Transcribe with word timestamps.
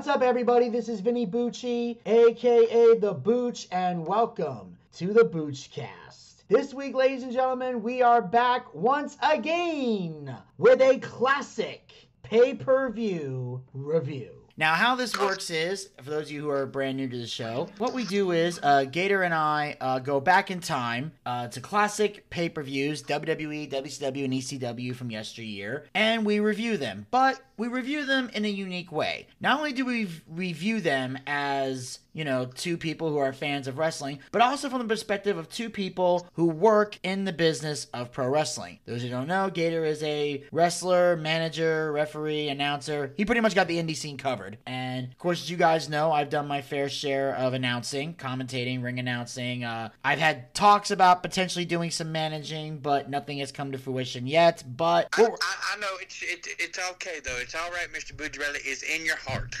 What's 0.00 0.08
up, 0.08 0.22
everybody? 0.22 0.70
This 0.70 0.88
is 0.88 1.00
Vinny 1.00 1.26
Bucci, 1.26 1.98
aka 2.06 2.98
The 2.98 3.12
Booch, 3.12 3.68
and 3.70 4.06
welcome 4.06 4.78
to 4.94 5.12
the 5.12 5.24
Boochcast. 5.24 6.36
This 6.48 6.72
week, 6.72 6.94
ladies 6.94 7.22
and 7.22 7.34
gentlemen, 7.34 7.82
we 7.82 8.00
are 8.00 8.22
back 8.22 8.74
once 8.74 9.18
again 9.22 10.34
with 10.56 10.80
a 10.80 11.00
classic 11.00 11.92
pay 12.22 12.54
per 12.54 12.88
view 12.88 13.62
review. 13.74 14.40
Now, 14.60 14.74
how 14.74 14.94
this 14.94 15.18
works 15.18 15.48
is, 15.48 15.88
for 16.02 16.10
those 16.10 16.26
of 16.26 16.32
you 16.32 16.42
who 16.42 16.50
are 16.50 16.66
brand 16.66 16.98
new 16.98 17.08
to 17.08 17.16
the 17.16 17.26
show, 17.26 17.70
what 17.78 17.94
we 17.94 18.04
do 18.04 18.32
is 18.32 18.60
uh, 18.62 18.84
Gator 18.84 19.22
and 19.22 19.32
I 19.32 19.74
uh, 19.80 20.00
go 20.00 20.20
back 20.20 20.50
in 20.50 20.60
time 20.60 21.12
uh, 21.24 21.48
to 21.48 21.62
classic 21.62 22.28
pay 22.28 22.50
per 22.50 22.62
views, 22.62 23.02
WWE, 23.02 23.70
WCW, 23.70 24.24
and 24.24 24.34
ECW 24.34 24.94
from 24.94 25.10
yesteryear, 25.10 25.86
and 25.94 26.26
we 26.26 26.40
review 26.40 26.76
them. 26.76 27.06
But 27.10 27.40
we 27.60 27.68
review 27.68 28.06
them 28.06 28.30
in 28.32 28.46
a 28.46 28.48
unique 28.48 28.90
way. 28.90 29.26
Not 29.38 29.58
only 29.58 29.74
do 29.74 29.84
we 29.84 30.08
review 30.26 30.80
them 30.80 31.18
as, 31.26 31.98
you 32.14 32.24
know, 32.24 32.46
two 32.46 32.78
people 32.78 33.10
who 33.10 33.18
are 33.18 33.34
fans 33.34 33.68
of 33.68 33.76
wrestling, 33.76 34.20
but 34.32 34.40
also 34.40 34.70
from 34.70 34.78
the 34.78 34.88
perspective 34.88 35.36
of 35.36 35.50
two 35.50 35.68
people 35.68 36.26
who 36.32 36.46
work 36.46 36.98
in 37.02 37.26
the 37.26 37.34
business 37.34 37.84
of 37.92 38.12
pro 38.12 38.28
wrestling. 38.28 38.78
Those 38.86 39.02
who 39.02 39.10
don't 39.10 39.28
know, 39.28 39.50
Gator 39.50 39.84
is 39.84 40.02
a 40.02 40.42
wrestler, 40.50 41.16
manager, 41.16 41.92
referee, 41.92 42.48
announcer. 42.48 43.12
He 43.18 43.26
pretty 43.26 43.42
much 43.42 43.54
got 43.54 43.68
the 43.68 43.76
indie 43.76 43.94
scene 43.94 44.16
covered. 44.16 44.56
And 44.64 45.12
of 45.12 45.18
course, 45.18 45.42
as 45.42 45.50
you 45.50 45.58
guys 45.58 45.90
know, 45.90 46.12
I've 46.12 46.30
done 46.30 46.48
my 46.48 46.62
fair 46.62 46.88
share 46.88 47.36
of 47.36 47.52
announcing, 47.52 48.14
commentating, 48.14 48.82
ring 48.82 48.98
announcing. 48.98 49.64
Uh, 49.64 49.90
I've 50.02 50.18
had 50.18 50.54
talks 50.54 50.90
about 50.90 51.22
potentially 51.22 51.66
doing 51.66 51.90
some 51.90 52.10
managing, 52.10 52.78
but 52.78 53.10
nothing 53.10 53.36
has 53.40 53.52
come 53.52 53.72
to 53.72 53.78
fruition 53.78 54.26
yet. 54.26 54.64
But 54.66 55.08
I, 55.18 55.24
I, 55.24 55.26
I 55.74 55.78
know 55.78 55.88
it's 56.00 56.22
it, 56.22 56.46
it's 56.58 56.78
okay 56.92 57.20
though. 57.22 57.36
It's 57.36 57.49
all 57.54 57.70
right, 57.70 57.88
Mr. 57.92 58.14
Bucciarelli 58.14 58.64
is 58.66 58.82
in 58.82 59.04
your 59.04 59.16
heart. 59.16 59.60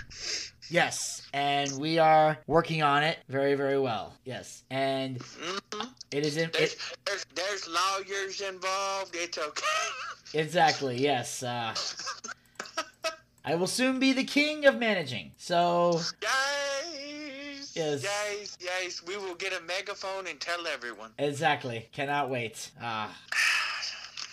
Yes, 0.68 1.26
and 1.32 1.78
we 1.78 1.98
are 1.98 2.38
working 2.46 2.82
on 2.82 3.02
it 3.02 3.18
very, 3.28 3.54
very 3.54 3.78
well. 3.78 4.14
Yes, 4.24 4.62
and 4.70 5.18
mm-hmm. 5.18 5.88
it 6.12 6.24
is 6.24 6.36
in. 6.36 6.50
There's, 6.52 6.74
It, 6.74 6.78
there's, 7.04 7.26
there's 7.34 7.68
lawyers 7.68 8.40
involved. 8.40 9.14
It's 9.14 9.38
okay. 9.38 10.38
exactly. 10.38 10.96
Yes. 10.96 11.42
Uh, 11.42 11.74
I 13.44 13.54
will 13.56 13.66
soon 13.66 13.98
be 13.98 14.12
the 14.12 14.24
king 14.24 14.66
of 14.66 14.78
managing. 14.78 15.32
So 15.38 16.00
Yes. 16.22 17.72
Yes. 17.74 18.02
Yes. 18.04 18.58
Yes. 18.60 19.02
We 19.06 19.16
will 19.16 19.34
get 19.34 19.52
a 19.52 19.62
megaphone 19.62 20.26
and 20.28 20.38
tell 20.38 20.66
everyone. 20.66 21.10
exactly. 21.18 21.88
Cannot 21.92 22.30
wait. 22.30 22.70
Ah. 22.80 23.16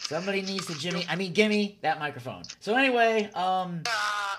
Somebody 0.07 0.41
needs 0.41 0.65
to 0.67 0.73
Jimmy. 0.79 1.05
I 1.09 1.17
mean, 1.17 1.33
gimme 1.33 1.77
that 1.81 1.99
microphone. 1.99 2.43
So 2.61 2.75
anyway, 2.75 3.29
um. 3.33 3.83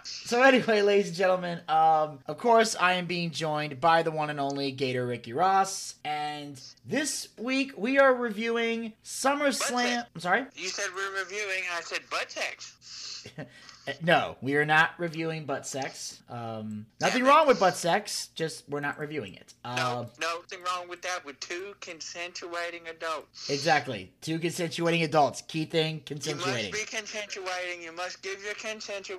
So 0.02 0.40
anyway, 0.42 0.80
ladies 0.80 1.08
and 1.08 1.16
gentlemen, 1.16 1.60
um, 1.68 2.20
of 2.26 2.38
course, 2.38 2.74
I 2.74 2.94
am 2.94 3.04
being 3.04 3.30
joined 3.32 3.78
by 3.78 4.02
the 4.02 4.10
one 4.10 4.30
and 4.30 4.40
only 4.40 4.70
Gator 4.72 5.06
Ricky 5.06 5.34
Ross, 5.34 5.96
and 6.06 6.58
this 6.86 7.28
week 7.36 7.72
we 7.76 7.98
are 7.98 8.14
reviewing 8.14 8.94
SummerSlam. 9.04 10.06
I'm 10.14 10.20
sorry. 10.22 10.46
you 10.56 10.68
said 10.68 10.86
we're 10.96 11.18
reviewing. 11.18 11.64
I 11.76 11.82
said 11.82 12.00
butt 12.10 12.30
sex. 12.30 13.26
Uh, 13.88 13.92
No, 14.02 14.36
we 14.40 14.56
are 14.56 14.64
not 14.64 14.90
reviewing 14.98 15.44
butt 15.46 15.66
sex. 15.66 16.22
Um, 16.28 16.86
nothing 17.00 17.24
wrong 17.24 17.46
with 17.46 17.58
butt 17.60 17.76
sex, 17.76 18.28
just 18.34 18.68
we're 18.68 18.80
not 18.80 18.98
reviewing 18.98 19.34
it. 19.34 19.54
No, 19.64 19.70
Uh, 19.70 20.06
nothing 20.20 20.62
wrong 20.64 20.88
with 20.88 21.02
that. 21.02 21.24
With 21.24 21.40
two 21.40 21.74
consensuating 21.80 22.88
adults. 22.88 23.48
exactly. 23.50 24.12
Two 24.20 24.38
consensuating 24.38 25.02
adults. 25.02 25.42
Key 25.42 25.64
thing, 25.64 26.02
You 26.08 26.16
must 26.16 26.22
consensuating. 26.28 26.72
be 26.72 26.84
consensuating. 26.84 27.82
You 27.82 27.92
must 27.92 28.22
give 28.22 28.42
your 28.44 28.54
consent 28.54 29.06
to. 29.06 29.18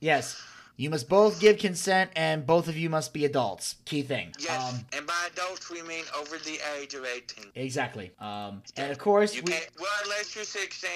Yes. 0.00 0.40
You 0.76 0.90
must 0.90 1.08
both 1.08 1.38
give 1.40 1.58
consent, 1.58 2.10
and 2.16 2.44
both 2.44 2.66
of 2.66 2.76
you 2.76 2.90
must 2.90 3.12
be 3.12 3.24
adults. 3.24 3.76
Key 3.84 4.02
thing. 4.02 4.32
Yes, 4.40 4.72
Um, 4.72 4.84
and 4.92 5.06
by 5.06 5.28
adults 5.32 5.70
we 5.70 5.82
mean 5.82 6.04
over 6.18 6.36
the 6.38 6.58
age 6.76 6.94
of 6.94 7.04
18. 7.04 7.52
exactly. 7.54 8.10
Um, 8.18 8.60
and 8.76 8.90
of 8.90 8.98
course, 8.98 9.36
You 9.36 9.42
we. 9.42 9.52
can't, 9.52 9.68
well, 9.78 9.88
unless 10.02 10.34
you're 10.34 10.44
16 10.44 10.88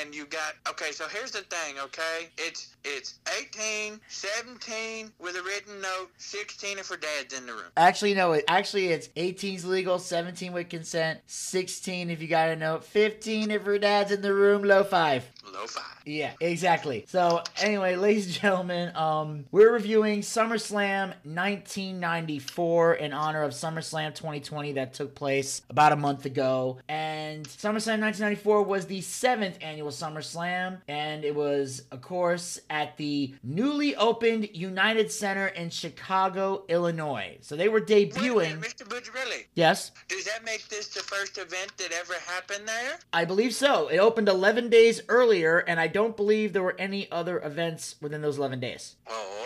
and 0.00 0.12
you 0.12 0.26
got, 0.26 0.54
okay, 0.68 0.90
so 0.90 1.06
here's 1.06 1.30
the 1.30 1.42
thing, 1.42 1.76
okay? 1.78 2.30
It's 2.36 2.74
it's 2.84 3.20
18, 3.38 4.00
17 4.08 5.12
with 5.20 5.36
a 5.36 5.42
written 5.42 5.80
note, 5.80 6.08
16 6.18 6.78
if 6.78 6.88
her 6.88 6.96
dad's 6.96 7.32
in 7.32 7.46
the 7.46 7.52
room. 7.52 7.70
Actually, 7.76 8.14
no. 8.14 8.32
It, 8.32 8.44
actually, 8.48 8.88
it's 8.88 9.06
18's 9.16 9.64
legal, 9.64 10.00
17 10.00 10.52
with 10.52 10.68
consent, 10.68 11.20
16 11.26 12.10
if 12.10 12.20
you 12.20 12.26
got 12.26 12.48
a 12.48 12.56
note, 12.56 12.84
15 12.84 13.52
if 13.52 13.62
her 13.62 13.78
dad's 13.78 14.10
in 14.10 14.20
the 14.20 14.34
room, 14.34 14.64
low 14.64 14.82
five. 14.82 15.30
Low 15.44 15.66
five. 15.66 15.84
Yeah, 16.06 16.32
exactly. 16.40 17.04
So, 17.08 17.42
anyway, 17.60 17.96
ladies 17.96 18.26
and 18.26 18.34
gentlemen, 18.34 18.94
um, 18.96 19.44
we're 19.50 19.72
reviewing 19.72 20.20
SummerSlam 20.20 21.14
1994 21.24 22.94
in 22.94 23.12
honor 23.12 23.42
of 23.42 23.52
SummerSlam 23.52 24.14
2020 24.14 24.72
that 24.72 24.94
took 24.94 25.14
place 25.14 25.62
about 25.68 25.92
a 25.92 25.96
month 25.96 26.24
ago. 26.26 26.78
And 26.88 27.44
SummerSlam 27.46 28.00
1994 28.00 28.62
was 28.62 28.86
the 28.86 29.00
seventh 29.00 29.58
annual 29.60 29.90
SummerSlam, 29.90 30.78
and 30.88 31.24
it 31.24 31.34
was, 31.34 31.82
of 31.90 32.02
course, 32.02 32.60
at 32.70 32.96
the 32.96 33.34
newly 33.42 33.96
opened 33.96 34.48
United 34.54 35.10
Center 35.10 35.48
in 35.48 35.70
Chicago, 35.70 36.64
Illinois. 36.68 37.38
So 37.40 37.56
they 37.56 37.68
were 37.68 37.80
debuting. 37.80 38.60
minute, 38.60 38.60
Mr. 38.60 38.86
Bucciarelli, 38.86 39.46
Yes, 39.54 39.90
does 40.08 40.24
that 40.24 40.44
make 40.44 40.68
this 40.68 40.88
the 40.88 41.00
first 41.02 41.38
event 41.38 41.72
that 41.78 41.92
ever 41.92 42.14
happened 42.26 42.66
there? 42.68 42.98
I 43.12 43.24
believe 43.24 43.54
so. 43.54 43.88
It 43.88 43.98
opened 43.98 44.28
11 44.28 44.68
days 44.68 45.00
earlier, 45.32 45.58
and 45.60 45.80
I 45.80 45.86
don't 45.86 46.14
believe 46.16 46.52
there 46.52 46.62
were 46.62 46.76
any 46.78 47.10
other 47.10 47.40
events 47.40 47.96
within 48.02 48.20
those 48.20 48.36
11 48.36 48.60
days. 48.60 48.96
Oh. 49.08 49.38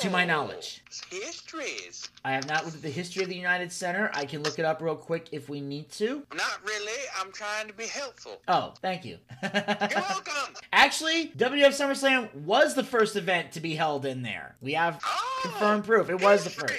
To 0.00 0.10
my 0.10 0.24
knowledge. 0.24 0.82
Histories. 1.10 2.08
I 2.24 2.32
have 2.32 2.48
not 2.48 2.64
looked 2.64 2.76
at 2.78 2.82
the 2.82 2.88
history 2.90 3.22
of 3.22 3.28
the 3.28 3.36
United 3.36 3.70
Center. 3.70 4.10
I 4.14 4.24
can 4.24 4.42
look 4.42 4.58
it 4.58 4.64
up 4.64 4.80
real 4.80 4.96
quick 4.96 5.28
if 5.30 5.48
we 5.50 5.60
need 5.60 5.90
to. 5.92 6.22
Not 6.34 6.58
really. 6.66 6.98
I'm 7.20 7.30
trying 7.32 7.66
to 7.68 7.74
be 7.74 7.86
helpful. 7.86 8.40
Oh, 8.48 8.72
thank 8.80 9.04
you. 9.04 9.18
You're 9.42 9.50
welcome. 9.94 10.54
Actually, 10.72 11.28
WWF 11.36 11.68
SummerSlam 11.68 12.34
was 12.34 12.74
the 12.74 12.82
first 12.82 13.14
event 13.14 13.52
to 13.52 13.60
be 13.60 13.74
held 13.74 14.06
in 14.06 14.22
there. 14.22 14.56
We 14.62 14.72
have 14.72 15.00
Oh, 15.06 15.38
confirmed 15.42 15.84
proof. 15.84 16.08
It 16.08 16.20
was 16.22 16.44
the 16.44 16.50
first. 16.50 16.74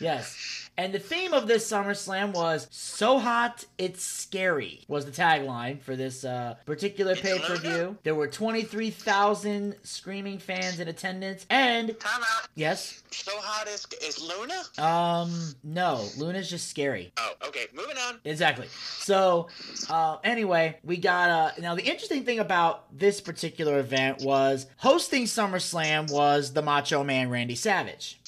Yes. 0.00 0.59
And 0.78 0.94
the 0.94 0.98
theme 0.98 1.34
of 1.34 1.46
this 1.46 1.70
SummerSlam 1.70 2.32
was 2.32 2.66
"So 2.70 3.18
hot, 3.18 3.66
it's 3.76 4.02
scary." 4.02 4.84
Was 4.88 5.04
the 5.04 5.10
tagline 5.12 5.82
for 5.82 5.94
this 5.94 6.24
uh, 6.24 6.54
particular 6.64 7.14
pay 7.16 7.38
per 7.38 7.56
view? 7.56 7.98
There 8.02 8.14
were 8.14 8.28
twenty 8.28 8.62
three 8.62 8.88
thousand 8.90 9.76
screaming 9.82 10.38
fans 10.38 10.80
in 10.80 10.88
attendance, 10.88 11.44
and 11.50 11.98
Time 12.00 12.22
out. 12.22 12.48
yes, 12.54 13.02
So 13.10 13.32
hot 13.36 13.68
is, 13.68 13.86
is 14.02 14.22
Luna? 14.22 14.62
um, 14.88 15.54
no, 15.62 16.06
Luna's 16.16 16.48
just 16.48 16.68
scary. 16.68 17.12
Oh, 17.18 17.32
okay. 17.48 17.66
Moving 17.74 17.98
on. 17.98 18.18
Exactly. 18.24 18.68
So, 19.00 19.48
uh, 19.90 20.16
anyway, 20.24 20.78
we 20.82 20.96
got 20.96 21.28
uh 21.30 21.50
now 21.60 21.74
the 21.74 21.84
interesting 21.84 22.24
thing 22.24 22.38
about 22.38 22.96
this 22.96 23.20
particular 23.20 23.78
event 23.80 24.22
was 24.22 24.66
hosting 24.78 25.24
SummerSlam 25.24 26.10
was 26.10 26.54
the 26.54 26.62
Macho 26.62 27.04
Man 27.04 27.28
Randy 27.28 27.54
Savage, 27.54 28.18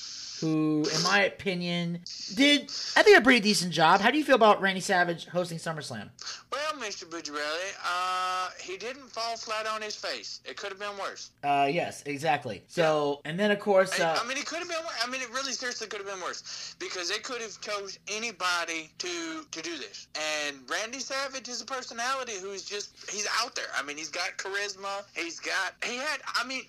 who, 0.43 0.85
in 0.95 1.03
my 1.05 1.23
opinion, 1.23 2.01
did 2.35 2.63
I 2.97 3.03
think 3.03 3.17
a 3.17 3.23
pretty 3.23 3.41
decent 3.41 3.73
job. 3.73 4.01
How 4.03 4.11
do 4.11 4.19
you 4.19 4.25
feel 4.25 4.35
about 4.35 4.61
Randy 4.61 4.81
Savage 4.83 5.25
hosting 5.27 5.57
SummerSlam? 5.59 6.11
Well, 6.53 6.73
Mr. 6.75 7.05
Bucciarelli, 7.05 7.73
uh, 7.87 8.51
he 8.61 8.77
didn't 8.77 9.09
fall 9.09 9.37
flat 9.39 9.67
on 9.67 9.81
his 9.81 9.97
face. 9.97 10.41
It 10.45 10.57
could 10.59 10.69
have 10.71 10.79
been 10.79 10.99
worse. 11.01 11.31
Uh, 11.43 11.69
yes, 11.71 12.03
exactly. 12.05 12.63
So, 12.69 13.21
and 13.25 13.39
then 13.41 13.51
of 13.51 13.61
course, 13.61 13.99
I- 13.99 14.05
uh, 14.05 14.19
I 14.23 14.29
mean, 14.29 14.37
it 14.37 14.45
could 14.45 14.59
have 14.59 14.69
been. 14.69 14.77
I 15.03 15.09
mean, 15.09 15.23
it 15.23 15.31
really 15.31 15.53
seriously 15.53 15.87
could 15.87 16.01
have 16.01 16.09
been 16.11 16.21
worse 16.21 16.75
because 16.79 17.09
they 17.09 17.19
could 17.21 17.41
have 17.41 17.59
chose 17.63 17.99
anybody 18.09 18.91
to 18.99 19.47
to 19.51 19.63
do 19.63 19.79
this. 19.79 20.09
And 20.49 20.57
Randy 20.69 20.99
Savage 21.01 21.49
is 21.49 21.63
a 21.63 21.65
personality 21.67 22.33
who's 22.41 22.65
just 22.65 22.91
he's 23.11 23.27
out 23.41 23.55
there. 23.55 23.67
I 23.79 23.83
mean, 23.85 23.97
he's 23.97 24.11
got 24.11 24.37
charisma. 24.37 25.05
He's 25.15 25.41
got 25.41 25.75
he 25.85 25.97
had. 25.97 26.21
I 26.35 26.45
mean, 26.47 26.65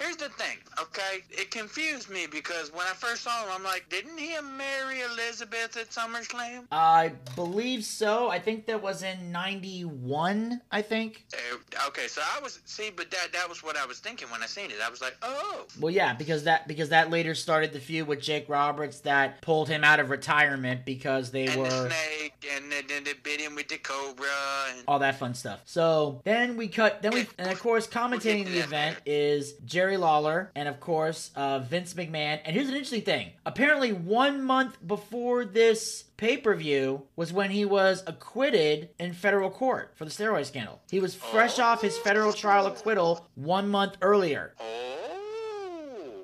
here's 0.00 0.16
the 0.16 0.28
thing. 0.30 0.56
Okay, 0.80 1.22
it 1.30 1.50
confused 1.50 2.10
me 2.10 2.26
because 2.26 2.72
when 2.72 2.86
I 2.86 2.94
first 2.94 3.22
saw 3.22 3.44
him, 3.44 3.50
I'm 3.52 3.62
like, 3.62 3.86
didn't 3.90 4.18
he 4.18 4.34
marry 4.40 5.02
Elizabeth 5.02 5.76
at 5.76 5.90
SummerSlam? 5.90 6.64
I 6.72 7.12
believe 7.36 7.84
so. 7.84 8.30
I 8.30 8.38
think 8.38 8.66
that 8.66 8.82
was 8.82 9.02
in 9.02 9.30
'91. 9.30 10.60
I 10.72 10.82
think. 10.82 11.24
Uh, 11.34 11.88
okay, 11.88 12.06
so 12.06 12.22
I 12.36 12.40
was 12.40 12.60
see, 12.64 12.90
but 12.90 13.10
that 13.10 13.32
that 13.32 13.48
was 13.48 13.62
what 13.62 13.76
I 13.76 13.86
was 13.86 13.98
thinking 13.98 14.28
when 14.30 14.42
I 14.42 14.46
seen 14.46 14.70
it. 14.70 14.78
I 14.84 14.90
was 14.90 15.00
like, 15.00 15.16
oh. 15.22 15.66
Well, 15.78 15.92
yeah, 15.92 16.14
because 16.14 16.44
that 16.44 16.66
because 16.66 16.88
that 16.88 17.10
later 17.10 17.34
started 17.34 17.72
the 17.72 17.80
feud 17.80 18.08
with 18.08 18.20
Jake 18.20 18.48
Roberts 18.48 19.00
that 19.00 19.42
pulled 19.42 19.68
him 19.68 19.84
out 19.84 20.00
of 20.00 20.10
retirement 20.10 20.84
because 20.84 21.30
they 21.30 21.46
and 21.46 21.54
the 21.54 21.58
were 21.58 21.88
snake, 21.88 22.46
and 22.56 22.72
then 22.72 22.84
then 22.88 23.04
they 23.04 23.12
bit 23.22 23.40
him 23.40 23.54
with 23.54 23.68
the 23.68 23.78
cobra, 23.78 24.26
and 24.70 24.84
all 24.88 24.98
that 24.98 25.18
fun 25.18 25.34
stuff. 25.34 25.60
So 25.66 26.22
then 26.24 26.56
we 26.56 26.68
cut. 26.68 27.02
Then 27.02 27.12
we 27.12 27.28
and 27.38 27.50
of 27.50 27.60
course 27.60 27.86
commentating 27.86 28.46
the 28.46 28.60
event 28.60 28.96
is 29.04 29.52
Jerry 29.64 29.89
Lawler 29.96 30.50
and 30.54 30.68
of 30.68 30.80
course 30.80 31.30
uh, 31.36 31.58
Vince 31.60 31.94
McMahon. 31.94 32.40
And 32.44 32.54
here's 32.54 32.68
an 32.68 32.74
interesting 32.74 33.02
thing. 33.02 33.32
Apparently, 33.46 33.92
one 33.92 34.42
month 34.42 34.78
before 34.86 35.44
this 35.44 36.04
pay 36.16 36.36
per 36.36 36.54
view 36.54 37.02
was 37.16 37.32
when 37.32 37.50
he 37.50 37.64
was 37.64 38.02
acquitted 38.06 38.90
in 38.98 39.12
federal 39.12 39.50
court 39.50 39.92
for 39.94 40.04
the 40.04 40.10
steroid 40.10 40.46
scandal. 40.46 40.80
He 40.90 41.00
was 41.00 41.14
fresh 41.14 41.58
off 41.58 41.82
his 41.82 41.96
federal 41.98 42.32
trial 42.32 42.66
acquittal 42.66 43.28
one 43.34 43.68
month 43.68 43.96
earlier. 44.02 44.54
oh. 44.60 44.90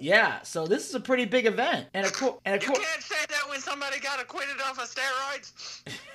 Yeah, 0.00 0.42
so 0.42 0.66
this 0.66 0.88
is 0.88 0.94
a 0.94 1.00
pretty 1.00 1.24
big 1.24 1.46
event, 1.46 1.86
and 1.94 2.04
of 2.04 2.12
course, 2.12 2.34
and 2.44 2.54
of 2.54 2.62
You 2.62 2.74
can't 2.74 3.02
say 3.02 3.16
that 3.28 3.48
when 3.48 3.60
somebody 3.60 3.98
got 3.98 4.20
acquitted 4.20 4.60
off 4.60 4.78
of 4.78 4.88
steroids. 4.88 5.82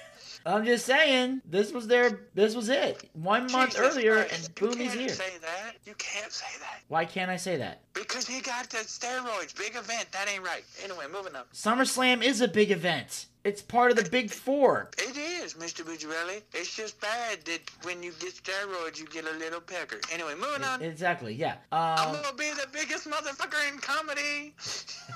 I'm 0.45 0.65
just 0.65 0.85
saying 0.85 1.41
this 1.45 1.71
was 1.71 1.87
their, 1.87 2.27
this 2.33 2.55
was 2.55 2.69
it. 2.69 3.09
One 3.13 3.51
month 3.51 3.75
earlier, 3.79 4.25
Christ, 4.25 4.47
and 4.47 4.55
boom, 4.55 4.71
you 4.73 4.77
he's 4.77 4.89
can't 4.89 4.99
here. 5.01 5.09
say 5.09 5.37
that. 5.41 5.73
You 5.85 5.93
can't 5.97 6.31
say 6.31 6.59
that. 6.59 6.81
Why 6.87 7.05
can't 7.05 7.29
I 7.29 7.37
say 7.37 7.57
that? 7.57 7.81
Because 7.93 8.27
he 8.27 8.41
got 8.41 8.69
the 8.69 8.77
steroids. 8.77 9.57
Big 9.57 9.75
event. 9.75 10.07
That 10.11 10.27
ain't 10.29 10.43
right. 10.43 10.63
Anyway, 10.83 11.05
moving 11.11 11.35
on. 11.35 11.43
SummerSlam 11.53 12.23
is 12.23 12.41
a 12.41 12.47
big 12.47 12.71
event. 12.71 13.27
It's 13.43 13.61
part 13.61 13.89
of 13.89 13.97
the 13.97 14.07
Big 14.09 14.29
Four. 14.29 14.91
It 14.99 15.17
is, 15.17 15.55
Mr. 15.55 15.83
Bucciarelli. 15.83 16.43
It's 16.53 16.75
just 16.75 17.01
bad 17.01 17.39
that 17.45 17.59
when 17.81 18.03
you 18.03 18.11
get 18.19 18.33
steroids, 18.35 18.99
you 18.99 19.07
get 19.07 19.25
a 19.25 19.31
little 19.37 19.59
pecker. 19.61 19.99
Anyway, 20.11 20.35
moving 20.35 20.63
on. 20.63 20.81
Exactly, 20.83 21.33
yeah. 21.33 21.55
I'm 21.71 22.09
Um, 22.15 22.21
gonna 22.21 22.35
be 22.37 22.51
the 22.51 22.67
biggest 22.71 23.09
motherfucker 23.09 23.71
in 23.71 23.79
comedy. 23.79 24.53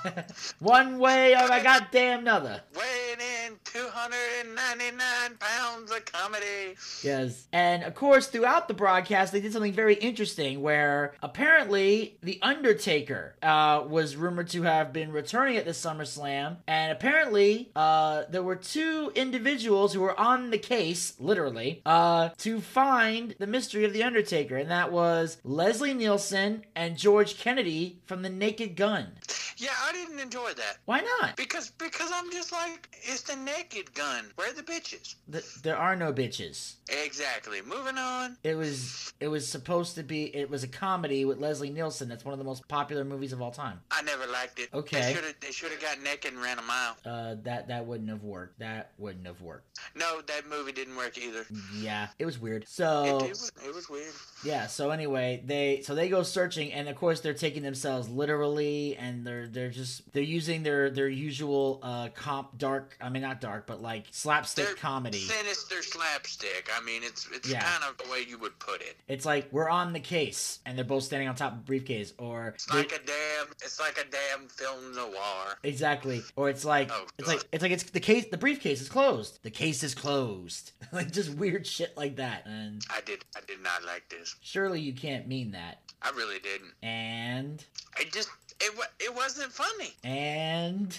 one 0.58 0.98
way 0.98 1.34
or 1.34 1.44
a 1.44 1.62
goddamn 1.62 2.20
another. 2.26 2.60
Weighing 2.74 3.20
in 3.46 3.52
299 3.64 5.36
pounds 5.38 5.90
of 5.92 6.04
comedy. 6.06 6.74
Yes. 7.04 7.46
And 7.52 7.84
of 7.84 7.94
course, 7.94 8.26
throughout 8.26 8.66
the 8.66 8.74
broadcast, 8.74 9.32
they 9.32 9.40
did 9.40 9.52
something 9.52 9.72
very 9.72 9.94
interesting 9.94 10.62
where 10.62 11.14
apparently 11.22 12.18
The 12.22 12.40
Undertaker 12.42 13.36
uh, 13.42 13.84
was 13.88 14.16
rumored 14.16 14.48
to 14.50 14.62
have 14.62 14.92
been 14.92 15.12
returning 15.12 15.56
at 15.56 15.64
this 15.64 15.80
SummerSlam. 15.80 16.56
And 16.66 16.90
apparently, 16.90 17.70
uh, 17.76 18.15
there 18.28 18.42
were 18.42 18.56
two 18.56 19.12
individuals 19.14 19.92
who 19.92 20.00
were 20.00 20.18
on 20.18 20.50
the 20.50 20.58
case, 20.58 21.14
literally, 21.18 21.82
uh, 21.86 22.30
to 22.38 22.60
find 22.60 23.34
the 23.38 23.46
mystery 23.46 23.84
of 23.84 23.92
The 23.92 24.02
Undertaker. 24.02 24.56
And 24.56 24.70
that 24.70 24.92
was 24.92 25.38
Leslie 25.44 25.94
Nielsen 25.94 26.64
and 26.74 26.96
George 26.96 27.38
Kennedy 27.38 28.00
from 28.06 28.22
The 28.22 28.30
Naked 28.30 28.76
Gun. 28.76 29.12
Yeah, 29.58 29.70
I 29.84 29.92
didn't 29.92 30.18
enjoy 30.18 30.52
that. 30.52 30.78
Why 30.84 31.00
not? 31.00 31.36
Because 31.36 31.70
because 31.70 32.10
I'm 32.12 32.30
just 32.30 32.52
like, 32.52 32.94
it's 33.02 33.22
the 33.22 33.36
naked 33.36 33.94
gun. 33.94 34.26
Where 34.34 34.50
are 34.50 34.52
the 34.52 34.62
bitches? 34.62 35.14
Th- 35.30 35.44
there 35.62 35.78
are 35.78 35.96
no 35.96 36.12
bitches. 36.12 36.74
Exactly. 36.88 37.62
Moving 37.62 37.96
on. 37.96 38.36
It 38.42 38.54
was 38.54 39.14
it 39.18 39.28
was 39.28 39.48
supposed 39.48 39.94
to 39.94 40.02
be 40.02 40.24
it 40.36 40.50
was 40.50 40.62
a 40.62 40.68
comedy 40.68 41.24
with 41.24 41.38
Leslie 41.38 41.70
Nielsen. 41.70 42.08
That's 42.08 42.24
one 42.24 42.34
of 42.34 42.38
the 42.38 42.44
most 42.44 42.68
popular 42.68 43.04
movies 43.04 43.32
of 43.32 43.40
all 43.40 43.50
time. 43.50 43.80
I 43.90 44.02
never 44.02 44.26
liked 44.26 44.58
it. 44.58 44.68
Okay. 44.74 45.00
They 45.00 45.14
should 45.14 45.24
have 45.24 45.34
they 45.40 45.50
should 45.52 45.70
have 45.72 45.80
got 45.80 46.02
naked 46.02 46.34
and 46.34 46.42
ran 46.42 46.58
a 46.58 46.62
mile. 46.62 46.96
Uh, 47.06 47.36
that 47.44 47.68
that 47.68 47.86
wouldn't 47.86 48.05
have 48.08 48.22
worked. 48.22 48.58
That 48.60 48.92
wouldn't 48.98 49.26
have 49.26 49.40
worked. 49.40 49.78
No, 49.94 50.20
that 50.22 50.48
movie 50.48 50.72
didn't 50.72 50.96
work 50.96 51.18
either. 51.18 51.44
Yeah, 51.78 52.08
it 52.18 52.24
was 52.26 52.38
weird. 52.38 52.66
So 52.68 53.20
it, 53.24 53.28
was, 53.30 53.52
it 53.66 53.74
was 53.74 53.88
weird. 53.88 54.12
yeah. 54.44 54.66
So 54.66 54.90
anyway, 54.90 55.42
they 55.44 55.82
so 55.84 55.94
they 55.94 56.08
go 56.08 56.22
searching, 56.22 56.72
and 56.72 56.88
of 56.88 56.96
course 56.96 57.20
they're 57.20 57.34
taking 57.34 57.62
themselves 57.62 58.08
literally, 58.08 58.96
and 58.96 59.26
they're 59.26 59.48
they're 59.48 59.70
just 59.70 60.12
they're 60.12 60.22
using 60.22 60.62
their 60.62 60.90
their 60.90 61.08
usual 61.08 61.80
uh 61.82 62.08
comp 62.14 62.58
dark. 62.58 62.96
I 63.00 63.08
mean 63.08 63.22
not 63.22 63.40
dark, 63.40 63.66
but 63.66 63.80
like 63.82 64.04
slapstick 64.10 64.66
They're 64.66 64.74
comedy. 64.74 65.18
Sinister 65.18 65.82
slapstick. 65.82 66.70
I 66.76 66.82
mean, 66.84 67.02
it's 67.04 67.28
it's 67.32 67.48
Yeah. 67.48 67.60
kind 67.62 67.84
of 67.90 67.96
the 68.04 68.10
way 68.10 68.24
you 68.28 68.38
would 68.38 68.58
put 68.58 68.80
it. 68.80 68.96
It's 69.08 69.24
like 69.24 69.48
we're 69.52 69.68
on 69.68 69.92
the 69.92 70.00
case, 70.00 70.60
and 70.66 70.76
they're 70.76 70.84
both 70.84 71.04
standing 71.04 71.28
on 71.28 71.34
top 71.34 71.52
of 71.52 71.58
a 71.58 71.62
briefcase, 71.62 72.12
or 72.18 72.48
It's 72.48 72.66
they- 72.66 72.78
like 72.78 72.92
a 72.92 72.98
damn. 73.06 73.46
It's 73.62 73.80
like 73.80 73.98
a 73.98 74.04
damn 74.10 74.48
film 74.48 74.94
noir. 74.94 75.58
Exactly. 75.62 76.22
Or 76.36 76.48
it's 76.48 76.64
like 76.64 76.90
Oh, 76.92 77.04
it's 77.18 77.28
like 77.28 77.42
it's 77.52 77.62
like 77.62 77.72
it's 77.72 77.82
the 77.96 78.00
case 78.00 78.26
the 78.26 78.36
briefcase 78.36 78.82
is 78.82 78.90
closed. 78.90 79.38
The 79.42 79.50
case 79.50 79.82
is 79.82 79.94
closed. 79.94 80.72
like 80.92 81.10
just 81.12 81.30
weird 81.34 81.66
shit 81.66 81.96
like 81.96 82.16
that. 82.16 82.44
And 82.44 82.84
I 82.90 83.00
did. 83.00 83.24
I 83.34 83.40
did 83.48 83.62
not 83.62 83.86
like 83.86 84.06
this. 84.10 84.36
surely 84.42 84.80
you 84.82 84.92
can't 84.92 85.26
mean 85.26 85.52
that. 85.52 85.80
I 86.02 86.10
really 86.10 86.38
didn't. 86.38 86.72
And 86.82 87.64
It 87.98 88.12
just. 88.12 88.28
It 88.60 88.78
It 89.00 89.14
wasn't 89.14 89.50
funny. 89.50 89.94
and 90.04 90.98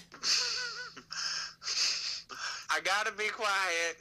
I 2.71 2.79
gotta 2.83 3.11
be 3.11 3.27
quiet. 3.27 3.97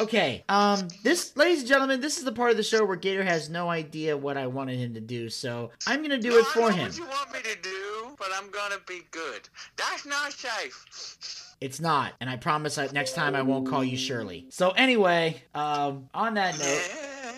okay. 0.00 0.44
Um 0.48 0.86
this 1.02 1.36
ladies 1.36 1.60
and 1.60 1.68
gentlemen, 1.68 2.00
this 2.00 2.16
is 2.16 2.22
the 2.22 2.30
part 2.30 2.52
of 2.52 2.56
the 2.56 2.62
show 2.62 2.84
where 2.84 2.94
Gator 2.94 3.24
has 3.24 3.50
no 3.50 3.68
idea 3.68 4.16
what 4.16 4.36
I 4.36 4.46
wanted 4.46 4.78
him 4.78 4.94
to 4.94 5.00
do. 5.00 5.28
So 5.28 5.72
I'm 5.88 6.04
to 6.04 6.16
do 6.16 6.30
No, 6.30 6.36
it 6.36 6.46
I 6.46 6.54
for 6.54 6.70
him. 6.70 6.84
What 6.84 6.96
you 6.96 7.06
want 7.06 7.32
me 7.32 7.40
to 7.40 7.60
do, 7.60 8.10
but 8.20 8.28
I'm 8.36 8.50
gonna 8.52 8.78
be 8.86 9.00
good. 9.10 9.48
That's 9.76 10.06
not 10.06 10.32
safe. 10.32 11.48
It's 11.62 11.80
not. 11.80 12.14
And 12.20 12.28
I 12.28 12.36
promise 12.36 12.74
that 12.74 12.92
next 12.92 13.14
time 13.14 13.34
I 13.36 13.42
won't 13.42 13.68
call 13.68 13.84
you 13.84 13.96
Shirley. 13.96 14.46
So 14.50 14.70
anyway, 14.70 15.42
um 15.54 16.08
on 16.12 16.34
that 16.34 16.58
note, 16.58 16.90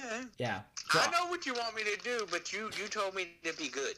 Yeah. 0.09 0.25
yeah. 0.38 0.61
So 0.90 0.99
I 1.00 1.11
know 1.11 1.28
what 1.28 1.45
you 1.45 1.52
want 1.54 1.75
me 1.76 1.83
to 1.85 1.99
do, 2.02 2.26
but 2.31 2.52
you 2.52 2.71
you 2.81 2.88
told 2.88 3.14
me 3.14 3.28
to 3.45 3.52
be 3.57 3.69
good. 3.69 3.95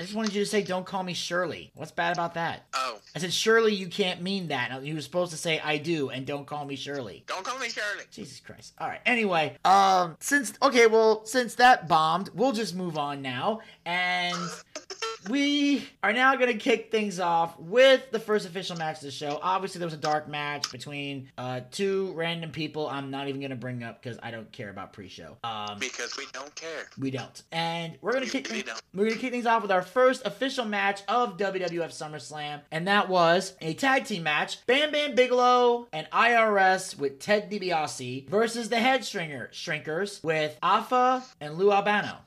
I 0.00 0.04
just 0.04 0.14
wanted 0.14 0.32
you 0.32 0.42
to 0.42 0.46
say 0.46 0.62
don't 0.62 0.86
call 0.86 1.02
me 1.02 1.12
Shirley. 1.12 1.72
What's 1.74 1.90
bad 1.90 2.12
about 2.12 2.34
that? 2.34 2.66
Oh, 2.72 2.98
I 3.16 3.18
said, 3.18 3.32
Shirley, 3.32 3.74
you 3.74 3.88
can't 3.88 4.22
mean 4.22 4.48
that. 4.48 4.84
You 4.84 4.94
were 4.94 5.00
supposed 5.00 5.32
to 5.32 5.36
say 5.36 5.58
I 5.58 5.78
do 5.78 6.10
and 6.10 6.24
don't 6.24 6.46
call 6.46 6.64
me 6.64 6.76
Shirley. 6.76 7.24
don't 7.26 7.44
call 7.44 7.58
me 7.58 7.68
Shirley. 7.68 8.04
Jesus 8.12 8.38
Christ. 8.38 8.74
All 8.78 8.86
right. 8.86 9.00
Anyway, 9.06 9.56
um, 9.64 10.16
since 10.20 10.52
okay, 10.62 10.86
well, 10.86 11.24
since 11.24 11.56
that 11.56 11.88
bombed, 11.88 12.30
we'll 12.34 12.52
just 12.52 12.76
move 12.76 12.96
on 12.96 13.22
now, 13.22 13.60
and 13.84 14.36
we 15.30 15.86
are 16.02 16.12
now 16.12 16.36
gonna 16.36 16.54
kick 16.54 16.90
things 16.90 17.18
off 17.18 17.58
with 17.58 18.10
the 18.12 18.20
first 18.20 18.46
official 18.46 18.76
match 18.76 18.96
of 18.98 19.02
the 19.02 19.10
show. 19.10 19.38
Obviously, 19.42 19.78
there 19.80 19.86
was 19.86 19.94
a 19.94 19.98
dark 19.98 20.28
match 20.28 20.70
between 20.70 21.28
uh 21.38 21.60
two 21.70 22.12
random 22.14 22.50
people. 22.50 22.88
I'm 22.88 23.10
not 23.10 23.28
even 23.28 23.40
gonna 23.40 23.56
bring 23.56 23.82
up 23.82 24.02
because 24.02 24.18
I 24.22 24.30
don't 24.30 24.50
care 24.52 24.70
about 24.70 24.92
pre-show. 24.92 25.36
Um, 25.44 25.78
Because 25.78 26.16
we 26.16 26.24
don't 26.32 26.54
care. 26.54 26.86
we 26.98 27.10
don't. 27.10 27.42
And 27.52 27.94
we're 28.00 28.12
gonna 28.12 28.26
kick 28.26 28.48
really 28.50 28.64
we're 28.94 29.08
gonna 29.08 29.20
kick 29.20 29.32
things 29.32 29.46
off 29.46 29.62
with 29.62 29.72
our 29.72 29.82
first 29.88 30.24
official 30.24 30.64
match 30.64 31.02
of 31.08 31.36
WWF 31.36 31.90
SummerSlam, 31.90 32.60
and 32.70 32.86
that 32.86 33.08
was 33.08 33.54
a 33.60 33.74
tag 33.74 34.04
team 34.04 34.22
match: 34.22 34.64
Bam 34.66 34.90
Bam 34.92 35.14
Bigelow 35.14 35.88
and 35.92 36.06
IRS 36.10 36.98
with 36.98 37.18
Ted 37.18 37.50
DiBiase 37.50 38.28
versus 38.28 38.68
the 38.68 38.76
Headstringer 38.76 39.50
Shrinkers 39.52 40.22
with 40.22 40.56
Afa 40.62 41.24
and 41.40 41.56
Lou 41.58 41.72
Albano. 41.72 42.18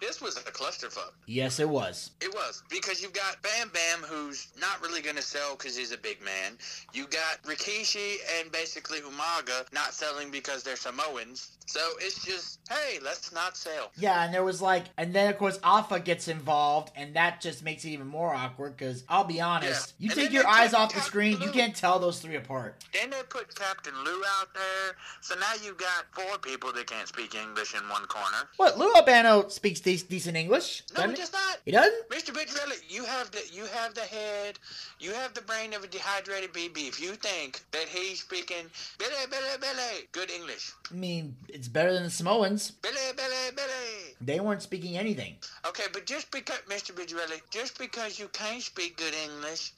This 0.00 0.20
was 0.20 0.36
a 0.36 0.40
clusterfuck. 0.40 1.12
Yes, 1.26 1.60
it 1.60 1.68
was. 1.68 2.10
It 2.20 2.32
was 2.34 2.62
because 2.68 3.02
you've 3.02 3.12
got 3.12 3.42
Bam 3.42 3.70
Bam, 3.72 4.02
who's 4.08 4.48
not 4.60 4.80
really 4.82 5.00
going 5.00 5.16
to 5.16 5.22
sell 5.22 5.56
because 5.56 5.76
he's 5.76 5.92
a 5.92 5.98
big 5.98 6.22
man. 6.24 6.52
You 6.92 7.06
got 7.06 7.42
Rikishi 7.44 8.16
and 8.40 8.50
basically 8.52 9.00
Umaga 9.00 9.72
not 9.72 9.94
selling 9.94 10.30
because 10.30 10.62
they're 10.62 10.76
Samoans. 10.76 11.52
So 11.66 11.80
it's 12.00 12.24
just, 12.24 12.58
hey, 12.68 12.98
let's 13.02 13.32
not 13.32 13.56
sell. 13.56 13.92
Yeah, 13.96 14.24
and 14.24 14.34
there 14.34 14.44
was 14.44 14.60
like, 14.60 14.84
and 14.98 15.14
then 15.14 15.30
of 15.30 15.38
course 15.38 15.58
Afa 15.62 16.00
gets 16.00 16.28
involved, 16.28 16.90
and 16.96 17.14
that 17.14 17.40
just 17.40 17.62
makes 17.64 17.84
it 17.84 17.90
even 17.90 18.08
more 18.08 18.34
awkward. 18.34 18.76
Because 18.76 19.04
I'll 19.08 19.24
be 19.24 19.40
honest, 19.40 19.94
Yeah. 19.98 20.04
you 20.06 20.10
And 20.12 20.20
take 20.20 20.32
your 20.32 20.46
eyes 20.46 20.74
off 20.74 20.90
the 20.90 20.94
Captain 20.96 21.02
screen, 21.08 21.40
you 21.40 21.50
can't 21.50 21.74
tell 21.74 21.98
those 21.98 22.20
three 22.20 22.36
apart. 22.36 22.84
Then 22.92 23.10
they 23.10 23.22
put 23.28 23.54
Captain 23.54 23.94
Lou 24.04 24.22
out 24.40 24.52
there. 24.54 24.96
So 25.20 25.34
now 25.36 25.52
you've 25.64 25.78
got 25.78 26.04
four 26.12 26.36
people 26.38 26.72
that 26.72 26.86
can't 26.86 27.08
speak 27.08 27.34
English 27.34 27.74
in 27.74 27.88
one 27.88 28.04
corner. 28.06 28.48
What? 28.56 28.76
Lou 28.78 28.92
Albano 28.94 29.48
speaks 29.62 29.80
de- 29.80 29.96
decent 30.08 30.36
English. 30.36 30.82
No, 30.96 31.08
he 31.08 31.14
does 31.14 31.32
not. 31.32 31.60
He 31.64 31.70
doesn't. 31.70 32.08
Mr. 32.10 32.34
Bitchelli, 32.34 32.78
you 32.88 33.04
have 33.04 33.30
the 33.30 33.40
you 33.52 33.64
have 33.66 33.94
the 33.94 34.00
head, 34.00 34.58
you 34.98 35.12
have 35.12 35.34
the 35.34 35.40
brain 35.42 35.72
of 35.72 35.84
a 35.84 35.86
dehydrated 35.86 36.52
BB. 36.52 36.88
If 36.88 37.00
you 37.00 37.12
think 37.12 37.62
that 37.70 37.86
he's 37.86 38.20
speaking 38.20 38.66
Billy, 38.98 39.12
Billy, 39.30 39.56
Billy, 39.60 40.08
good 40.10 40.30
English, 40.32 40.72
I 40.90 40.94
mean, 40.94 41.36
it's 41.48 41.68
better 41.68 41.92
than 41.92 42.02
the 42.02 42.10
Samoans. 42.10 42.72
Billy, 42.72 42.96
Billy, 43.16 43.54
Billy. 43.54 44.16
They 44.20 44.40
weren't 44.40 44.62
speaking 44.62 44.96
anything. 44.96 45.36
Okay, 45.68 45.84
but 45.92 46.06
just 46.06 46.30
because 46.32 46.58
Mr. 46.68 46.92
Bitchelli, 46.92 47.40
just 47.50 47.78
because 47.78 48.18
you 48.18 48.28
can't 48.32 48.62
speak 48.62 48.96
good 48.96 49.14
English, 49.14 49.72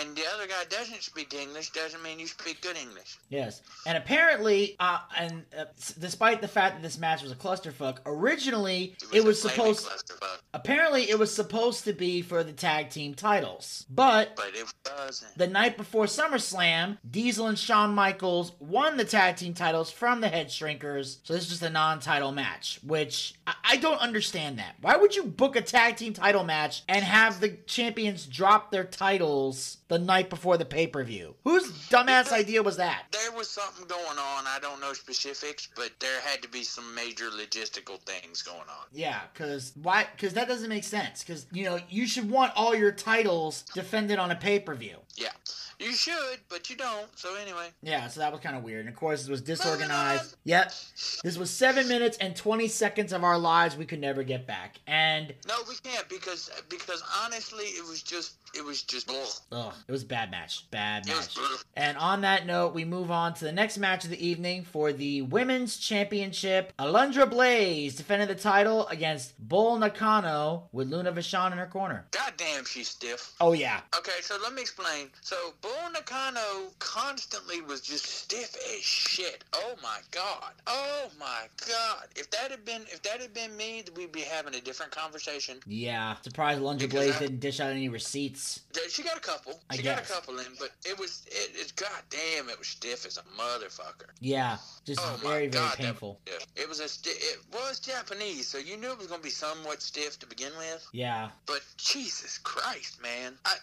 and 0.00 0.16
the 0.16 0.22
other 0.34 0.46
guy 0.46 0.64
doesn't 0.70 1.02
speak 1.02 1.34
English, 1.34 1.70
doesn't 1.70 2.02
mean 2.02 2.18
you 2.18 2.26
speak 2.26 2.62
good 2.62 2.76
English. 2.78 3.18
Yes, 3.28 3.60
and 3.86 3.98
apparently, 3.98 4.76
uh, 4.80 5.00
and 5.16 5.44
uh, 5.58 5.64
despite 6.00 6.40
the 6.40 6.48
fact 6.48 6.76
that 6.76 6.82
this 6.82 6.96
match 6.98 7.22
was 7.22 7.32
a 7.32 7.36
clusterfuck, 7.36 7.98
originally 8.06 8.94
it 9.12 9.20
was 9.22 9.25
a 9.25 9.25
flaming 9.34 9.74
supposed. 9.74 10.12
Apparently, 10.54 11.10
it 11.10 11.18
was 11.18 11.34
supposed 11.34 11.84
to 11.84 11.92
be 11.92 12.22
for 12.22 12.42
the 12.42 12.52
tag 12.52 12.90
team 12.90 13.14
titles, 13.14 13.84
but 13.90 14.36
but 14.36 14.54
it 14.54 14.66
wasn't. 14.98 15.36
the 15.36 15.46
night 15.46 15.76
before 15.76 16.04
SummerSlam, 16.04 16.98
Diesel 17.08 17.46
and 17.46 17.58
Shawn 17.58 17.94
Michaels 17.94 18.52
won 18.58 18.96
the 18.96 19.04
tag 19.04 19.36
team 19.36 19.54
titles 19.54 19.90
from 19.90 20.20
the 20.20 20.28
Head 20.28 20.48
Shrinkers. 20.48 21.18
So 21.24 21.34
this 21.34 21.44
is 21.44 21.48
just 21.50 21.62
a 21.62 21.70
non-title 21.70 22.32
match, 22.32 22.80
which 22.82 23.34
I, 23.46 23.54
I 23.64 23.76
don't 23.76 24.00
understand 24.00 24.58
that. 24.58 24.76
Why 24.80 24.96
would 24.96 25.14
you 25.14 25.24
book 25.24 25.56
a 25.56 25.60
tag 25.62 25.96
team 25.96 26.12
title 26.12 26.44
match 26.44 26.82
and 26.88 27.04
have 27.04 27.40
the 27.40 27.50
champions 27.66 28.26
drop 28.26 28.70
their 28.70 28.84
titles 28.84 29.78
the 29.88 29.98
night 29.98 30.30
before 30.30 30.56
the 30.56 30.64
pay-per-view? 30.64 31.34
Whose 31.44 31.70
dumbass 31.88 32.32
idea 32.32 32.62
was 32.62 32.76
that? 32.78 33.04
There 33.12 33.32
was 33.32 33.48
something 33.48 33.86
going 33.86 34.18
on. 34.18 34.46
I 34.46 34.58
don't 34.60 34.80
know 34.80 34.92
specifics, 34.92 35.68
but 35.76 35.90
there 36.00 36.20
had 36.22 36.42
to 36.42 36.48
be 36.48 36.62
some 36.62 36.94
major 36.94 37.30
logistical 37.30 38.00
things 38.00 38.42
going 38.42 38.58
on. 38.60 38.86
Yeah, 38.92 39.05
Yeah, 39.06 39.20
because 39.32 39.72
why? 39.80 40.06
Because 40.16 40.34
that 40.34 40.48
doesn't 40.48 40.68
make 40.68 40.82
sense. 40.82 41.22
Because 41.22 41.46
you 41.52 41.64
know 41.64 41.78
you 41.88 42.08
should 42.08 42.28
want 42.28 42.52
all 42.56 42.74
your 42.74 42.90
titles 42.90 43.62
defended 43.72 44.18
on 44.18 44.32
a 44.32 44.34
pay 44.34 44.58
per 44.58 44.74
view. 44.74 44.96
Yeah, 45.14 45.28
you 45.78 45.92
should, 45.92 46.40
but 46.48 46.68
you 46.68 46.76
don't. 46.76 47.06
So 47.16 47.36
anyway, 47.36 47.68
Yeah, 47.82 48.08
so 48.08 48.18
that 48.18 48.32
was 48.32 48.40
kind 48.40 48.56
of 48.56 48.64
weird. 48.64 48.80
And 48.80 48.88
of 48.88 48.96
course, 48.96 49.28
it 49.28 49.30
was 49.30 49.42
disorganized. 49.42 50.36
Yep. 50.44 50.72
This 51.22 51.38
was 51.38 51.50
seven 51.50 51.86
minutes 51.86 52.16
and 52.18 52.34
20 52.34 52.66
seconds 52.66 53.12
of 53.12 53.22
our 53.22 53.38
lives 53.38 53.76
we 53.76 53.84
could 53.84 54.00
never 54.00 54.24
get 54.24 54.46
back. 54.46 54.80
And, 54.88 55.34
no, 55.46 55.54
we 55.68 55.76
can't 55.76 56.08
because 56.08 56.50
because 56.68 57.02
honestly, 57.22 57.64
it 57.64 57.86
was 57.86 58.02
just 58.02 58.36
it 58.56 58.64
was 58.64 58.82
just 58.82 59.10
ugh. 59.10 59.26
ugh, 59.52 59.74
it 59.86 59.92
was 59.92 60.02
a 60.02 60.06
bad 60.06 60.30
match. 60.30 60.70
Bad 60.70 61.06
match. 61.06 61.36
And 61.76 61.96
on 61.98 62.22
that 62.22 62.46
note, 62.46 62.74
we 62.74 62.84
move 62.84 63.10
on 63.10 63.34
to 63.34 63.44
the 63.44 63.52
next 63.52 63.78
match 63.78 64.04
of 64.04 64.10
the 64.10 64.26
evening 64.26 64.64
for 64.64 64.92
the 64.92 65.22
Women's 65.22 65.76
Championship. 65.76 66.72
Alundra 66.78 67.28
Blaze 67.28 67.94
defended 67.96 68.28
the 68.28 68.34
title 68.34 68.86
against 68.88 69.38
Bull 69.48 69.76
Nakano 69.78 70.64
with 70.72 70.88
Luna 70.88 71.12
Vachon 71.12 71.52
in 71.52 71.58
her 71.58 71.66
corner. 71.66 72.06
God 72.12 72.32
damn, 72.36 72.64
she's 72.64 72.88
stiff. 72.88 73.34
Oh, 73.40 73.52
yeah. 73.52 73.80
Okay, 73.96 74.20
so 74.22 74.36
let 74.42 74.52
me 74.54 74.62
explain. 74.62 75.08
So 75.20 75.36
Bull 75.60 75.70
Nakano 75.92 76.68
constantly 76.78 77.60
was 77.62 77.80
just 77.80 78.06
stiff 78.06 78.54
as 78.74 78.82
shit. 78.82 79.44
Oh 79.54 79.74
my 79.82 79.98
god. 80.10 80.52
Oh 80.66 81.08
my 81.20 81.44
god. 81.68 82.06
If 82.16 82.30
that 82.30 82.50
had 82.50 82.64
been 82.64 82.82
if 82.92 83.02
that 83.02 83.20
had 83.20 83.34
been 83.34 83.56
me, 83.56 83.84
we'd 83.96 84.12
be 84.12 84.20
having 84.20 84.54
a 84.54 84.60
different 84.60 84.92
conversation. 84.92 85.58
Yeah. 85.66 86.14
Surprised 86.22 86.60
Alundra 86.60 86.78
Because 86.80 86.92
Blaze 87.06 87.16
I- 87.16 87.18
didn't 87.20 87.40
dish 87.40 87.60
out 87.60 87.70
any 87.70 87.88
receipts. 87.88 88.45
She 88.90 89.02
got 89.02 89.16
a 89.16 89.20
couple. 89.20 89.58
I 89.70 89.76
She 89.76 89.82
got 89.82 89.98
a 89.98 90.02
couple 90.02 90.38
in, 90.38 90.46
but 90.58 90.70
it 90.84 90.98
was 90.98 91.24
it, 91.26 91.50
it 91.54 91.72
god 91.76 92.02
damn, 92.10 92.48
it 92.48 92.58
was 92.58 92.68
stiff 92.68 93.06
as 93.06 93.16
a 93.18 93.22
motherfucker. 93.40 94.10
Yeah. 94.20 94.58
Just 94.84 95.00
Oh 95.02 95.18
my 95.22 95.30
very, 95.30 95.48
very 95.48 95.64
God, 95.64 95.72
that- 95.72 95.78
painful. 95.78 96.20
It 96.54 96.68
was 96.68 96.80
a 96.80 96.88
sti- 96.88 97.10
it 97.10 97.38
was 97.52 97.80
Japanese, 97.80 98.46
so 98.48 98.58
you 98.58 98.76
knew 98.76 98.90
it 98.92 98.98
was 98.98 99.06
gonna 99.06 99.22
be 99.22 99.30
somewhat 99.30 99.80
stiff 99.82 100.18
to 100.20 100.26
begin 100.26 100.52
with. 100.58 100.86
Yeah. 100.92 101.30
But 101.46 101.60
Jesus 101.76 102.38
Christ, 102.38 103.00
man! 103.02 103.32
I, 103.44 103.54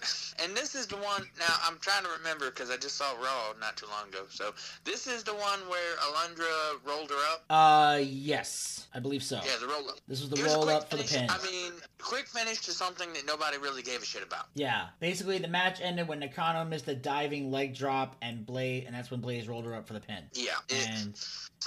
and 0.43 0.55
this 0.57 0.73
is 0.75 0.87
the 0.87 0.97
one. 0.97 1.23
Now 1.39 1.55
I'm 1.65 1.77
trying 1.79 2.03
to 2.03 2.09
remember 2.17 2.49
because 2.49 2.69
I 2.71 2.77
just 2.77 2.95
saw 2.95 3.11
Raw 3.13 3.53
not 3.59 3.77
too 3.77 3.87
long 3.87 4.09
ago. 4.09 4.25
So 4.29 4.53
this 4.83 5.05
is 5.07 5.23
the 5.23 5.33
one 5.35 5.59
where 5.69 5.95
Alundra 5.97 6.85
rolled 6.85 7.09
her 7.11 7.33
up. 7.33 7.43
Uh, 7.49 7.99
yes. 8.01 8.87
I 8.95 8.99
believe 8.99 9.23
so. 9.23 9.39
Yeah, 9.43 9.57
the 9.59 9.67
roll 9.67 9.89
up. 9.89 9.97
This 10.07 10.21
was 10.21 10.29
the 10.29 10.43
roll 10.43 10.69
up 10.69 10.89
for 10.89 10.97
the 10.97 11.03
pin. 11.03 11.27
I 11.29 11.43
mean, 11.43 11.71
quick 11.99 12.27
finish 12.27 12.59
to 12.61 12.71
something 12.71 13.11
that 13.13 13.25
nobody 13.25 13.57
really 13.57 13.81
gave 13.81 14.03
a 14.03 14.05
shit 14.05 14.21
about. 14.21 14.45
Yeah, 14.53 14.62
basically 14.99 15.37
the 15.39 15.47
match 15.47 15.79
ended 15.81 16.07
when 16.07 16.19
Nakano 16.19 16.63
missed 16.65 16.87
a 16.87 16.95
diving 16.95 17.51
leg 17.51 17.75
drop 17.75 18.15
and 18.21 18.45
Blaze, 18.45 18.83
and 18.85 18.95
that's 18.95 19.11
when 19.11 19.19
Blaze 19.19 19.47
rolled 19.47 19.65
her 19.65 19.75
up 19.75 19.87
for 19.87 19.93
the 19.93 19.99
pin. 19.99 20.23
Yeah, 20.33 20.51
And 20.87 21.19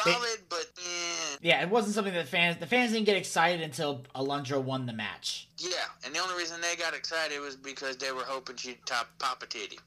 solid, 0.02 0.38
but 0.48 0.66
eh, 0.78 1.36
yeah, 1.42 1.62
it 1.62 1.68
wasn't 1.68 1.94
something 1.94 2.14
that 2.14 2.28
fans 2.28 2.56
the 2.58 2.66
fans 2.66 2.92
didn't 2.92 3.06
get 3.06 3.16
excited 3.16 3.60
until 3.60 4.02
Alundra 4.14 4.62
won 4.62 4.86
the 4.86 4.92
match. 4.92 5.48
yeah. 5.58 5.70
And 6.04 6.14
the 6.14 6.18
only 6.20 6.36
reason 6.36 6.60
they 6.60 6.76
got 6.76 6.94
excited 6.94 7.40
was 7.40 7.56
because 7.56 7.96
they 7.96 8.12
were 8.12 8.24
hoping 8.24 8.56
she'd 8.56 8.84
top 8.86 9.08
pop 9.18 9.42
a 9.42 9.46
titty. 9.46 9.78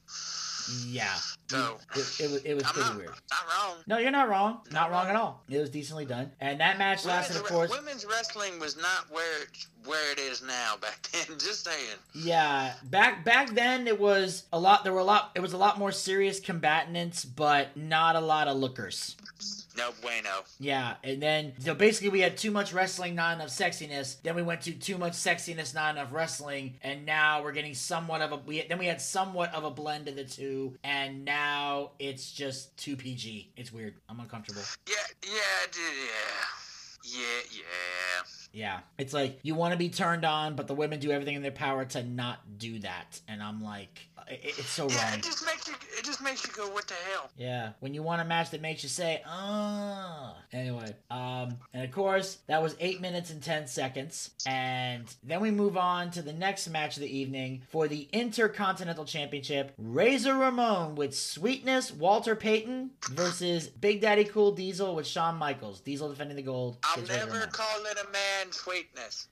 Yeah, 0.86 1.12
So 1.48 1.78
it, 1.96 2.20
it 2.20 2.30
was 2.30 2.44
it 2.44 2.54
was 2.54 2.62
I'm 2.64 2.72
pretty 2.74 2.88
not, 2.90 2.96
weird. 2.98 3.08
not 3.08 3.40
wrong. 3.48 3.76
No, 3.88 3.98
you're 3.98 4.12
not 4.12 4.28
wrong. 4.28 4.60
Not 4.70 4.72
Not 4.72 4.90
wrong 4.92 5.06
wrong. 5.06 5.16
at 5.16 5.20
all. 5.20 5.42
It 5.48 5.58
was 5.58 5.70
decently 5.70 6.04
done, 6.04 6.30
and 6.40 6.60
that 6.60 6.78
match 6.78 7.04
lasted, 7.04 7.36
of 7.38 7.44
course. 7.44 7.70
women's 7.70 8.04
wrestling 8.04 8.60
was 8.60 8.76
not 8.76 9.10
where 9.10 9.42
it, 9.42 9.48
where 9.84 10.12
it 10.12 10.20
is 10.20 10.42
now 10.42 10.76
back 10.80 11.08
then. 11.12 11.38
Just 11.38 11.64
saying. 11.64 11.96
Yeah, 12.14 12.74
back 12.84 13.24
back 13.24 13.50
then 13.54 13.88
it 13.88 13.98
was 13.98 14.44
a 14.52 14.60
lot. 14.60 14.84
There 14.84 14.92
were 14.92 15.00
a 15.00 15.04
lot. 15.04 15.32
It 15.34 15.40
was 15.40 15.54
a 15.54 15.58
lot 15.58 15.76
more 15.78 15.90
serious 15.90 16.38
combatants, 16.38 17.24
but 17.24 17.76
not 17.76 18.14
a 18.14 18.20
lot 18.20 18.46
of 18.46 18.56
lookers. 18.56 19.16
No 19.76 19.92
bueno. 20.02 20.28
Yeah, 20.58 20.94
and 21.04 21.22
then 21.22 21.52
so 21.58 21.74
basically 21.74 22.08
we 22.08 22.20
had 22.20 22.36
too 22.36 22.50
much 22.50 22.72
wrestling, 22.72 23.14
not 23.14 23.36
enough 23.36 23.50
sexiness. 23.50 24.20
Then 24.22 24.34
we 24.34 24.42
went 24.42 24.62
to 24.62 24.72
too 24.72 24.98
much 24.98 25.12
sexiness, 25.12 25.74
not 25.74 25.96
enough 25.96 26.12
wrestling, 26.12 26.74
and 26.82 27.06
now 27.06 27.42
we're 27.42 27.52
getting 27.52 27.74
somewhat 27.74 28.20
of 28.20 28.32
a 28.32 28.36
we 28.36 28.62
then 28.68 28.78
we 28.78 28.86
had 28.86 29.00
somewhat 29.00 29.54
of 29.54 29.64
a 29.64 29.70
blend 29.70 30.08
of 30.08 30.16
the 30.16 30.24
two, 30.24 30.76
and 30.82 31.24
now 31.24 31.92
it's 31.98 32.32
just 32.32 32.76
too 32.76 32.96
PG. 32.96 33.52
It's 33.56 33.72
weird. 33.72 33.94
I'm 34.08 34.18
uncomfortable. 34.20 34.62
Yeah, 34.88 34.94
yeah, 35.24 35.32
yeah, 35.72 37.14
yeah, 37.14 37.22
yeah. 37.52 37.60
Yeah, 38.52 38.80
it's 38.98 39.12
like 39.12 39.38
you 39.42 39.54
want 39.54 39.72
to 39.72 39.78
be 39.78 39.88
turned 39.88 40.24
on, 40.24 40.56
but 40.56 40.66
the 40.66 40.74
women 40.74 40.98
do 41.00 41.10
everything 41.10 41.36
in 41.36 41.42
their 41.42 41.50
power 41.52 41.84
to 41.84 42.02
not 42.02 42.58
do 42.58 42.78
that, 42.80 43.20
and 43.28 43.42
I'm 43.42 43.62
like, 43.62 44.08
it, 44.28 44.40
it's 44.42 44.68
so 44.68 44.88
Yeah, 44.88 45.10
wrong. 45.10 45.18
it 45.18 45.24
just 45.24 45.44
makes 45.46 45.68
you. 45.68 45.74
It 45.98 46.04
just 46.04 46.22
makes 46.22 46.46
you 46.46 46.52
go, 46.52 46.68
"What 46.70 46.86
the 46.88 46.94
hell?" 47.12 47.30
Yeah, 47.36 47.70
when 47.80 47.94
you 47.94 48.02
want 48.02 48.22
a 48.22 48.24
match 48.24 48.50
that 48.50 48.60
makes 48.60 48.82
you 48.82 48.88
say, 48.88 49.22
ah. 49.26 50.34
Anyway, 50.52 50.94
um, 51.10 51.58
and 51.72 51.84
of 51.84 51.92
course, 51.92 52.38
that 52.48 52.62
was 52.62 52.74
8 52.80 53.00
minutes 53.00 53.30
and 53.30 53.42
10 53.42 53.66
seconds. 53.68 54.30
And 54.46 55.04
then 55.22 55.40
we 55.40 55.50
move 55.50 55.76
on 55.76 56.10
to 56.12 56.22
the 56.22 56.32
next 56.32 56.68
match 56.68 56.96
of 56.96 57.02
the 57.02 57.18
evening 57.18 57.62
for 57.70 57.86
the 57.86 58.08
Intercontinental 58.12 59.04
Championship 59.04 59.72
Razor 59.78 60.34
Ramon 60.34 60.94
with 60.96 61.14
Sweetness 61.16 61.92
Walter 61.92 62.34
Payton 62.34 62.90
versus 63.10 63.68
Big 63.68 64.00
Daddy 64.00 64.24
Cool 64.24 64.52
Diesel 64.52 64.94
with 64.96 65.06
Shawn 65.06 65.36
Michaels. 65.36 65.80
Diesel 65.80 66.08
defending 66.08 66.36
the 66.36 66.42
gold. 66.42 66.78
I'll 66.84 67.02
never 67.02 67.32
Ramon. 67.32 67.50
call 67.50 67.84
it 67.84 67.98
a 67.98 68.10
man 68.44 68.52
sweetness. 68.52 69.28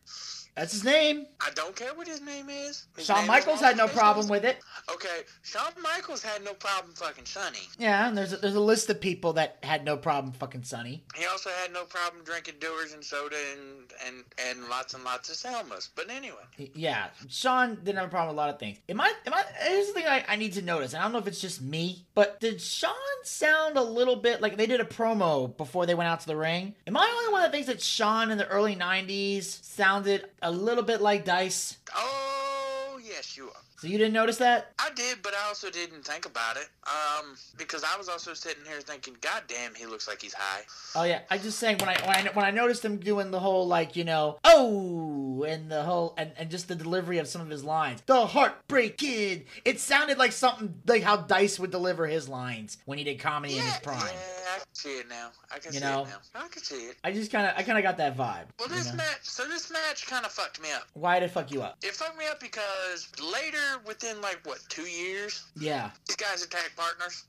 That's 0.59 0.73
his 0.73 0.83
name. 0.85 1.27
I 1.41 1.51
don't 1.55 1.77
care 1.77 1.95
what 1.95 2.09
his 2.09 2.21
name 2.21 2.49
is. 2.51 2.87
His 2.97 3.07
Shawn 3.07 3.19
name 3.19 3.25
is 3.25 3.29
Michaels 3.29 3.61
had 3.61 3.77
no 3.77 3.87
problem 3.87 4.27
with 4.29 4.45
it. 4.45 4.59
Okay, 4.93 5.21
Shawn 5.43 5.71
Michaels 5.81 6.21
had 6.23 6.43
no 6.43 6.53
problem 6.55 6.95
fucking 6.95 7.27
Sonny. 7.27 7.69
Yeah, 7.79 8.09
and 8.09 8.19
there's 8.19 8.33
a, 8.33 8.39
there's 8.39 8.57
a 8.57 8.61
list 8.61 8.91
of 8.91 9.01
people 9.01 9.35
that 9.35 9.59
had 9.63 9.85
no 9.85 9.97
problem 9.97 10.33
fucking 10.33 10.65
Sonny. 10.65 11.05
He 11.15 11.27
also 11.27 11.51
had 11.63 11.73
no 11.73 11.85
problem 11.85 12.25
drinking 12.25 12.55
Dewar's 12.59 12.93
and 12.93 13.05
soda 13.05 13.37
and 13.53 13.93
and 14.07 14.25
and 14.49 14.69
lots 14.69 14.95
and 14.95 15.05
lots 15.05 15.29
of 15.29 15.37
Selmas. 15.37 15.91
But 15.95 16.11
anyway, 16.11 16.37
Yeah, 16.75 17.07
Sean 17.29 17.77
didn't 17.77 17.97
have 17.99 18.09
a 18.09 18.11
problem 18.11 18.35
with 18.35 18.43
a 18.43 18.47
lot 18.47 18.51
of 18.53 18.59
things. 18.59 18.79
Am 18.89 19.01
I? 19.01 19.13
Am 19.27 19.35
I? 19.35 19.45
Here's 19.61 19.87
the 19.89 19.93
thing 19.93 20.07
I, 20.07 20.25
I 20.27 20.35
need 20.37 20.55
to 20.55 20.63
notice. 20.63 20.93
and 20.93 21.01
I 21.01 21.05
don't 21.05 21.13
know 21.13 21.19
if 21.19 21.29
it's 21.29 21.41
just 21.41 21.63
me, 21.63 22.05
but 22.15 22.41
did 22.41 22.61
Sean 22.61 22.93
sound 23.23 23.77
a 23.77 23.83
little 23.83 24.17
bit 24.17 24.41
like 24.41 24.57
they 24.57 24.67
did 24.67 24.81
a 24.81 24.85
promo 24.85 25.57
before 25.57 25.87
they 25.87 25.95
went 25.95 26.09
out 26.09 26.21
to 26.21 26.27
the 26.27 26.37
ring? 26.37 26.75
Am 26.89 26.97
I 26.97 27.07
the 27.07 27.17
only 27.19 27.33
one 27.33 27.43
that 27.43 27.53
thinks 27.53 27.69
that 27.69 27.81
Sean 27.81 28.33
in 28.33 28.39
the 28.39 28.49
early 28.49 28.75
'90s 28.75 29.63
sounded 29.63 30.29
a 30.43 30.48
little 30.51 30.85
bit 30.85 31.01
like 31.01 31.25
Dice? 31.25 31.77
oh 31.95 33.01
yes, 33.05 33.37
you 33.37 33.49
are. 33.49 33.68
So 33.79 33.87
you 33.87 33.97
didn't 33.97 34.13
notice 34.13 34.39
that? 34.39 34.73
I 34.81 34.91
did, 34.91 35.23
but 35.23 35.35
I 35.35 35.47
also 35.47 35.71
didn't 35.71 36.05
think 36.05 36.27
about 36.27 36.57
it. 36.57 36.69
Um, 36.85 37.37
because 37.57 37.85
I 37.85 37.97
was 37.97 38.09
also 38.09 38.35
sitting 38.35 38.65
here 38.67 38.81
thinking, 38.81 39.17
God 39.21 39.45
damn, 39.47 39.73
he 39.73 39.87
looks 39.87 40.09
like 40.09 40.21
he's 40.21 40.35
high. 40.35 40.63
Oh 40.97 41.05
yeah, 41.05 41.21
I 41.31 41.39
just 41.39 41.61
saying 41.61 41.79
when 41.79 41.89
I 41.89 41.95
when 42.05 42.17
I 42.17 42.31
when 42.33 42.45
I 42.45 42.51
noticed 42.51 42.85
him 42.85 42.97
doing 42.97 43.31
the 43.31 43.39
whole 43.39 43.69
like 43.69 43.95
you 43.95 44.03
know 44.03 44.39
oh 44.43 45.45
and 45.47 45.71
the 45.71 45.85
whole 45.85 46.15
and, 46.17 46.33
and 46.37 46.51
just 46.51 46.67
the 46.67 46.75
delivery 46.75 47.19
of 47.19 47.29
some 47.29 47.41
of 47.41 47.49
his 47.49 47.63
lines, 47.63 48.03
the 48.07 48.27
heartbreak 48.27 48.99
kid. 48.99 49.45
It 49.65 49.79
sounded 49.79 50.19
like 50.19 50.33
something 50.33 50.75
like 50.87 51.05
how 51.05 51.17
Dice 51.19 51.61
would 51.61 51.71
deliver 51.71 52.07
his 52.09 52.29
lines 52.29 52.79
when 52.85 52.99
he 52.99 53.05
did 53.05 53.21
comedy 53.21 53.59
in 53.59 53.63
his 53.63 53.77
prime. 53.79 54.01
Yeah, 54.01 54.55
I 54.57 54.59
can 54.59 54.75
see 54.75 54.99
it 54.99 55.09
now. 55.09 55.31
I 55.55 55.59
can 55.61 55.73
You 55.73 55.79
see 55.79 55.85
know? 55.85 56.03
it 56.03 56.09
now. 56.09 56.41
I 56.45 56.49
can 56.49 56.63
see 56.65 56.87
it. 56.87 56.97
I 57.05 57.13
just 57.13 57.31
kind 57.31 57.47
of 57.47 57.53
I 57.57 57.63
kind 57.63 57.79
of 57.79 57.85
got 57.85 57.97
that 57.99 58.17
vibe. 58.17 58.47
Well, 58.59 58.69
this 58.69 58.91
know? 58.91 58.97
match, 58.97 59.21
so 59.23 59.47
this 59.47 59.71
match 59.71 60.07
kind 60.07 60.25
of 60.25 60.33
fucked 60.33 60.61
me 60.61 60.73
up. 60.73 60.89
Why 60.95 61.21
did 61.21 61.27
it 61.27 61.33
fuck 61.33 61.53
you 61.53 61.63
up? 61.63 61.77
It 61.83 61.93
fucked 61.95 62.19
me 62.19 62.27
up 62.27 62.41
because 62.41 63.09
later, 63.23 63.59
within 63.87 64.21
like 64.21 64.41
what 64.45 64.59
two 64.69 64.83
years, 64.83 65.45
Yeah, 65.57 65.91
these 66.07 66.17
guys 66.17 66.45
are 66.45 66.49
tag 66.49 66.71
partners, 66.77 67.25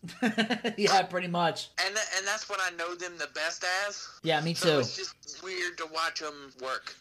yeah, 0.77 1.01
pretty 1.03 1.27
much. 1.27 1.69
and 1.85 1.95
th- 1.95 2.07
and 2.17 2.27
that's 2.27 2.49
what 2.49 2.59
I 2.61 2.75
know 2.75 2.95
them 2.95 3.13
the 3.17 3.27
best 3.33 3.63
as. 3.87 4.07
Yeah, 4.23 4.41
me 4.41 4.53
So 4.53 4.75
too. 4.75 4.79
it's 4.79 4.95
just 4.95 5.15
weird 5.43 5.77
to 5.77 5.85
watch 5.93 6.19
them 6.19 6.51
work. 6.61 6.93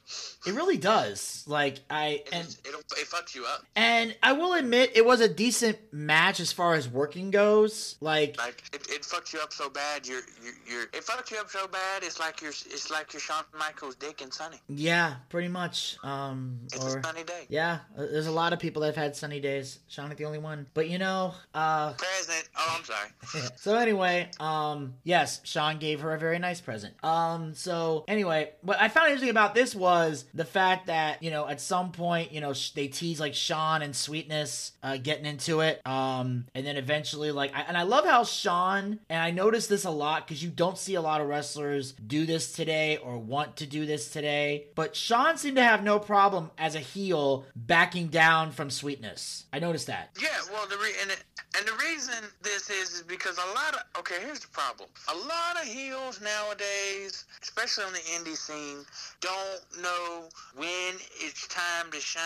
It 0.47 0.55
really 0.55 0.77
does. 0.77 1.45
Like 1.47 1.81
I 1.91 2.07
It, 2.27 2.29
and 2.33 2.45
just, 2.45 2.67
it 2.67 3.07
fucks 3.09 3.35
you 3.35 3.45
up. 3.47 3.65
and 3.77 4.17
I 4.23 4.33
will 4.33 4.55
admit 4.55 4.93
it 4.95 5.05
was 5.05 5.21
a 5.21 5.29
decent 5.29 5.79
match 5.93 6.41
as 6.41 6.53
far 6.53 6.75
as 6.75 6.89
working 6.89 7.31
goes. 7.31 7.97
Like 8.01 8.37
Like 8.39 8.63
it, 8.73 8.87
it 8.91 9.03
fucks 9.03 9.33
you 9.33 9.41
up 9.41 9.53
so 9.53 9.69
bad. 9.71 10.07
You're, 10.07 10.23
you're 10.43 10.55
you're 10.71 10.83
it 10.93 11.05
fucks 11.05 11.31
you 11.31 11.39
up 11.39 11.51
so 11.51 11.67
bad. 11.67 12.03
It's 12.03 12.19
like 12.21 12.41
you're 12.41 12.51
it's 12.51 12.91
like 12.91 13.13
you're 13.13 13.21
Shawn 13.21 13.45
Michaels' 13.59 13.97
dick 13.97 14.21
and 14.23 14.33
Sunny. 14.33 14.59
yeah, 14.69 15.17
pretty 15.29 15.49
much. 15.49 15.97
Um, 16.03 16.59
It's 16.73 16.85
or 16.85 16.99
a 16.99 17.03
sunny 17.03 17.25
day. 17.25 17.47
Yeah, 17.49 17.81
uh, 17.97 18.07
there's 18.11 18.27
a 18.27 18.33
lot 18.33 18.53
of 18.53 18.59
people 18.59 18.81
that 18.83 18.89
have 18.89 18.97
had 18.97 19.17
sunny 19.29 19.41
days. 19.41 19.81
Sean 19.89 20.09
ain't 20.09 20.17
the 20.17 20.25
only 20.25 20.39
one. 20.39 20.67
But 20.73 20.89
you 20.89 20.97
know, 20.99 21.35
uh 21.53 21.93
Present. 21.93 22.49
Oh, 22.57 22.77
I'm 22.79 22.85
sorry. 22.85 23.51
so 23.57 23.75
anyway, 23.77 24.31
um 24.41 24.95
yes, 25.05 25.43
Sean 25.45 25.79
gave 25.79 26.01
her 26.01 26.15
a 26.15 26.19
very 26.19 26.39
nice 26.39 26.63
present. 26.63 26.95
Um 27.05 27.53
so 27.55 28.05
anyway, 28.09 28.53
what 28.63 28.81
I 28.81 28.89
found 28.89 29.09
interesting 29.09 29.29
about 29.29 29.55
this 29.55 29.75
was 29.75 30.25
the 30.33 30.47
fact 30.47 30.87
that, 30.87 31.23
you 31.23 31.31
know, 31.31 31.47
at 31.47 31.61
some 31.61 31.93
point, 31.93 32.33
you 32.33 32.41
know, 32.41 32.55
sh- 32.55 32.71
they 32.71 32.89
tease 32.89 33.21
like 33.21 33.35
Sean 33.35 33.83
and 33.83 33.95
Sweetness 33.95 34.73
uh 34.83 34.97
getting 34.97 35.27
into 35.27 35.61
it. 35.61 35.87
Um 35.87 36.47
and 36.55 36.67
then 36.67 36.79
eventually 36.79 37.31
like 37.31 37.55
I, 37.55 37.63
and 37.63 37.77
I 37.77 37.83
love 37.83 38.07
how 38.07 38.25
Sean 38.25 38.99
and 39.11 39.23
I 39.23 39.31
noticed 39.31 39.69
this 39.69 39.85
a 39.85 39.91
lot 39.91 40.27
cuz 40.27 40.43
you 40.43 40.49
don't 40.49 40.79
see 40.79 40.95
a 40.95 41.03
lot 41.03 41.21
of 41.21 41.29
wrestlers 41.29 41.93
do 41.93 42.25
this 42.25 42.53
today 42.53 42.97
or 42.97 43.19
want 43.19 43.57
to 43.57 43.67
do 43.67 43.85
this 43.85 44.09
today, 44.09 44.69
but 44.75 44.97
Sean 44.97 45.37
seemed 45.37 45.57
to 45.57 45.63
have 45.63 45.85
no 45.85 45.99
problem 45.99 46.51
as 46.57 46.75
a 46.75 46.81
heel 46.81 47.45
backing 47.55 48.07
down 48.07 48.53
from 48.53 48.71
Sweetness. 48.71 49.18
I 49.53 49.59
noticed 49.59 49.87
that. 49.87 50.11
Yeah. 50.21 50.29
Well, 50.53 50.67
the 50.67 50.77
re- 50.77 50.95
and 51.01 51.11
it, 51.11 51.23
And 51.59 51.67
the 51.67 51.73
reason 51.85 52.15
this 52.41 52.71
is 52.71 52.95
is 52.95 53.03
because 53.03 53.37
a 53.37 53.55
lot 53.55 53.75
of 53.75 53.81
okay, 53.99 54.15
here's 54.23 54.39
the 54.39 54.49
problem. 54.49 54.89
A 55.13 55.17
lot 55.17 55.61
of 55.61 55.67
heels 55.67 56.21
nowadays, 56.21 57.25
especially 57.43 57.85
on 57.85 57.93
the 57.93 57.99
indie 57.99 58.37
scene, 58.37 58.85
don't 59.21 59.83
know 59.83 60.29
when 60.55 60.95
it's 61.19 61.49
time 61.49 61.91
to 61.91 61.99
shine 62.01 62.23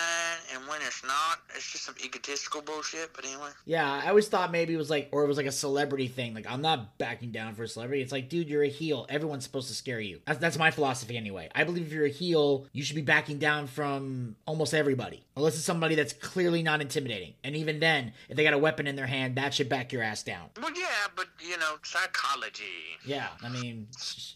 and 0.53 0.67
when 0.67 0.81
it's 0.83 1.03
not. 1.03 1.39
It's 1.55 1.71
just 1.71 1.85
some 1.85 1.95
egotistical 2.03 2.61
bullshit. 2.61 3.11
But 3.15 3.25
anyway. 3.25 3.49
Yeah, 3.65 3.91
I 3.91 4.09
always 4.09 4.27
thought 4.27 4.51
maybe 4.51 4.75
it 4.75 4.77
was 4.77 4.91
like, 4.91 5.09
or 5.11 5.23
it 5.23 5.27
was 5.27 5.37
like 5.37 5.47
a 5.47 5.51
celebrity 5.51 6.07
thing. 6.07 6.35
Like, 6.35 6.45
I'm 6.47 6.61
not 6.61 6.99
backing 6.99 7.31
down 7.31 7.55
for 7.55 7.63
a 7.63 7.67
celebrity. 7.67 8.03
It's 8.03 8.11
like, 8.11 8.29
dude, 8.29 8.49
you're 8.49 8.63
a 8.63 8.69
heel. 8.69 9.07
Everyone's 9.09 9.45
supposed 9.45 9.69
to 9.69 9.73
scare 9.73 9.99
you. 9.99 10.19
That's, 10.27 10.37
that's 10.37 10.59
my 10.59 10.69
philosophy 10.69 11.17
anyway. 11.17 11.49
I 11.55 11.63
believe 11.63 11.87
if 11.87 11.91
you're 11.93 12.05
a 12.05 12.09
heel, 12.09 12.67
you 12.71 12.83
should 12.83 12.95
be 12.95 13.01
backing 13.01 13.39
down 13.39 13.65
from 13.65 14.35
almost 14.45 14.75
everybody, 14.75 15.23
unless 15.35 15.55
it's 15.55 15.63
somebody 15.63 15.95
that's 15.95 16.13
clearly 16.13 16.61
not 16.61 16.81
intimidating. 16.81 17.33
And 17.43 17.55
even 17.55 17.79
then, 17.79 18.13
if 18.29 18.37
they 18.37 18.43
got 18.43 18.53
a 18.53 18.59
weapon 18.59 18.85
in 18.85 18.95
their 18.95 19.07
hand, 19.07 19.22
that 19.35 19.53
should 19.53 19.69
back 19.69 19.91
your 19.91 20.03
ass 20.03 20.23
down. 20.23 20.49
Well, 20.61 20.71
yeah, 20.75 21.07
but 21.15 21.27
you 21.39 21.57
know, 21.57 21.75
psychology. 21.83 22.63
Yeah, 23.05 23.27
I 23.43 23.49
mean, 23.49 23.87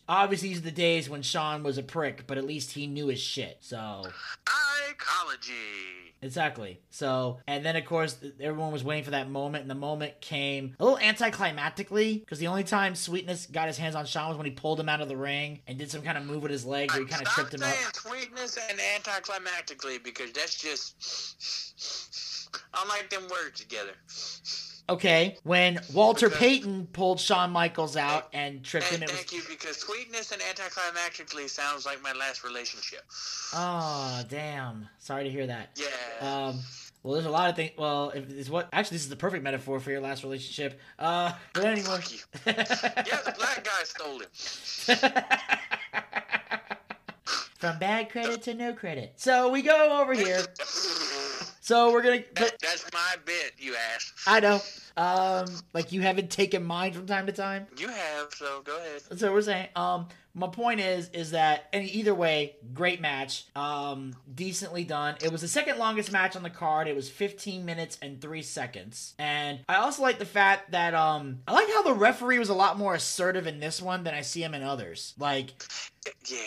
obviously, 0.08 0.50
these 0.50 0.60
are 0.60 0.62
the 0.62 0.72
days 0.72 1.10
when 1.10 1.22
Shawn 1.22 1.64
was 1.64 1.78
a 1.78 1.84
prick, 1.84 2.26
but 2.28 2.38
at 2.38 2.46
least 2.46 2.72
he 2.72 2.88
knew 2.88 3.08
his 3.08 3.20
shit. 3.20 3.58
So. 3.62 4.04
Psychology. 4.48 5.54
Exactly. 6.22 6.80
So, 6.90 7.40
and 7.48 7.64
then 7.64 7.76
of 7.76 7.86
course, 7.86 8.18
everyone 8.40 8.72
was 8.72 8.84
waiting 8.84 9.04
for 9.04 9.12
that 9.12 9.30
moment, 9.30 9.62
and 9.62 9.70
the 9.70 9.76
moment 9.76 10.20
came 10.20 10.76
a 10.80 10.84
little 10.84 11.00
anticlimactically 11.00 12.22
because 12.22 12.40
the 12.40 12.48
only 12.48 12.64
time 12.64 12.96
Sweetness 12.96 13.48
got 13.48 13.68
his 13.68 13.78
hands 13.78 13.96
on 13.96 14.06
Shawn 14.06 14.30
was 14.30 14.38
when 14.38 14.46
he 14.46 14.52
pulled 14.52 14.80
him 14.80 14.90
out 14.90 15.02
of 15.02 15.10
the 15.10 15.18
ring 15.18 15.60
and 15.68 15.78
did 15.78 15.92
some 15.92 16.02
kind 16.02 16.18
of 16.18 16.26
move 16.26 16.42
with 16.42 16.52
his 16.52 16.66
leg 16.66 16.92
where 16.92 17.02
he 17.02 17.06
kind 17.06 17.22
of 17.22 17.28
tripped 17.30 17.54
him 17.54 17.62
up. 17.62 17.76
Sweetness 17.94 18.58
and 18.70 18.80
anticlimactically 18.80 20.04
because 20.04 20.32
that's 20.32 20.60
just 20.60 22.50
I 22.74 22.88
like 22.88 23.10
them 23.10 23.24
words 23.30 23.60
together. 23.60 23.94
Okay, 24.90 25.36
when 25.44 25.80
Walter 25.94 26.28
because, 26.28 26.40
Payton 26.40 26.88
pulled 26.94 27.20
Shawn 27.20 27.52
Michaels 27.52 27.98
out 27.98 28.30
and, 28.32 28.64
tripped 28.64 28.92
and 28.94 29.04
him. 29.04 29.10
Thank 29.10 29.32
was... 29.32 29.34
you, 29.34 29.42
because 29.50 29.78
sweetness 29.78 30.32
and 30.32 30.42
anticlimactically 30.42 31.50
sounds 31.50 31.86
like 31.86 32.02
my 32.02 32.14
last 32.14 32.46
relationship. 32.46 33.04
Oh, 33.54 34.24
damn. 34.30 34.88
Sorry 35.00 35.26
to 35.26 35.30
hear 35.30 35.48
that. 35.48 35.72
Yeah. 35.76 36.48
Um, 36.48 36.60
well, 37.04 37.14
there's 37.14 37.26
a 37.26 37.32
lot 37.32 37.50
of 37.50 37.56
things. 37.56 37.72
Well, 37.78 38.12
if 38.16 38.30
it's 38.30 38.50
what 38.50 38.70
actually 38.72 38.96
this 38.96 39.04
is 39.04 39.10
the 39.10 39.16
perfect 39.16 39.44
metaphor 39.44 39.80
for 39.80 39.92
your 39.92 40.02
last 40.02 40.24
relationship. 40.24 40.80
Uh, 40.98 41.34
but 41.54 41.66
anyway. 41.66 41.84
Fuck 41.84 42.12
you. 42.12 42.20
yeah, 42.46 43.22
the 43.26 43.34
black 43.38 43.64
guy 43.64 43.84
stole 43.84 44.20
him. 44.20 44.28
From 47.58 47.80
bad 47.80 48.10
credit 48.10 48.44
to 48.44 48.54
no 48.54 48.74
credit. 48.74 49.14
So 49.16 49.50
we 49.50 49.64
go 49.64 50.02
over 50.02 50.14
here. 50.14 50.42
So 51.68 51.92
we're 51.92 52.02
gonna. 52.02 52.24
That, 52.36 52.56
that's 52.62 52.86
my 52.94 53.16
bit, 53.26 53.52
you 53.60 53.76
ass. 53.94 54.14
I 54.26 54.40
know. 54.40 54.62
Um, 54.98 55.46
like 55.74 55.92
you 55.92 56.02
haven't 56.02 56.32
taken 56.32 56.64
mine 56.64 56.94
from 56.94 57.06
time 57.06 57.28
to 57.28 57.32
time. 57.32 57.68
You 57.78 57.88
have, 57.88 58.34
so 58.34 58.62
go 58.64 58.78
ahead. 58.78 59.20
So 59.20 59.32
we're 59.32 59.42
saying, 59.42 59.70
um, 59.76 60.08
my 60.38 60.48
point 60.48 60.80
is 60.80 61.10
is 61.14 61.32
that 61.32 61.68
and 61.74 61.84
either 61.90 62.14
way 62.14 62.56
great 62.74 63.02
match. 63.02 63.46
Um 63.56 64.14
decently 64.34 64.84
done. 64.84 65.16
It 65.24 65.32
was 65.32 65.42
the 65.42 65.48
second 65.48 65.80
longest 65.80 66.12
match 66.12 66.36
on 66.36 66.44
the 66.44 66.50
card. 66.50 66.88
It 66.88 66.96
was 66.96 67.10
15 67.10 67.66
minutes 67.66 67.98
and 68.02 68.22
3 68.22 68.42
seconds. 68.44 69.16
And 69.18 69.60
i 69.68 69.78
also 69.78 70.04
like 70.04 70.20
the 70.20 70.26
fact 70.26 70.72
that 70.72 70.94
um 70.94 71.40
i 71.48 71.54
like 71.54 71.68
how 71.70 71.82
the 71.82 71.94
referee 71.94 72.40
was 72.40 72.50
a 72.50 72.54
lot 72.54 72.78
more 72.78 72.94
assertive 72.94 73.48
in 73.48 73.60
this 73.60 73.82
one 73.82 74.04
than 74.04 74.14
i 74.14 74.22
see 74.22 74.44
him 74.44 74.54
in 74.54 74.62
others. 74.62 75.16
Like 75.18 75.54
yeah. 76.30 76.38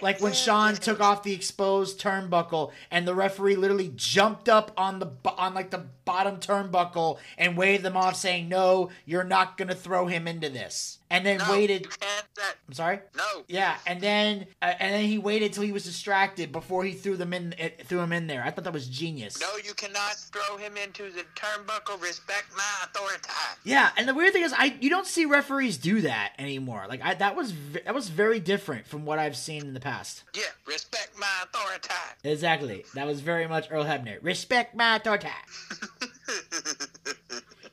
Like 0.00 0.20
when 0.20 0.32
Sean 0.32 0.74
took 0.74 1.00
off 1.00 1.22
the 1.22 1.32
exposed 1.32 2.00
turnbuckle 2.00 2.72
and 2.90 3.06
the 3.06 3.14
referee 3.14 3.54
literally 3.54 3.92
jumped 3.94 4.48
up 4.48 4.72
on 4.76 4.98
the 4.98 5.08
on 5.36 5.54
like 5.54 5.70
the 5.70 5.86
bottom 6.04 6.38
turnbuckle 6.38 7.18
and 7.38 7.56
waved 7.56 7.82
them 7.82 7.96
off 7.96 8.16
saying, 8.16 8.48
"No, 8.48 8.90
you're 9.04 9.24
not 9.24 9.56
going 9.56 9.68
to 9.68 9.74
throw 9.74 10.06
him 10.06 10.26
into 10.26 10.48
this." 10.48 10.98
And 11.12 11.26
then 11.26 11.38
no, 11.38 11.50
waited. 11.50 11.82
You 11.82 11.88
can't. 11.88 12.26
That. 12.36 12.54
I'm 12.66 12.74
sorry. 12.74 13.00
No. 13.14 13.44
Yeah, 13.46 13.76
and 13.86 14.00
then 14.00 14.46
uh, 14.62 14.72
and 14.80 14.94
then 14.94 15.04
he 15.04 15.18
waited 15.18 15.52
till 15.52 15.62
he 15.62 15.70
was 15.70 15.84
distracted 15.84 16.50
before 16.50 16.84
he 16.84 16.92
threw 16.92 17.18
them 17.18 17.34
in. 17.34 17.54
It, 17.58 17.86
threw 17.86 18.00
him 18.00 18.12
in 18.12 18.26
there. 18.26 18.42
I 18.42 18.50
thought 18.50 18.64
that 18.64 18.72
was 18.72 18.88
genius. 18.88 19.38
No, 19.38 19.48
you 19.62 19.74
cannot 19.74 20.14
throw 20.14 20.56
him 20.56 20.78
into 20.78 21.10
the 21.10 21.24
turnbuckle. 21.36 22.00
Respect 22.02 22.46
my 22.56 22.62
authority. 22.84 23.28
Yeah, 23.64 23.90
and 23.98 24.08
the 24.08 24.14
weird 24.14 24.32
thing 24.32 24.42
is, 24.42 24.54
I 24.56 24.76
you 24.80 24.88
don't 24.88 25.06
see 25.06 25.26
referees 25.26 25.76
do 25.76 26.00
that 26.00 26.32
anymore. 26.38 26.86
Like 26.88 27.02
I 27.02 27.12
that 27.14 27.36
was 27.36 27.52
that 27.84 27.94
was 27.94 28.08
very 28.08 28.40
different 28.40 28.86
from 28.86 29.04
what 29.04 29.18
I've 29.18 29.36
seen 29.36 29.62
in 29.62 29.74
the 29.74 29.80
past. 29.80 30.24
Yeah, 30.34 30.44
respect 30.66 31.10
my 31.18 31.26
authority. 31.44 31.88
Exactly. 32.24 32.84
That 32.94 33.06
was 33.06 33.20
very 33.20 33.46
much 33.46 33.68
Earl 33.70 33.84
Hebner. 33.84 34.18
Respect 34.22 34.74
my 34.74 34.96
authority. 34.96 35.28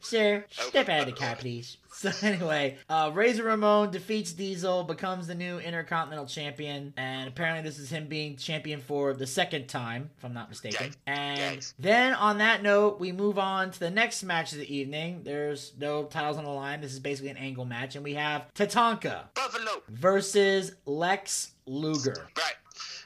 Sir, 0.02 0.46
step 0.50 0.90
out 0.90 1.02
of 1.02 1.06
the 1.06 1.12
car, 1.12 1.36
please. 1.40 1.78
So 2.10 2.12
anyway, 2.22 2.78
uh, 2.88 3.12
Razor 3.14 3.44
Ramon 3.44 3.92
defeats 3.92 4.32
Diesel, 4.32 4.86
becomes 4.86 5.28
the 5.28 5.36
new 5.36 5.60
Intercontinental 5.60 6.28
Champion, 6.28 6.94
and 6.96 7.28
apparently 7.28 7.62
this 7.62 7.78
is 7.78 7.90
him 7.90 8.08
being 8.08 8.38
champion 8.38 8.80
for 8.80 9.14
the 9.14 9.28
second 9.28 9.68
time, 9.68 10.10
if 10.18 10.24
I'm 10.24 10.34
not 10.34 10.48
mistaken. 10.48 10.94
And 11.06 11.56
yes. 11.56 11.74
then 11.78 12.14
on 12.14 12.38
that 12.38 12.64
note, 12.64 13.02
we 13.02 13.12
move 13.12 13.38
on 13.38 13.72
to 13.72 13.80
the 13.80 13.90
next 13.90 14.24
match 14.24 14.54
of 14.54 14.60
the 14.60 14.74
evening. 14.74 15.24
There's 15.26 15.74
no 15.78 16.06
titles 16.06 16.38
on 16.38 16.46
the 16.46 16.52
line. 16.52 16.80
This 16.80 16.94
is 16.94 17.02
basically 17.02 17.32
an 17.32 17.38
angle 17.38 17.66
match, 17.66 17.96
and 17.96 18.04
we 18.06 18.14
have 18.14 18.46
Tatanka 18.56 19.24
Buffalo 19.34 19.84
versus 19.90 20.72
Lex 20.86 21.52
Luger. 21.66 22.28
Right. 22.38 22.56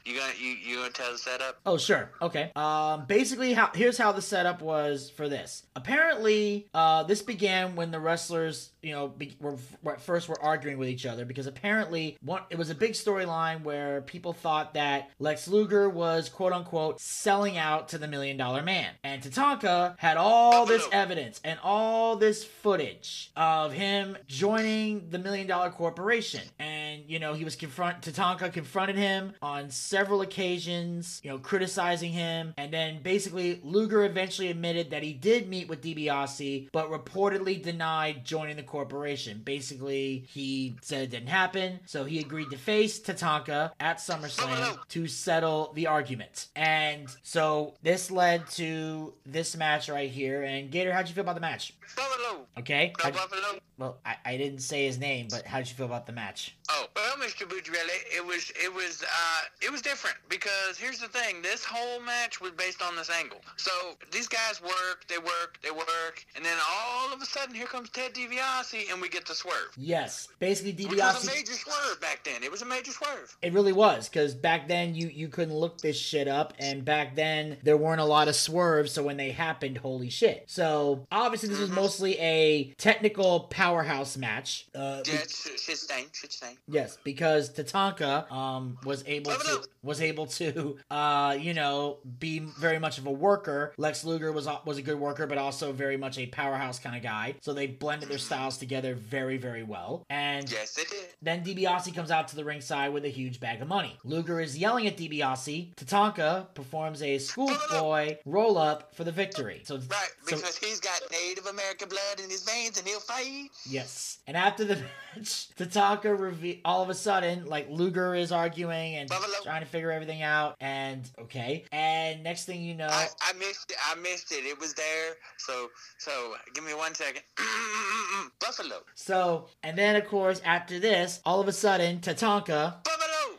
You 0.04 0.18
gonna 0.18 0.32
you 0.38 0.50
you 0.50 0.76
gonna 0.76 0.90
tell 0.90 1.12
the 1.12 1.18
setup? 1.18 1.60
Oh 1.64 1.78
sure, 1.78 2.10
okay. 2.20 2.52
Um, 2.54 3.06
basically, 3.06 3.54
how 3.54 3.70
here's 3.74 3.96
how 3.96 4.12
the 4.12 4.20
setup 4.20 4.60
was 4.60 5.08
for 5.08 5.30
this. 5.30 5.64
Apparently, 5.74 6.68
uh, 6.74 7.04
this 7.04 7.22
began 7.22 7.74
when 7.74 7.90
the 7.90 7.98
wrestlers, 7.98 8.70
you 8.82 8.92
know, 8.92 9.08
be, 9.08 9.34
were, 9.40 9.56
were 9.82 9.96
first 9.96 10.28
were 10.28 10.40
arguing 10.42 10.76
with 10.76 10.90
each 10.90 11.06
other 11.06 11.24
because 11.24 11.46
apparently 11.46 12.18
one 12.20 12.42
it 12.50 12.58
was 12.58 12.68
a 12.68 12.74
big 12.74 12.92
storyline 12.92 13.62
where 13.62 14.02
people 14.02 14.34
thought 14.34 14.74
that 14.74 15.08
Lex 15.18 15.48
Luger 15.48 15.88
was 15.88 16.28
quote 16.28 16.52
unquote 16.52 17.00
selling 17.00 17.56
out 17.56 17.88
to 17.88 17.98
the 17.98 18.06
Million 18.06 18.36
Dollar 18.36 18.62
Man, 18.62 18.90
and 19.04 19.22
Tatanka 19.22 19.94
had 19.96 20.18
all 20.18 20.66
this 20.66 20.86
evidence 20.92 21.40
and 21.44 21.58
all 21.62 22.16
this 22.16 22.44
footage 22.44 23.30
of 23.36 23.72
him 23.72 24.18
joining 24.26 25.08
the 25.08 25.18
Million 25.18 25.46
Dollar 25.46 25.70
Corporation, 25.70 26.42
and 26.58 26.73
you 27.06 27.18
know 27.18 27.34
he 27.34 27.44
was 27.44 27.56
confront 27.56 28.02
Tatanka 28.02 28.52
confronted 28.52 28.96
him 28.96 29.32
on 29.42 29.70
several 29.70 30.20
occasions, 30.20 31.20
you 31.22 31.30
know, 31.30 31.38
criticizing 31.38 32.12
him. 32.12 32.54
And 32.56 32.72
then 32.72 33.02
basically, 33.02 33.60
Luger 33.62 34.04
eventually 34.04 34.48
admitted 34.48 34.90
that 34.90 35.02
he 35.02 35.12
did 35.12 35.48
meet 35.48 35.68
with 35.68 35.82
DiBiase, 35.82 36.68
but 36.72 36.90
reportedly 36.90 37.62
denied 37.62 38.24
joining 38.24 38.56
the 38.56 38.62
corporation. 38.62 39.42
Basically, 39.44 40.24
he 40.28 40.76
said 40.82 41.02
it 41.02 41.10
didn't 41.10 41.28
happen, 41.28 41.80
so 41.86 42.04
he 42.04 42.20
agreed 42.20 42.50
to 42.50 42.58
face 42.58 43.00
Tatanka 43.00 43.72
at 43.80 43.98
SummerSlam 43.98 44.78
to 44.88 45.06
settle 45.06 45.72
the 45.74 45.86
argument. 45.86 46.48
And 46.56 47.08
so 47.22 47.74
this 47.82 48.10
led 48.10 48.48
to 48.50 49.14
this 49.26 49.56
match 49.56 49.88
right 49.88 50.10
here. 50.10 50.42
And 50.42 50.70
Gator, 50.70 50.92
how'd 50.92 51.08
you 51.08 51.14
feel 51.14 51.22
about 51.22 51.34
the 51.34 51.40
match? 51.40 51.74
Buffalo. 51.96 52.46
Okay. 52.58 52.92
Buffalo. 52.98 53.60
Well, 53.78 53.98
I, 54.04 54.16
I 54.24 54.36
didn't 54.36 54.60
say 54.60 54.86
his 54.86 54.98
name, 54.98 55.28
but 55.30 55.44
how 55.46 55.58
did 55.58 55.68
you 55.68 55.74
feel 55.74 55.86
about 55.86 56.06
the 56.06 56.12
match? 56.12 56.56
Oh 56.70 56.86
well, 56.96 57.16
Mr. 57.16 57.46
Bucciarelli, 57.46 58.16
it 58.16 58.24
was 58.24 58.50
it 58.62 58.72
was 58.72 59.02
uh 59.02 59.42
it 59.60 59.70
was 59.70 59.82
different 59.82 60.16
because 60.30 60.78
here's 60.78 60.98
the 60.98 61.08
thing: 61.08 61.42
this 61.42 61.62
whole 61.62 62.00
match 62.00 62.40
was 62.40 62.52
based 62.52 62.80
on 62.80 62.96
this 62.96 63.10
angle. 63.10 63.40
So 63.56 63.70
these 64.10 64.28
guys 64.28 64.62
work, 64.62 65.04
they 65.08 65.18
work, 65.18 65.58
they 65.62 65.70
work, 65.70 66.24
and 66.34 66.44
then 66.44 66.56
all 66.66 67.12
of 67.12 67.20
a 67.20 67.26
sudden, 67.26 67.54
here 67.54 67.66
comes 67.66 67.90
Ted 67.90 68.14
DiBiase, 68.14 68.90
and 68.90 69.00
we 69.02 69.10
get 69.10 69.26
the 69.26 69.34
swerve. 69.34 69.72
Yes, 69.76 70.28
basically 70.38 70.72
DiBiase. 70.72 70.90
Which 70.90 71.00
was 71.00 71.28
a 71.28 71.34
major 71.34 71.52
swerve 71.52 72.00
back 72.00 72.24
then. 72.24 72.42
It 72.42 72.50
was 72.50 72.62
a 72.62 72.66
major 72.66 72.92
swerve. 72.92 73.36
It 73.42 73.52
really 73.52 73.72
was 73.72 74.08
because 74.08 74.34
back 74.34 74.66
then 74.66 74.94
you 74.94 75.08
you 75.08 75.28
couldn't 75.28 75.54
look 75.54 75.78
this 75.78 75.98
shit 75.98 76.28
up, 76.28 76.54
and 76.58 76.82
back 76.82 77.14
then 77.14 77.58
there 77.62 77.76
weren't 77.76 78.00
a 78.00 78.06
lot 78.06 78.28
of 78.28 78.36
swerves. 78.36 78.92
So 78.92 79.02
when 79.02 79.18
they 79.18 79.32
happened, 79.32 79.78
holy 79.78 80.08
shit! 80.08 80.44
So 80.46 81.06
obviously 81.12 81.50
this 81.50 81.58
mm-hmm. 81.58 81.68
was 81.68 81.76
mostly 81.76 82.18
a 82.20 82.72
technical 82.78 83.40
powerhouse 83.40 84.16
match. 84.16 84.66
Uh, 84.74 85.02
yeah, 85.06 85.18
shit 85.28 85.76
stain, 85.76 86.06
shit 86.12 86.32
Yes, 86.68 86.98
because 87.04 87.50
Tatanka 87.50 88.30
um 88.30 88.78
was 88.84 89.04
able 89.06 89.32
to 89.32 89.62
was 89.82 90.00
able 90.00 90.26
to 90.26 90.76
uh 90.90 91.36
you 91.38 91.54
know 91.54 91.98
be 92.18 92.40
very 92.58 92.78
much 92.78 92.98
of 92.98 93.06
a 93.06 93.10
worker. 93.10 93.72
Lex 93.76 94.04
Luger 94.04 94.32
was 94.32 94.48
was 94.64 94.78
a 94.78 94.82
good 94.82 94.98
worker, 94.98 95.26
but 95.26 95.38
also 95.38 95.72
very 95.72 95.96
much 95.96 96.18
a 96.18 96.26
powerhouse 96.26 96.78
kind 96.78 96.96
of 96.96 97.02
guy. 97.02 97.34
So 97.42 97.52
they 97.52 97.66
blended 97.66 98.08
their 98.08 98.18
styles 98.18 98.58
together 98.58 98.94
very 98.94 99.36
very 99.36 99.62
well. 99.62 100.04
And 100.10 100.50
yes, 100.50 100.74
they 100.74 100.84
did. 100.84 101.13
Then 101.22 101.44
DiBiase 101.44 101.94
comes 101.94 102.10
out 102.10 102.28
to 102.28 102.36
the 102.36 102.44
ringside 102.44 102.92
with 102.92 103.04
a 103.04 103.08
huge 103.08 103.40
bag 103.40 103.62
of 103.62 103.68
money. 103.68 103.98
Luger 104.04 104.40
is 104.40 104.56
yelling 104.58 104.86
at 104.86 104.96
DiBiase. 104.96 105.74
Tatanka 105.74 106.52
performs 106.54 107.02
a 107.02 107.18
schoolboy 107.18 108.16
roll 108.24 108.58
up 108.58 108.94
for 108.94 109.04
the 109.04 109.12
victory. 109.12 109.62
So, 109.64 109.76
Right, 109.76 110.08
so 110.26 110.36
because 110.36 110.56
he's 110.56 110.80
got 110.80 111.00
Native 111.10 111.46
American 111.46 111.88
blood 111.88 112.20
in 112.22 112.28
his 112.30 112.42
veins 112.44 112.78
and 112.78 112.86
he'll 112.86 113.00
fight. 113.00 113.48
yes. 113.68 114.18
And 114.26 114.36
after 114.36 114.64
the 114.64 114.76
match, 115.16 115.48
Tatanka 115.56 116.18
reve- 116.18 116.60
all 116.64 116.82
of 116.82 116.88
a 116.90 116.94
sudden, 116.94 117.46
like 117.46 117.68
Luger 117.70 118.14
is 118.14 118.32
arguing 118.32 118.96
and 118.96 119.08
Buffalo. 119.08 119.34
trying 119.42 119.60
to 119.62 119.68
figure 119.68 119.90
everything 119.90 120.22
out. 120.22 120.56
And 120.60 121.08
okay. 121.18 121.64
And 121.72 122.22
next 122.22 122.44
thing 122.44 122.62
you 122.62 122.74
know, 122.74 122.88
I, 122.88 123.06
I 123.22 123.32
missed 123.34 123.70
it. 123.70 123.76
I 123.90 123.94
missed 123.96 124.32
it. 124.32 124.44
It 124.44 124.58
was 124.58 124.74
there. 124.74 125.14
So, 125.38 125.70
so 125.98 126.34
give 126.54 126.64
me 126.64 126.74
one 126.74 126.94
second. 126.94 127.22
Buffalo. 128.40 128.82
so 128.94 129.46
and 129.62 129.76
then 129.76 129.96
of 129.96 130.06
course 130.06 130.40
after 130.44 130.78
this, 130.78 131.13
all 131.24 131.40
of 131.40 131.48
a 131.48 131.52
sudden 131.52 132.00
Tatanka 132.00 132.74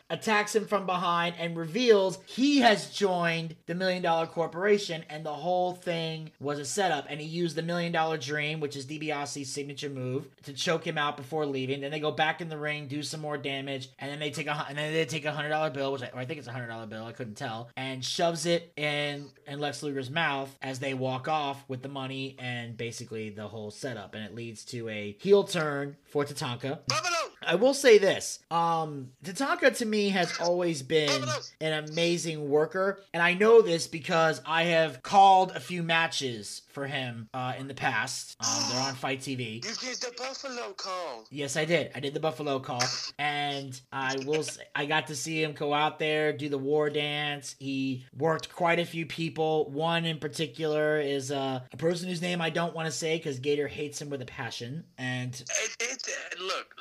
attacks 0.08 0.54
him 0.54 0.66
from 0.66 0.86
behind 0.86 1.34
and 1.38 1.56
reveals 1.56 2.18
he 2.26 2.58
has 2.58 2.90
joined 2.90 3.56
the 3.66 3.74
Million 3.74 4.02
Dollar 4.02 4.26
Corporation, 4.26 5.04
and 5.10 5.24
the 5.24 5.32
whole 5.32 5.72
thing 5.74 6.30
was 6.40 6.58
a 6.58 6.64
setup. 6.64 7.06
And 7.08 7.20
he 7.20 7.26
used 7.26 7.56
the 7.56 7.62
Million 7.62 7.92
Dollar 7.92 8.16
Dream, 8.16 8.60
which 8.60 8.76
is 8.76 8.86
DiBiase's 8.86 9.50
signature 9.50 9.88
move, 9.88 10.26
to 10.44 10.52
choke 10.52 10.86
him 10.86 10.98
out 10.98 11.16
before 11.16 11.46
leaving. 11.46 11.80
Then 11.80 11.90
they 11.90 12.00
go 12.00 12.12
back 12.12 12.40
in 12.40 12.48
the 12.48 12.58
ring, 12.58 12.86
do 12.86 13.02
some 13.02 13.20
more 13.20 13.36
damage, 13.36 13.88
and 13.98 14.10
then 14.10 14.18
they 14.18 14.30
take 14.30 14.46
a 14.46 14.66
and 14.68 14.78
then 14.78 14.92
they 14.92 15.04
take 15.04 15.24
a 15.24 15.32
hundred 15.32 15.50
dollar 15.50 15.70
bill, 15.70 15.92
which 15.92 16.02
I, 16.02 16.10
I 16.14 16.24
think 16.24 16.38
it's 16.38 16.48
a 16.48 16.52
hundred 16.52 16.68
dollar 16.68 16.86
bill, 16.86 17.04
I 17.04 17.12
couldn't 17.12 17.36
tell, 17.36 17.70
and 17.76 18.04
shoves 18.04 18.46
it 18.46 18.72
in 18.76 19.26
in 19.46 19.58
Lex 19.58 19.82
Luger's 19.82 20.10
mouth 20.10 20.56
as 20.62 20.78
they 20.78 20.94
walk 20.94 21.28
off 21.28 21.64
with 21.68 21.82
the 21.82 21.88
money 21.88 22.36
and 22.38 22.76
basically 22.76 23.30
the 23.30 23.48
whole 23.48 23.70
setup, 23.70 24.14
and 24.14 24.24
it 24.24 24.34
leads 24.34 24.64
to 24.66 24.88
a 24.88 25.16
heel 25.18 25.44
turn 25.44 25.96
for 26.04 26.24
Tatanka. 26.24 26.78
I 27.42 27.54
will 27.54 27.74
say 27.74 27.98
this. 27.98 28.40
Um 28.50 29.10
Tatanka 29.24 29.76
to 29.78 29.86
me 29.86 30.10
has 30.10 30.38
always 30.40 30.82
been 30.82 31.22
an 31.60 31.84
amazing 31.88 32.48
worker. 32.48 33.00
And 33.12 33.22
I 33.22 33.34
know 33.34 33.62
this 33.62 33.86
because 33.86 34.40
I 34.46 34.64
have 34.64 35.02
called 35.02 35.52
a 35.52 35.60
few 35.60 35.82
matches 35.82 36.62
for 36.76 36.86
him 36.86 37.28
uh, 37.32 37.54
in 37.58 37.68
the 37.68 37.74
past. 37.74 38.36
Um, 38.40 38.62
they're 38.70 38.82
on 38.82 38.94
Fight 38.94 39.20
TV. 39.20 39.64
You 39.64 39.74
did 39.80 39.96
the 39.96 40.12
Buffalo 40.18 40.72
call. 40.74 41.24
Yes, 41.30 41.56
I 41.56 41.64
did. 41.64 41.90
I 41.94 42.00
did 42.00 42.12
the 42.12 42.20
Buffalo 42.20 42.58
call, 42.58 42.82
and 43.18 43.80
I 43.90 44.16
will. 44.26 44.42
Say, 44.42 44.62
I 44.74 44.84
got 44.84 45.06
to 45.06 45.16
see 45.16 45.42
him 45.42 45.54
go 45.54 45.72
out 45.72 45.98
there 45.98 46.34
do 46.34 46.50
the 46.50 46.58
war 46.58 46.90
dance. 46.90 47.56
He 47.58 48.04
worked 48.14 48.54
quite 48.54 48.78
a 48.78 48.84
few 48.84 49.06
people. 49.06 49.70
One 49.70 50.04
in 50.04 50.18
particular 50.18 51.00
is 51.00 51.32
uh, 51.32 51.60
a 51.72 51.76
person 51.78 52.10
whose 52.10 52.20
name 52.20 52.42
I 52.42 52.50
don't 52.50 52.74
want 52.74 52.86
to 52.86 52.92
say 52.92 53.16
because 53.16 53.38
Gator 53.38 53.68
hates 53.68 54.00
him 54.00 54.10
with 54.10 54.20
a 54.20 54.26
passion. 54.26 54.84
And 54.98 55.34
It, 55.34 55.76
it, 55.80 56.08
uh, 56.08 56.44
look. 56.44 56.74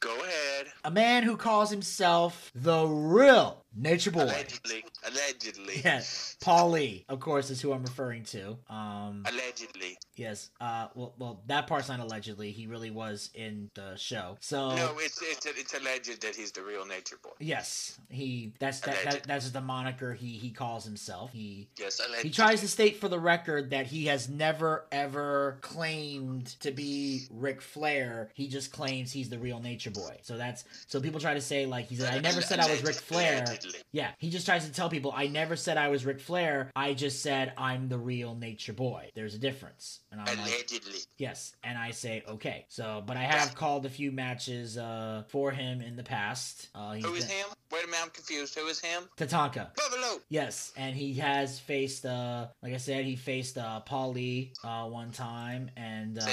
Go 0.00 0.14
ahead. 0.20 0.66
a 0.84 0.90
man 0.90 1.22
who 1.22 1.36
calls 1.36 1.70
himself 1.70 2.50
the 2.54 2.84
real 2.86 3.64
Nature 3.74 4.10
Boy. 4.10 4.22
Allegedly. 4.22 4.84
Allegedly. 5.06 5.80
Yeah, 5.84 6.02
Paul 6.40 6.72
of 7.08 7.20
course, 7.20 7.50
is 7.50 7.60
who 7.60 7.72
I'm 7.72 7.82
referring 7.82 8.24
to. 8.24 8.56
Um, 8.68 9.24
Allegedly. 9.26 9.98
yes. 10.14 10.50
Uh, 10.60 10.88
well, 10.94 11.14
well, 11.18 11.42
that 11.46 11.66
part's 11.66 11.88
not 11.88 12.00
allegedly. 12.00 12.50
He 12.50 12.66
really 12.66 12.90
was 12.90 13.30
in 13.34 13.70
the 13.74 13.96
show. 13.96 14.36
So 14.40 14.74
No, 14.74 14.94
it's 14.98 15.20
it's 15.22 15.46
it's 15.46 15.74
alleged 15.74 16.22
that 16.22 16.34
he's 16.34 16.52
the 16.52 16.62
real 16.62 16.86
nature 16.86 17.16
boy. 17.22 17.30
yes, 17.40 17.98
he. 18.08 18.52
That's 18.58 18.80
that, 18.80 18.96
that. 19.04 19.22
That's 19.24 19.50
the 19.50 19.60
moniker 19.60 20.14
he 20.14 20.38
he 20.38 20.50
calls 20.50 20.84
himself. 20.84 21.32
He. 21.32 21.68
Yes, 21.78 22.00
alleged. 22.06 22.22
He 22.24 22.30
tries 22.30 22.60
to 22.60 22.68
state 22.68 22.96
for 22.98 23.08
the 23.08 23.18
record 23.18 23.70
that 23.70 23.86
he 23.86 24.06
has 24.06 24.28
never 24.28 24.86
ever 24.92 25.58
claimed 25.60 26.46
to 26.60 26.70
be 26.70 27.26
Ric 27.30 27.60
Flair. 27.60 28.30
He 28.34 28.48
just 28.48 28.72
claims 28.72 29.12
he's 29.12 29.28
the 29.28 29.38
real 29.38 29.60
Nature 29.60 29.90
Boy. 29.90 30.18
So 30.22 30.36
that's 30.36 30.64
so 30.86 31.00
people 31.00 31.20
try 31.20 31.34
to 31.34 31.40
say 31.40 31.66
like 31.66 31.86
he 31.86 31.96
said 31.96 32.14
I 32.14 32.20
never 32.20 32.40
said 32.40 32.60
I 32.60 32.70
was 32.70 32.82
Ric 32.82 32.96
Flair. 32.96 33.44
Yeah, 33.92 34.10
he 34.18 34.30
just 34.30 34.46
tries 34.46 34.64
to 34.66 34.72
tell 34.72 34.88
people 34.88 35.12
I 35.14 35.26
never 35.26 35.56
said 35.56 35.76
I 35.76 35.88
was 35.88 36.04
Ric 36.04 36.20
Flair. 36.20 36.70
I 36.74 36.94
just 36.94 37.22
said 37.22 37.52
I'm 37.58 37.88
the 37.88 37.98
real 37.98 38.34
Nature 38.34 38.72
Boy. 38.72 39.10
There's 39.14 39.34
a 39.34 39.38
difference. 39.38 40.00
And 40.10 40.20
I'm 40.20 40.26
like, 40.26 40.38
Allegedly. 40.38 40.98
yes. 41.18 41.54
And 41.64 41.76
I 41.78 41.90
say, 41.90 42.22
okay. 42.28 42.66
So, 42.68 43.02
but 43.06 43.16
I 43.16 43.22
have 43.22 43.54
called 43.54 43.86
a 43.86 43.90
few 43.90 44.12
matches 44.12 44.76
uh, 44.78 45.24
for 45.28 45.50
him 45.50 45.80
in 45.80 45.96
the 45.96 46.02
past. 46.02 46.68
Uh, 46.74 46.94
Who 46.94 47.14
is 47.14 47.24
been- 47.26 47.36
him? 47.36 47.46
Wait 47.70 47.84
a 47.84 47.86
minute, 47.86 48.00
I'm 48.02 48.10
confused. 48.10 48.54
Who 48.58 48.66
is 48.66 48.80
him? 48.80 49.04
Tatanka. 49.16 49.74
Buffalo. 49.74 50.20
Yes, 50.28 50.72
and 50.76 50.94
he 50.94 51.14
has 51.14 51.58
faced, 51.58 52.04
uh, 52.04 52.48
like 52.62 52.74
I 52.74 52.76
said, 52.76 53.06
he 53.06 53.16
faced 53.16 53.56
uh, 53.56 53.80
Paul 53.80 54.12
Lee 54.12 54.52
uh, 54.62 54.84
one 54.88 55.10
time, 55.10 55.70
and 55.74 56.18
uh. 56.18 56.26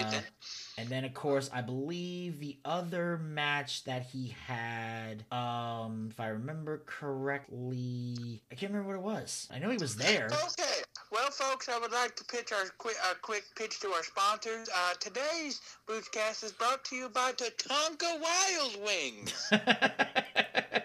And 0.80 0.88
then 0.88 1.04
of 1.04 1.14
course 1.14 1.50
I 1.54 1.62
believe 1.62 2.40
the 2.40 2.58
other 2.64 3.18
match 3.18 3.84
that 3.84 4.04
he 4.04 4.34
had, 4.48 5.26
um, 5.32 6.08
if 6.10 6.20
I 6.20 6.28
remember 6.30 6.84
correctly, 6.86 8.42
I 8.50 8.56
can't 8.56 8.72
remember 8.72 9.00
what 9.00 9.14
it 9.14 9.16
was. 9.16 9.50
I 9.54 9.60
know 9.60 9.70
he 9.70 9.78
was 9.78 9.98
there. 9.98 10.28
Okay. 10.28 10.82
Well, 11.12 11.32
folks, 11.32 11.68
I 11.68 11.78
would 11.80 11.92
like 11.92 12.16
to 12.16 12.24
pitch 12.24 12.54
our 12.54 12.66
quick, 12.78 12.96
a 13.12 13.16
quick 13.16 13.44
pitch 13.56 13.80
to 13.82 13.90
our 13.90 14.04
sponsors. 14.04 14.70
Uh, 14.70 14.94
today's 15.00 15.60
Boochcast 15.88 16.44
is 16.44 16.54
brought 16.54 16.86
to 16.86 16.96
you 16.96 17.10
by 17.10 17.32
Tatanka 17.34 18.22
Wild 18.22 18.78
Wings, 18.86 19.52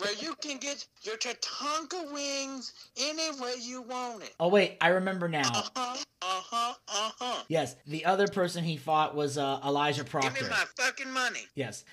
where 0.00 0.14
you 0.14 0.34
can 0.40 0.58
get 0.58 0.86
your 1.02 1.16
Tatanka 1.16 2.12
wings 2.12 2.72
any 3.00 3.30
way 3.40 3.54
you 3.60 3.82
want 3.82 4.22
it. 4.22 4.34
oh 4.40 4.48
wait, 4.48 4.76
I 4.80 4.88
remember 4.88 5.28
now. 5.28 5.50
Uh 5.52 5.62
huh. 5.76 5.96
Uh 6.24 6.24
huh. 6.24 6.74
Uh 6.88 7.10
huh. 7.18 7.42
Yes, 7.48 7.74
the 7.86 8.04
other 8.04 8.28
person 8.28 8.62
he 8.62 8.76
fought 8.76 9.14
was 9.16 9.36
uh, 9.38 9.60
Elijah 9.64 10.04
Proctor. 10.04 10.30
Give 10.30 10.42
me 10.44 10.48
my 10.50 10.64
fucking 10.76 11.10
money. 11.10 11.40
Yes, 11.54 11.84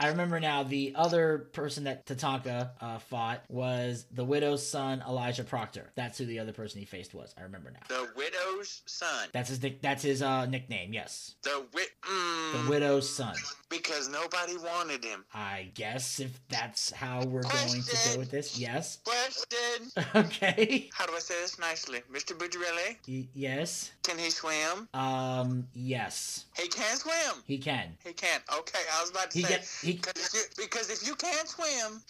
I 0.00 0.08
remember 0.08 0.40
now. 0.40 0.64
The 0.64 0.92
other 0.96 1.48
person 1.52 1.84
that 1.84 2.04
Tatanka 2.06 2.70
uh, 2.80 2.98
fought 2.98 3.44
was 3.48 4.06
the 4.10 4.24
widow's 4.24 4.66
son, 4.66 5.02
Elijah 5.06 5.44
Proctor. 5.44 5.92
That's 5.94 6.18
who 6.18 6.26
the 6.26 6.40
other 6.40 6.52
person 6.52 6.80
he 6.80 6.84
faced 6.84 7.14
was. 7.14 7.32
I 7.38 7.42
remember 7.42 7.70
now. 7.70 7.80
The 7.88 8.08
widow's 8.56 8.82
son. 8.86 9.28
That's 9.32 9.48
his. 9.50 9.62
nick- 9.62 9.82
That's 9.82 10.02
his 10.02 10.22
uh, 10.22 10.46
nickname. 10.46 10.92
Yes, 10.92 11.34
The 11.42 11.64
wit. 11.74 11.88
the 12.02 12.08
Mm, 12.58 12.68
widow's 12.68 13.08
son. 13.08 13.34
because 13.68 14.08
nobody 14.08 14.56
wanted 14.56 15.04
him. 15.04 15.24
I 15.34 15.70
guess 15.74 16.20
if 16.20 16.38
that's 16.48 16.90
how 16.92 17.24
we're 17.24 17.42
going 17.42 17.82
to 17.82 17.96
go 18.12 18.18
with 18.18 18.30
this. 18.30 18.58
Yes. 18.58 18.98
Question. 19.04 19.90
Okay. 20.26 20.88
How 20.92 21.06
do 21.06 21.12
I 21.14 21.18
say 21.18 21.34
this 21.42 21.58
nicely? 21.58 22.00
Mr. 22.12 22.36
Bucciarelli, 22.36 22.96
Y- 23.08 23.28
yes. 23.34 23.90
can 24.02 24.18
he 24.18 24.30
swim? 24.30 24.88
Um. 24.94 25.66
Yes. 25.74 26.46
He 26.56 26.68
can 26.68 26.96
swim. 26.96 27.42
He 27.46 27.58
can. 27.58 27.96
He 28.04 28.12
can't. 28.12 28.42
Okay, 28.58 28.78
I 28.96 29.00
was 29.02 29.10
about 29.10 29.30
to 29.32 29.38
He 29.38 29.44
say. 29.44 29.86
He. 29.86 29.92
Because 29.94 30.14
if, 30.26 30.34
you, 30.34 30.64
because 30.64 30.90
if 30.90 31.06
you 31.06 31.14
can't 31.16 31.48
swim 31.48 32.00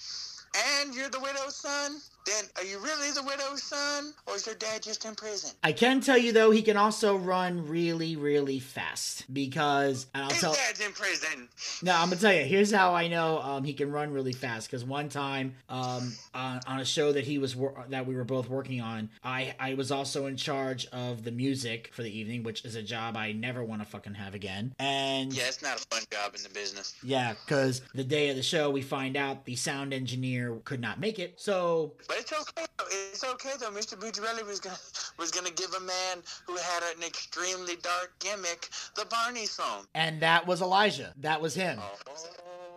and 0.81 0.95
you're 0.95 1.09
the 1.09 1.21
widow's 1.21 1.57
son, 1.57 1.97
then 2.27 2.45
are 2.57 2.65
you 2.65 2.79
really 2.81 3.11
the 3.13 3.23
widow's 3.23 3.63
son 3.63 4.13
or 4.27 4.35
is 4.37 4.47
your 4.47 4.55
dad 4.57 4.83
just 4.83 5.05
in 5.05 5.15
prison? 5.15 5.51
I 5.63 5.73
can 5.73 6.01
tell 6.01 6.19
you 6.19 6.33
though, 6.33 6.51
he 6.51 6.63
can 6.63 6.77
also 6.77 7.17
run 7.17 7.67
really, 7.69 8.17
really 8.17 8.59
fast 8.59 9.33
because, 9.33 10.07
and 10.15 10.25
I'll 10.25 10.31
His 10.31 10.41
tell. 10.41 10.55
dad's 10.55 10.81
in 10.81 10.93
prison. 10.93 11.49
No, 11.83 11.93
I'm 11.95 12.09
gonna 12.09 12.21
tell 12.21 12.33
you. 12.33 12.45
Here's 12.45 12.73
how 12.73 12.95
I 12.95 13.09
know 13.09 13.39
um, 13.41 13.65
he 13.65 13.73
can 13.73 13.91
run 13.93 14.13
really 14.13 14.33
fast. 14.33 14.69
Because 14.69 14.85
one 14.85 15.09
time, 15.09 15.55
um, 15.69 16.13
on, 16.35 16.61
on 16.67 16.81
a 16.81 16.85
show 16.85 17.13
that 17.13 17.25
he 17.25 17.39
was 17.39 17.55
wor- 17.55 17.85
that 17.89 18.07
we 18.07 18.15
were 18.15 18.25
both 18.25 18.49
working 18.49 18.81
on, 18.81 19.09
I 19.23 19.55
I 19.61 19.75
was 19.75 19.91
also 19.93 20.27
in 20.27 20.37
charge 20.37 20.87
of 20.87 21.25
the 21.25 21.31
music 21.33 21.91
for 21.93 22.03
the 22.03 22.19
evening, 22.19 22.43
which 22.43 22.65
is 22.65 22.75
a 22.75 22.83
job 22.83 23.17
I 23.17 23.33
never 23.33 23.63
want 23.65 23.83
to 23.83 23.87
fucking 23.89 24.15
have 24.15 24.35
again. 24.35 24.75
And 24.79 25.33
Yeah, 25.33 25.45
it's 25.49 25.63
not 25.63 25.77
a 25.81 25.87
fun 25.95 26.03
job 26.13 26.35
in 26.35 26.43
the 26.43 26.49
business. 26.51 26.95
yeah, 27.03 27.35
because 27.45 27.83
the 27.95 28.05
day 28.05 28.29
of 28.31 28.37
the 28.37 28.43
show, 28.43 28.71
we 28.71 28.83
find 28.83 29.17
out 29.17 29.45
the 29.45 29.57
sound 29.57 29.93
engineer 29.93 30.57
could 30.65 30.81
not 30.81 30.99
make 31.01 31.19
it. 31.19 31.35
So 31.37 31.93
But 32.09 32.16
it's 32.19 32.33
okay. 32.33 32.67
It's 33.13 33.25
okay 33.25 33.51
though. 33.61 33.71
Mr. 33.71 33.99
Bucciarelli 33.99 34.47
was 34.47 34.61
gonna 34.61 34.79
was 35.19 35.31
gonna 35.31 35.51
give 35.51 35.73
a 35.75 35.81
man 35.81 36.23
who 36.47 36.57
had 36.57 36.83
an 36.97 37.03
extremely 37.03 37.77
dark 37.83 38.13
gimmick 38.21 38.69
the 38.95 39.05
Barney 39.07 39.47
song. 39.47 39.87
and 39.95 40.21
that 40.21 40.47
was 40.47 40.61
Elijah. 40.63 41.13
That 41.21 41.41
was 41.41 41.55
him. 41.55 41.79
Oh. 41.81 42.17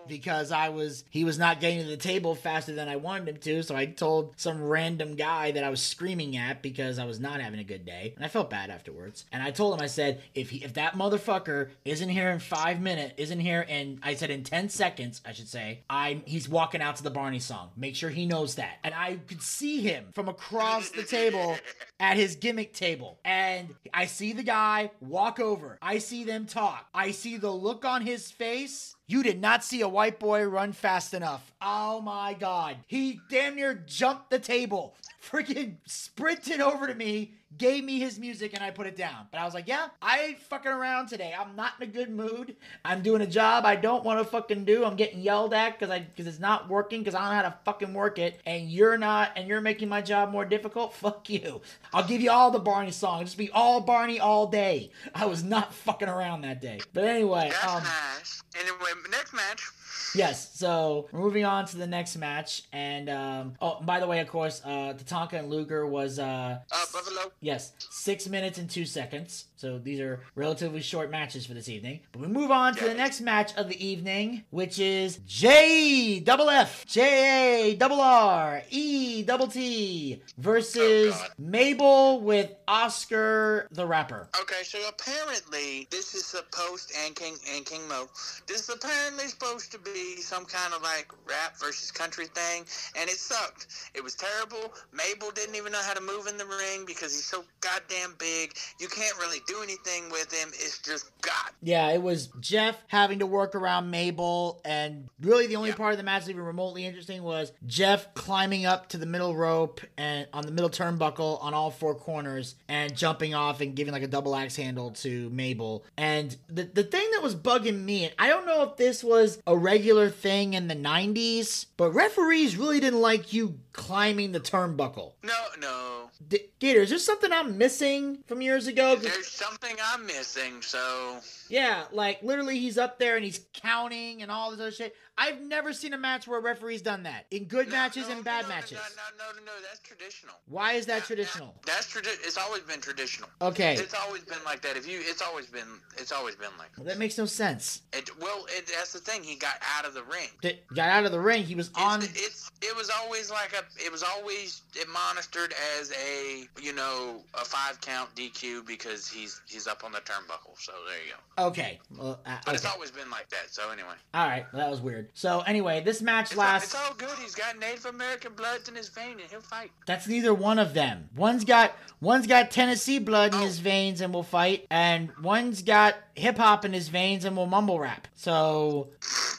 Because 0.10 0.52
I 0.52 0.70
was 0.70 1.04
he 1.10 1.24
was 1.24 1.38
not 1.38 1.60
getting 1.60 1.80
to 1.80 1.88
the 1.88 1.98
table 1.98 2.36
faster 2.36 2.74
than 2.74 2.90
I 2.90 2.98
wanted 2.98 3.30
him 3.30 3.38
to, 3.38 3.64
so 3.64 3.76
I 3.76 3.86
told 3.86 4.34
some 4.38 4.62
random 4.62 5.16
guy 5.16 5.52
that 5.52 5.64
I 5.64 5.70
was 5.70 5.82
screaming 5.82 6.36
at 6.36 6.62
because 6.62 7.00
I 7.00 7.06
was 7.06 7.20
not 7.20 7.42
having 7.42 7.60
a 7.60 7.64
good 7.64 7.86
day, 7.86 8.14
and 8.16 8.26
I 8.26 8.28
felt 8.28 8.50
bad 8.50 8.70
afterwards. 8.70 9.26
And 9.32 9.42
I 9.42 9.52
told 9.52 9.74
him 9.74 9.82
I 9.82 9.88
said 9.88 10.22
if 10.34 10.50
he 10.50 10.64
if 10.64 10.74
that 10.74 10.94
motherfucker 10.94 11.70
isn't 11.86 12.10
here 12.10 12.30
in 12.32 12.40
five 12.40 12.82
minutes, 12.82 13.14
isn't 13.18 13.40
here 13.40 13.62
in 13.62 14.00
I 14.04 14.16
said 14.16 14.30
in 14.30 14.44
ten 14.44 14.70
seconds, 14.70 15.22
I 15.26 15.32
should 15.32 15.48
say, 15.48 15.84
I'm 15.90 16.24
he's 16.26 16.50
walking 16.50 16.82
out 16.82 16.98
to 16.98 17.04
the 17.04 17.10
Barney 17.10 17.40
song. 17.40 17.70
Make 17.78 17.96
sure 17.96 18.10
he 18.10 18.26
knows 18.26 18.56
that. 18.56 18.80
And 18.84 18.94
I 18.94 19.18
could 19.28 19.42
see 19.42 19.82
him 19.82 20.08
from 20.14 20.28
across 20.28 20.90
the 20.90 21.04
table 21.04 21.58
at 22.00 22.18
his 22.18 22.36
gimmick 22.36 22.74
table. 22.74 23.20
And 23.24 23.76
I 23.94 24.06
see 24.06 24.34
the 24.34 24.44
guy 24.44 24.92
walk 25.00 25.40
over. 25.40 25.78
I 25.82 26.00
see 26.00 26.24
them 26.24 26.46
talk. 26.46 26.88
I 26.94 27.12
see 27.12 27.38
the 27.38 27.52
look 27.52 27.86
on 27.86 28.02
his 28.02 28.32
face. 28.32 28.96
You 29.10 29.24
did 29.24 29.42
not 29.42 29.64
see 29.64 29.82
a 29.82 29.88
white 29.90 30.20
boy 30.20 30.44
run 30.44 30.72
fast 30.72 31.16
enough. 31.16 31.52
Oh 31.60 32.00
my 32.00 32.36
god. 32.36 32.78
He 32.86 33.20
damn 33.28 33.56
near 33.56 33.74
jumped 33.74 34.30
the 34.30 34.38
table. 34.38 34.94
Freaking 35.20 35.78
sprinted 35.88 36.62
over 36.62 36.86
to 36.86 36.94
me, 36.94 37.34
gave 37.58 37.84
me 37.84 38.00
his 38.00 38.20
music 38.20 38.54
and 38.54 38.64
I 38.64 38.72
put 38.72 38.88
it 38.88 38.96
down. 38.96 39.28
But 39.32 39.40
I 39.40 39.46
was 39.46 39.54
like, 39.54 39.68
yeah, 39.68 39.88
I 40.02 40.20
ain't 40.22 40.42
fucking 40.42 40.72
around 40.72 41.08
today. 41.08 41.34
I'm 41.38 41.56
not 41.56 41.74
in 41.80 41.90
a 41.90 41.92
good 41.92 42.10
mood. 42.10 42.56
I'm 42.86 43.02
doing 43.02 43.22
a 43.22 43.28
job 43.28 43.66
I 43.66 43.76
don't 43.76 44.04
want 44.04 44.20
to 44.20 44.26
fucking 44.26 44.66
do. 44.66 44.86
I'm 44.86 44.96
getting 44.96 45.22
yelled 45.22 45.54
at 45.54 45.78
because 45.78 45.90
I 45.90 46.00
because 46.00 46.28
it's 46.28 46.40
not 46.40 46.70
working 46.70 47.02
because 47.02 47.16
I 47.16 47.20
don't 47.20 47.30
know 47.30 47.36
how 47.36 47.42
to 47.44 47.58
fucking 47.66 47.94
work 47.94 48.20
it. 48.20 48.40
And 48.46 48.70
you're 48.70 48.98
not, 48.98 49.32
and 49.36 49.48
you're 49.48 49.62
making 49.62 49.90
my 49.90 50.02
job 50.02 50.32
more 50.32 50.46
difficult. 50.46 50.94
Fuck 51.00 51.30
you. 51.30 51.62
I'll 51.94 52.08
give 52.08 52.22
you 52.22 52.32
all 52.32 52.52
the 52.52 52.60
Barney 52.60 52.92
songs. 52.92 53.30
Just 53.30 53.38
be 53.38 53.50
all 53.52 53.82
Barney 53.82 54.20
all 54.20 54.48
day. 54.48 54.92
I 55.16 55.26
was 55.26 55.44
not 55.44 55.74
fucking 55.86 56.10
around 56.10 56.42
that 56.42 56.62
day. 56.62 56.80
But 56.94 57.06
anyway, 57.06 57.50
That's 57.52 57.74
um, 57.74 57.84
nice. 57.84 58.44
Anyway, 58.60 58.90
next 59.12 59.34
match. 59.34 59.70
Yes, 60.16 60.58
so 60.58 61.08
moving 61.12 61.46
on 61.46 61.66
to 61.68 61.78
the 61.78 61.86
next 61.88 62.16
match, 62.18 62.64
and 62.74 63.10
um, 63.10 63.54
oh, 63.62 63.80
by 63.82 64.00
the 64.00 64.08
way, 64.08 64.20
of 64.20 64.28
course, 64.28 64.62
uh, 64.66 64.94
Tatanka 64.98 65.34
and 65.34 65.50
Luger 65.50 65.86
was 65.86 66.18
uh, 66.20 66.60
Uh, 66.72 66.86
Buffalo. 66.92 67.32
yes, 67.42 67.74
six 67.92 68.28
minutes 68.28 68.58
and 68.58 68.70
two 68.70 68.86
seconds. 68.86 69.46
So 69.60 69.78
these 69.78 70.00
are 70.00 70.22
relatively 70.36 70.80
short 70.80 71.12
matches 71.12 71.46
for 71.46 71.54
this 71.54 71.68
evening. 71.68 72.00
But 72.14 72.22
we 72.22 72.28
move 72.28 72.50
on 72.50 72.76
to 72.76 72.86
the 72.86 72.94
next 72.94 73.20
match 73.20 73.54
of 73.58 73.68
the 73.68 73.86
evening, 73.86 74.46
which 74.52 74.80
is 74.80 75.20
J 75.28 76.22
double 76.22 76.50
F 76.50 76.86
J 76.86 77.72
A 77.72 77.76
double 77.76 78.00
R 78.00 78.64
E 78.70 79.22
double 79.22 79.48
T 79.48 80.22
versus 80.38 81.14
Oh, 81.14 81.28
Mabel 81.38 82.22
with 82.22 82.54
Oscar 82.70 83.68
the 83.72 83.86
rapper. 83.86 84.30
Okay, 84.40 84.64
so 84.64 84.80
apparently 84.88 85.90
this 85.92 86.16
is 86.16 86.26
supposed 86.26 86.94
and 87.04 87.14
King 87.14 87.36
and 87.54 87.66
King 87.66 87.86
Mo. 87.90 88.08
This 88.48 88.62
is 88.62 88.70
apparently 88.70 89.28
supposed 89.28 89.74
to 89.74 89.80
be 89.80 90.22
some 90.22 90.46
kind 90.46 90.74
of 90.74 90.82
like 90.84 91.12
rap 91.28 91.60
versus 91.60 91.92
country 91.92 92.28
thing, 92.28 92.64
and 92.98 93.10
it 93.10 93.18
sucked. 93.18 93.68
It 93.94 94.02
was 94.06 94.16
terrible. 94.16 94.74
Mabel 94.94 95.32
didn't 95.32 95.56
even 95.56 95.74
know 95.74 95.82
how 95.82 95.96
to 95.96 96.02
move 96.02 96.28
in 96.28 96.38
the 96.38 96.46
ring 96.46 96.86
because 96.88 97.12
he's 97.12 97.26
so 97.26 97.44
goddamn 97.60 98.16
big. 98.18 98.54
You 98.80 98.88
can't 98.88 99.18
really 99.18 99.40
do 99.50 99.62
anything 99.64 100.10
with 100.12 100.32
him. 100.34 100.50
It's 100.54 100.80
just 100.80 101.10
God. 101.22 101.34
Yeah, 101.62 101.90
it 101.92 102.02
was 102.02 102.28
Jeff 102.40 102.78
having 102.88 103.20
to 103.20 103.26
work 103.26 103.56
around 103.56 103.90
Mabel, 103.92 104.62
and 104.64 105.10
really 105.22 105.48
the 105.48 105.56
only 105.56 105.70
Yeah. 105.70 105.76
part 105.76 105.92
of 105.94 105.98
the 105.98 106.04
match 106.04 106.26
that 106.26 106.32
even 106.32 106.44
remotely 106.44 106.86
interesting 106.86 107.24
was 107.24 107.52
Jeff 107.66 108.14
climbing 108.14 108.66
up 108.66 108.90
to 108.90 108.98
the 108.98 109.06
middle 109.06 109.36
rope 109.36 109.82
and 109.98 110.28
on 110.34 110.46
the 110.46 110.52
middle 110.52 110.70
turnbuckle 110.70 111.44
on 111.44 111.54
all 111.54 111.72
four 111.72 111.96
corners 111.96 112.56
and 112.68 112.96
jumping 112.96 113.34
off 113.34 113.60
and 113.62 113.76
giving 113.76 113.92
like 113.94 114.04
a 114.04 114.08
double 114.08 114.36
axe 114.36 114.56
handle 114.56 114.92
to 114.92 115.30
Mabel. 115.32 115.84
And 115.98 116.36
the 116.48 116.64
the 116.64 116.84
thing 116.84 117.10
that 117.12 117.22
was 117.24 117.36
bugging 117.36 117.84
me, 117.84 118.06
and 118.06 118.14
I 118.20 118.28
don't 118.28 118.46
know 118.46 118.64
if 118.64 118.78
this 118.78 119.04
was 119.04 119.40
a 119.48 119.58
regular 119.58 120.10
thing 120.10 120.54
in 120.54 120.68
the 120.68 120.76
90s, 120.76 121.66
but 121.78 121.92
referees 121.92 122.56
really 122.56 122.80
didn't 122.80 123.02
like 123.02 123.34
you 123.34 123.60
climbing 123.74 124.32
the 124.32 124.40
turnbuckle. 124.40 125.14
No, 125.24 125.34
no. 125.60 125.89
D- 126.28 126.50
Gator, 126.60 126.82
is 126.82 126.90
there 126.90 127.00
something 127.00 127.32
I'm 127.32 127.58
missing 127.58 128.20
from 128.28 128.42
years 128.42 128.68
ago? 128.68 128.96
There's 128.98 129.28
something 129.28 129.76
I'm 129.82 130.06
missing, 130.06 130.62
so 130.62 131.20
Yeah, 131.48 131.86
like 131.94 132.22
literally 132.22 132.60
he's 132.60 132.78
up 132.78 133.00
there 133.00 133.16
and 133.16 133.24
he's 133.24 133.42
counting 133.54 134.22
and 134.22 134.30
all 134.30 134.52
this 134.52 134.60
other 134.60 134.72
shit. 134.72 134.96
I've 135.20 135.42
never 135.42 135.74
seen 135.74 135.94
a 135.94 135.98
match 135.98 136.28
where 136.28 136.40
a 136.40 136.42
referee's 136.42 136.82
done 136.82 137.04
that. 137.04 137.26
In 137.30 137.44
good 137.46 137.68
No, 137.68 137.74
matches 137.74 138.08
no, 138.08 138.16
and 138.16 138.24
bad 138.24 138.44
no, 138.44 138.50
matches. 138.50 138.72
No, 138.74 138.80
no, 139.18 139.26
no, 139.34 139.40
no, 139.40 139.46
no, 139.46 139.52
that's 139.68 139.80
traditional. 139.80 140.36
Why 140.48 140.74
is 140.74 140.86
that 140.86 141.04
traditional? 141.04 141.54
yeah, 141.68 141.74
That's 141.74 141.88
tradi- 141.94 142.26
It's 142.26 142.38
always 142.38 142.62
been 142.64 142.80
traditional. 142.80 143.30
Okay. 143.42 143.76
It's 143.76 143.94
always 143.94 144.24
been 144.24 144.38
like 144.46 144.62
that. 144.62 144.78
If 144.78 144.88
you, 144.88 145.00
it's 145.02 145.22
always 145.22 145.48
been, 145.48 145.68
it's 145.98 146.14
always 146.14 146.36
been 146.38 146.52
like. 146.58 146.70
Well, 146.78 146.86
that 146.86 146.98
makes 146.98 147.18
no 147.18 147.26
sense. 147.26 147.82
It, 147.92 148.10
well, 148.22 148.46
it, 148.50 148.68
that's 148.68 148.94
the 148.94 149.00
thing. 149.00 149.22
He 149.24 149.36
got 149.36 149.56
out 149.78 149.86
of 149.86 149.94
the 149.94 150.04
ring. 150.04 150.30
D- 150.42 150.60
Got 150.74 150.90
out 150.90 151.06
of 151.06 151.12
the 151.12 151.20
ring. 151.20 151.44
He 151.44 151.56
was 151.56 151.68
It's, 151.68 151.78
on. 151.78 152.02
it's 152.04 152.50
it 152.62 152.76
was 152.76 152.90
always 152.90 153.30
like 153.30 153.54
a 153.54 153.64
it 153.84 153.92
was 153.92 154.04
always 154.04 154.62
monitored 154.92 155.54
as 155.80 155.92
a 155.92 156.48
you 156.62 156.74
know 156.74 157.22
a 157.34 157.44
five 157.44 157.80
count 157.82 158.14
DQ 158.16 158.66
because 158.66 159.08
he's 159.08 159.42
he's 159.48 159.68
up 159.68 159.84
on 159.84 159.92
the 159.92 160.00
turnbuckle. 160.00 160.58
So 160.58 160.72
there 160.88 160.98
you 161.06 161.14
go. 161.38 161.48
Okay. 161.48 161.80
Well, 161.98 162.20
uh, 162.26 162.38
But 162.46 162.56
it's 162.56 162.66
always 162.66 162.92
been 162.92 163.10
like 163.10 163.30
that. 163.30 163.50
So 163.52 163.70
anyway, 163.72 163.96
All 164.14 164.28
right. 164.28 164.46
Well, 164.54 164.62
that 164.62 164.70
was 164.70 164.82
weird. 164.82 165.09
So 165.14 165.42
anyway, 165.42 165.82
this 165.82 166.02
match 166.02 166.28
it's 166.32 166.34
all, 166.34 166.40
lasts. 166.40 166.74
it's 166.74 166.82
all 166.88 166.94
good. 166.96 167.18
He's 167.22 167.36
got 167.36 167.58
Native 167.60 167.86
American 167.86 168.34
blood 168.34 168.62
in 168.68 168.76
his 168.76 168.90
vein, 168.90 169.12
and 169.20 169.30
he'll 169.30 169.42
fight. 169.42 169.72
That's 169.86 170.08
neither 170.08 170.34
one 170.34 170.60
of 170.60 170.74
them. 170.74 171.10
One's 171.16 171.44
got 171.46 171.74
one's 172.02 172.28
got 172.28 172.52
Tennessee 172.52 173.00
blood 173.00 173.34
in 173.34 173.40
Oh. 173.40 173.44
his 173.44 173.60
veins 173.60 174.02
and 174.02 174.14
will 174.14 174.24
fight, 174.24 174.66
and 174.70 175.10
one's 175.22 175.62
got 175.62 175.96
hip 176.16 176.38
hop 176.38 176.64
in 176.66 176.74
his 176.74 176.88
veins 176.90 177.26
and 177.26 177.36
will 177.36 177.46
mumble 177.48 177.80
rap. 177.80 178.08
So 178.16 178.90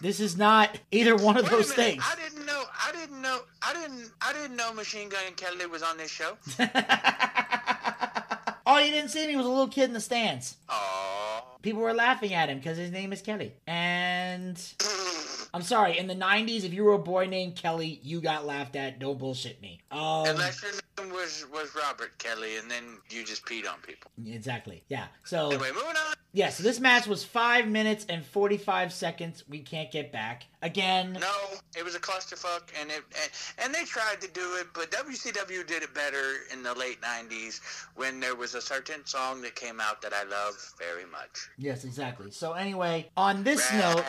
this 0.01 0.21
is 0.21 0.37
not 0.37 0.79
either 0.91 1.17
one 1.17 1.37
of 1.37 1.45
Wait 1.45 1.51
those 1.51 1.73
things. 1.73 2.03
I 2.07 2.15
didn't 2.17 2.47
know. 2.47 2.63
I 2.87 2.93
didn't 2.93 3.23
know. 3.23 3.39
I 3.63 3.73
didn't. 3.75 4.11
I 4.21 4.33
didn't 4.33 4.57
know 4.57 4.73
Machine 4.73 5.09
Gun 5.09 5.21
Kelly 5.37 5.67
was 5.67 5.83
on 5.83 5.97
this 5.97 6.11
show. 6.11 6.37
oh, 8.67 8.79
you 8.79 8.91
didn't 8.91 9.11
see 9.11 9.25
him? 9.25 9.31
He 9.31 9.37
was 9.37 9.47
a 9.47 9.49
little 9.49 9.69
kid 9.69 9.85
in 9.85 9.93
the 9.93 10.01
stands. 10.01 10.57
Oh. 10.69 11.50
People 11.63 11.83
were 11.83 11.93
laughing 11.95 12.33
at 12.35 12.49
him 12.49 12.59
because 12.59 12.79
his 12.79 12.91
name 12.91 13.13
is 13.13 13.21
Kelly. 13.23 13.53
And 13.67 14.61
I'm 15.53 15.63
sorry, 15.63 15.99
in 15.99 16.07
the 16.07 16.15
90s, 16.15 16.65
if 16.65 16.73
you 16.73 16.85
were 16.85 16.93
a 16.95 16.99
boy 16.99 17.27
named 17.27 17.57
Kelly, 17.57 18.01
you 18.03 18.21
got 18.21 18.47
laughed 18.47 18.77
at. 18.77 18.99
Don't 18.99 19.19
bullshit 19.19 19.61
me. 19.61 19.81
Um, 19.91 20.25
Unless 20.27 20.63
your 20.63 20.73
name 20.99 21.13
was 21.13 21.45
was 21.53 21.75
Robert 21.75 22.17
Kelly, 22.19 22.57
and 22.57 22.71
then 22.71 22.85
you 23.11 23.25
just 23.25 23.45
peed 23.45 23.69
on 23.71 23.81
people. 23.83 24.11
exactly. 24.27 24.85
Yeah. 24.89 25.07
So, 25.25 25.49
Anyway, 25.51 25.71
moving 25.75 25.89
on. 25.89 26.15
yeah, 26.33 26.51
so 26.51 26.63
this 26.63 26.79
match 26.79 27.07
was 27.07 27.25
5 27.25 27.67
minutes 27.67 28.07
and 28.09 28.25
45 28.25 28.93
seconds. 28.93 29.43
We 29.49 29.61
can't 29.61 29.91
get 29.91 30.13
back. 30.13 30.45
Again, 30.63 31.15
No, 31.21 31.33
it 31.77 31.85
was 31.85 31.95
a 31.95 32.01
clusterfuck, 32.01 32.69
and 32.81 32.91
it 32.91 33.03
and, 33.21 33.31
and 33.65 33.75
they 33.75 33.85
tried 33.85 34.21
to 34.21 34.29
do 34.29 34.57
it, 34.61 34.69
but 34.75 34.91
WCW 34.93 35.67
did 35.67 35.83
it 35.83 35.93
better 35.95 36.35
in 36.53 36.63
the 36.63 36.75
late 36.75 37.01
'90s 37.01 37.61
when 37.97 38.21
there 38.21 38.37
was 38.37 38.55
a 38.55 38.61
certain 38.61 39.05
song 39.07 39.41
that 39.43 39.55
came 39.57 39.81
out 39.81 40.01
that 40.03 40.13
I 40.13 40.23
love 40.25 40.55
very 40.79 41.07
much. 41.11 41.49
Yes, 41.59 41.85
exactly. 41.85 42.31
So, 42.31 42.53
anyway, 42.53 43.11
on 43.17 43.45
this 43.45 43.73
note, 43.73 44.05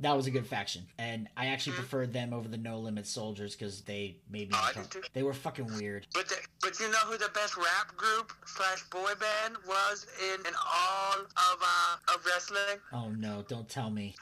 that 0.00 0.16
was 0.16 0.26
a 0.26 0.30
good 0.30 0.46
faction. 0.46 0.82
And 0.98 1.28
I 1.36 1.46
actually 1.46 1.74
preferred 1.74 2.12
them 2.12 2.32
over 2.32 2.48
the 2.48 2.56
No 2.56 2.78
Limit 2.78 3.06
Soldiers 3.06 3.54
because 3.54 3.82
they 3.82 4.16
made 4.30 4.50
me 4.50 4.56
Oh, 4.58 4.62
I 4.64 4.68
uncomfortable. 4.68 5.02
did 5.02 5.08
too. 5.08 5.10
They 5.14 5.22
were 5.22 5.32
fucking 5.34 5.66
weird. 5.78 6.06
But 6.14 6.28
the, 6.28 6.36
but 6.60 6.78
you 6.80 6.90
know 6.90 6.98
who 7.06 7.18
the 7.18 7.30
best 7.34 7.56
rap 7.56 7.96
group 7.96 8.32
slash 8.46 8.82
boy 8.90 9.12
band 9.20 9.56
was 9.66 10.06
in, 10.32 10.40
in 10.46 10.52
all 10.54 11.20
of 11.20 11.58
uh, 11.60 12.14
of 12.14 12.24
wrestling? 12.26 12.78
Oh 12.92 13.10
no, 13.10 13.44
don't 13.48 13.68
tell 13.68 13.90
me. 13.90 14.14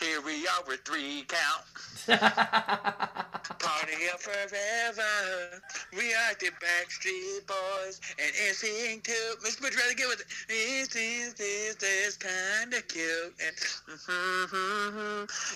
Here 0.00 0.20
we 0.20 0.46
are 0.46 0.62
with 0.66 0.80
three 0.84 1.24
count. 1.26 1.64
Party 2.06 3.96
up 4.12 4.20
forever. 4.20 5.62
We 5.96 6.14
are 6.14 6.34
the 6.38 6.50
Backstreet 6.60 7.46
Boys 7.46 8.00
and 8.18 8.32
NSYNC 8.34 9.02
too. 9.04 9.34
Miss 9.42 9.56
Butch 9.56 9.76
rather 9.76 9.94
get 9.94 10.08
with 10.08 10.20
it. 10.20 10.26
This 10.48 10.94
is 10.94 11.34
this 11.34 11.74
this 11.76 12.16
kind 12.16 12.72
of 12.74 12.86
cute 12.88 13.34
and 13.40 13.56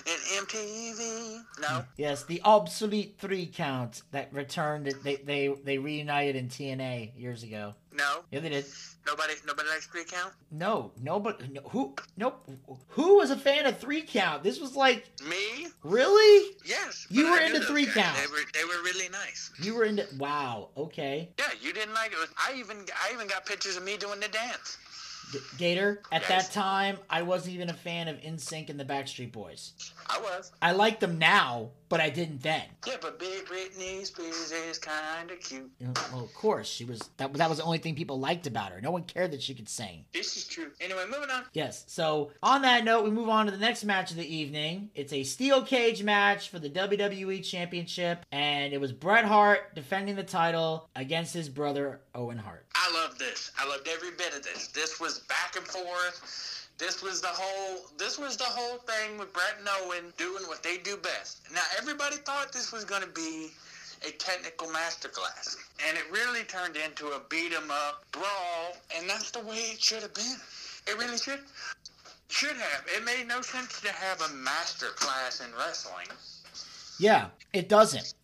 and 0.07 0.47
MTV. 0.47 1.43
No, 1.61 1.83
Yes, 1.97 2.23
the 2.25 2.41
obsolete 2.43 3.15
three 3.19 3.45
count 3.45 4.01
that 4.11 4.33
returned. 4.33 4.87
They 5.03 5.15
they 5.17 5.47
they 5.63 5.77
reunited 5.77 6.35
in 6.35 6.47
TNA 6.49 7.11
years 7.17 7.43
ago. 7.43 7.75
no, 7.93 8.21
Yeah, 8.31 8.39
they 8.39 8.49
did. 8.49 8.65
Nobody 9.05 9.33
nobody 9.45 9.69
likes 9.69 9.87
three 9.87 10.03
count. 10.05 10.33
No, 10.51 10.91
nobody. 11.01 11.47
No, 11.49 11.61
who? 11.69 11.95
Nope. 12.17 12.47
Who 12.89 13.17
was 13.17 13.31
a 13.31 13.35
fan 13.37 13.65
of 13.65 13.79
three 13.79 14.01
count? 14.01 14.43
This 14.43 14.59
was 14.59 14.75
like 14.75 15.05
Me? 15.27 15.67
really. 15.83 16.55
Yes. 16.65 17.07
You 17.09 17.25
were 17.29 17.37
I 17.37 17.45
into 17.45 17.61
three 17.61 17.85
guys. 17.85 17.95
count. 17.95 18.17
They 18.17 18.27
were 18.27 18.43
they 18.53 18.63
were 18.63 18.83
really 18.83 19.09
nice. 19.09 19.51
You 19.61 19.75
were 19.75 19.83
into. 19.85 20.05
Wow. 20.17 20.69
Okay. 20.77 21.29
Yeah, 21.39 21.45
you 21.61 21.73
didn't 21.73 21.93
like 21.93 22.11
it. 22.11 22.29
I 22.37 22.53
even 22.57 22.85
I 23.03 23.13
even 23.13 23.27
got 23.27 23.45
pictures 23.45 23.77
of 23.77 23.83
me 23.83 23.97
doing 23.97 24.19
the 24.19 24.27
dance. 24.27 24.77
G- 25.31 25.39
Gator. 25.57 26.01
At 26.11 26.23
Yes. 26.27 26.47
that 26.49 26.53
time, 26.53 26.97
I 27.09 27.21
wasn't 27.21 27.55
even 27.55 27.69
a 27.69 27.73
fan 27.73 28.07
of 28.09 28.17
NSYNC 28.17 28.69
and 28.69 28.77
the 28.79 28.83
Backstreet 28.85 29.31
Boys. 29.31 29.71
I 30.07 30.19
was. 30.19 30.51
I 30.61 30.73
like 30.73 30.99
them 30.99 31.17
now, 31.19 31.69
but 31.91 31.99
I 31.99 32.09
didn't 32.09 32.41
then. 32.41 32.63
Yeah, 32.87 32.95
but 33.01 33.19
Big 33.19 33.45
Britney 33.45 34.05
Spears 34.05 34.51
is 34.53 34.77
kind 34.77 35.29
of 35.29 35.39
cute. 35.41 35.69
You 35.77 35.87
know, 35.87 35.93
well, 36.13 36.23
of 36.23 36.33
course, 36.33 36.67
she 36.67 36.85
was. 36.85 37.01
That 37.17 37.33
that 37.33 37.49
was 37.49 37.57
the 37.57 37.65
only 37.65 37.79
thing 37.79 37.95
people 37.95 38.17
liked 38.17 38.47
about 38.47 38.71
her. 38.71 38.79
No 38.79 38.91
one 38.91 39.03
cared 39.03 39.31
that 39.31 39.41
she 39.41 39.53
could 39.53 39.67
sing. 39.67 40.05
This 40.13 40.37
is 40.37 40.47
true. 40.47 40.71
Anyway, 40.79 41.03
moving 41.11 41.29
on. 41.29 41.43
Yes. 41.51 41.83
So 41.87 42.31
on 42.41 42.61
that 42.61 42.85
note, 42.85 43.03
we 43.03 43.11
move 43.11 43.27
on 43.27 43.45
to 43.45 43.51
the 43.51 43.57
next 43.57 43.83
match 43.83 44.09
of 44.09 44.17
the 44.17 44.35
evening. 44.35 44.89
It's 44.95 45.11
a 45.11 45.23
steel 45.23 45.63
cage 45.63 46.01
match 46.01 46.47
for 46.47 46.59
the 46.59 46.69
WWE 46.69 47.43
Championship, 47.43 48.25
and 48.31 48.71
it 48.71 48.79
was 48.79 48.93
Bret 48.93 49.25
Hart 49.25 49.75
defending 49.75 50.15
the 50.15 50.23
title 50.23 50.89
against 50.95 51.33
his 51.33 51.49
brother 51.49 51.99
Owen 52.15 52.37
Hart. 52.37 52.65
I 52.73 52.89
love 52.93 53.19
this. 53.19 53.51
I 53.59 53.67
loved 53.67 53.89
every 53.89 54.11
bit 54.11 54.33
of 54.33 54.43
this. 54.43 54.67
This 54.67 55.01
was 55.01 55.19
back 55.19 55.57
and 55.57 55.67
forth. 55.67 56.60
This 56.81 57.03
was 57.03 57.21
the 57.21 57.27
whole. 57.27 57.85
This 57.99 58.17
was 58.17 58.37
the 58.37 58.43
whole 58.43 58.79
thing 58.79 59.19
with 59.19 59.31
Bret 59.33 59.53
and 59.59 59.69
Owen 59.83 60.11
doing 60.17 60.43
what 60.47 60.63
they 60.63 60.77
do 60.77 60.97
best. 60.97 61.41
Now 61.53 61.61
everybody 61.77 62.15
thought 62.15 62.51
this 62.51 62.71
was 62.71 62.83
going 62.85 63.03
to 63.03 63.07
be 63.09 63.51
a 64.07 64.09
technical 64.13 64.65
masterclass, 64.69 65.57
and 65.87 65.95
it 65.95 66.03
really 66.11 66.43
turned 66.43 66.75
into 66.75 67.09
a 67.09 67.21
beat 67.29 67.53
'em 67.53 67.69
up 67.69 68.03
brawl, 68.11 68.75
and 68.95 69.07
that's 69.07 69.29
the 69.29 69.41
way 69.41 69.57
it 69.57 69.79
should 69.79 70.01
have 70.01 70.15
been. 70.15 70.41
It 70.87 70.97
really 70.97 71.19
should. 71.19 71.41
Should 72.29 72.57
have. 72.57 72.83
It 72.87 73.03
made 73.05 73.27
no 73.27 73.43
sense 73.43 73.79
to 73.81 73.91
have 73.91 74.19
a 74.23 74.29
master 74.29 74.87
class 74.95 75.39
in 75.39 75.53
wrestling. 75.55 76.07
Yeah, 76.97 77.27
it 77.53 77.69
doesn't. 77.69 78.15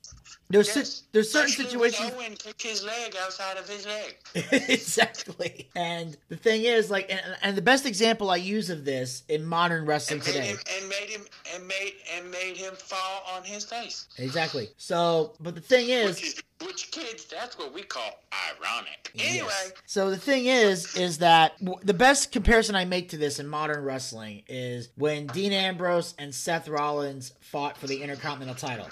There's 0.49 0.73
Yes. 0.75 0.89
si- 0.89 1.03
there's 1.11 1.31
certain 1.31 1.49
Especially 1.49 1.65
situations 1.65 2.11
Owen 2.15 2.35
kicked 2.35 2.61
his 2.61 2.83
leg 2.83 3.15
outside 3.21 3.57
of 3.57 3.67
his 3.67 3.85
leg. 3.85 4.15
exactly. 4.69 5.69
And 5.75 6.17
the 6.29 6.35
thing 6.37 6.63
is, 6.63 6.89
like, 6.89 7.11
and, 7.11 7.21
and 7.41 7.57
the 7.57 7.61
best 7.61 7.85
example 7.85 8.29
I 8.29 8.37
use 8.37 8.69
of 8.69 8.85
this 8.85 9.23
in 9.29 9.45
modern 9.45 9.85
wrestling 9.85 10.19
And 10.19 10.27
today. 10.27 10.47
him 10.47 10.57
and 10.79 10.89
made 10.89 11.09
him 11.09 11.25
and 11.53 11.67
made 11.67 11.93
and 12.15 12.31
made 12.31 12.55
him 12.57 12.73
fall 12.75 13.23
on 13.35 13.43
his 13.43 13.65
face. 13.65 14.07
Exactly. 14.17 14.69
So, 14.77 15.33
but 15.39 15.55
the 15.55 15.61
thing 15.61 15.89
is, 15.89 16.41
Which 16.65 16.89
kids 16.91 17.25
that's 17.25 17.57
what 17.57 17.73
we 17.73 17.83
call 17.83 18.19
ironic. 18.59 19.11
Anyway, 19.19 19.47
Yes. 19.47 19.73
So 19.85 20.09
the 20.09 20.17
thing 20.17 20.45
is, 20.47 20.95
is 20.95 21.19
that 21.19 21.57
w- 21.59 21.79
the 21.83 21.93
best 21.93 22.31
comparison 22.31 22.75
I 22.75 22.85
make 22.85 23.09
to 23.09 23.17
this 23.17 23.39
in 23.39 23.47
modern 23.47 23.83
wrestling 23.83 24.43
is 24.47 24.89
when 24.95 25.27
Dean 25.27 25.53
Ambrose 25.53 26.15
and 26.17 26.33
Seth 26.33 26.67
Rollins 26.67 27.33
fought 27.41 27.77
for 27.77 27.85
the 27.87 28.01
Intercontinental 28.01 28.55
title. 28.55 28.87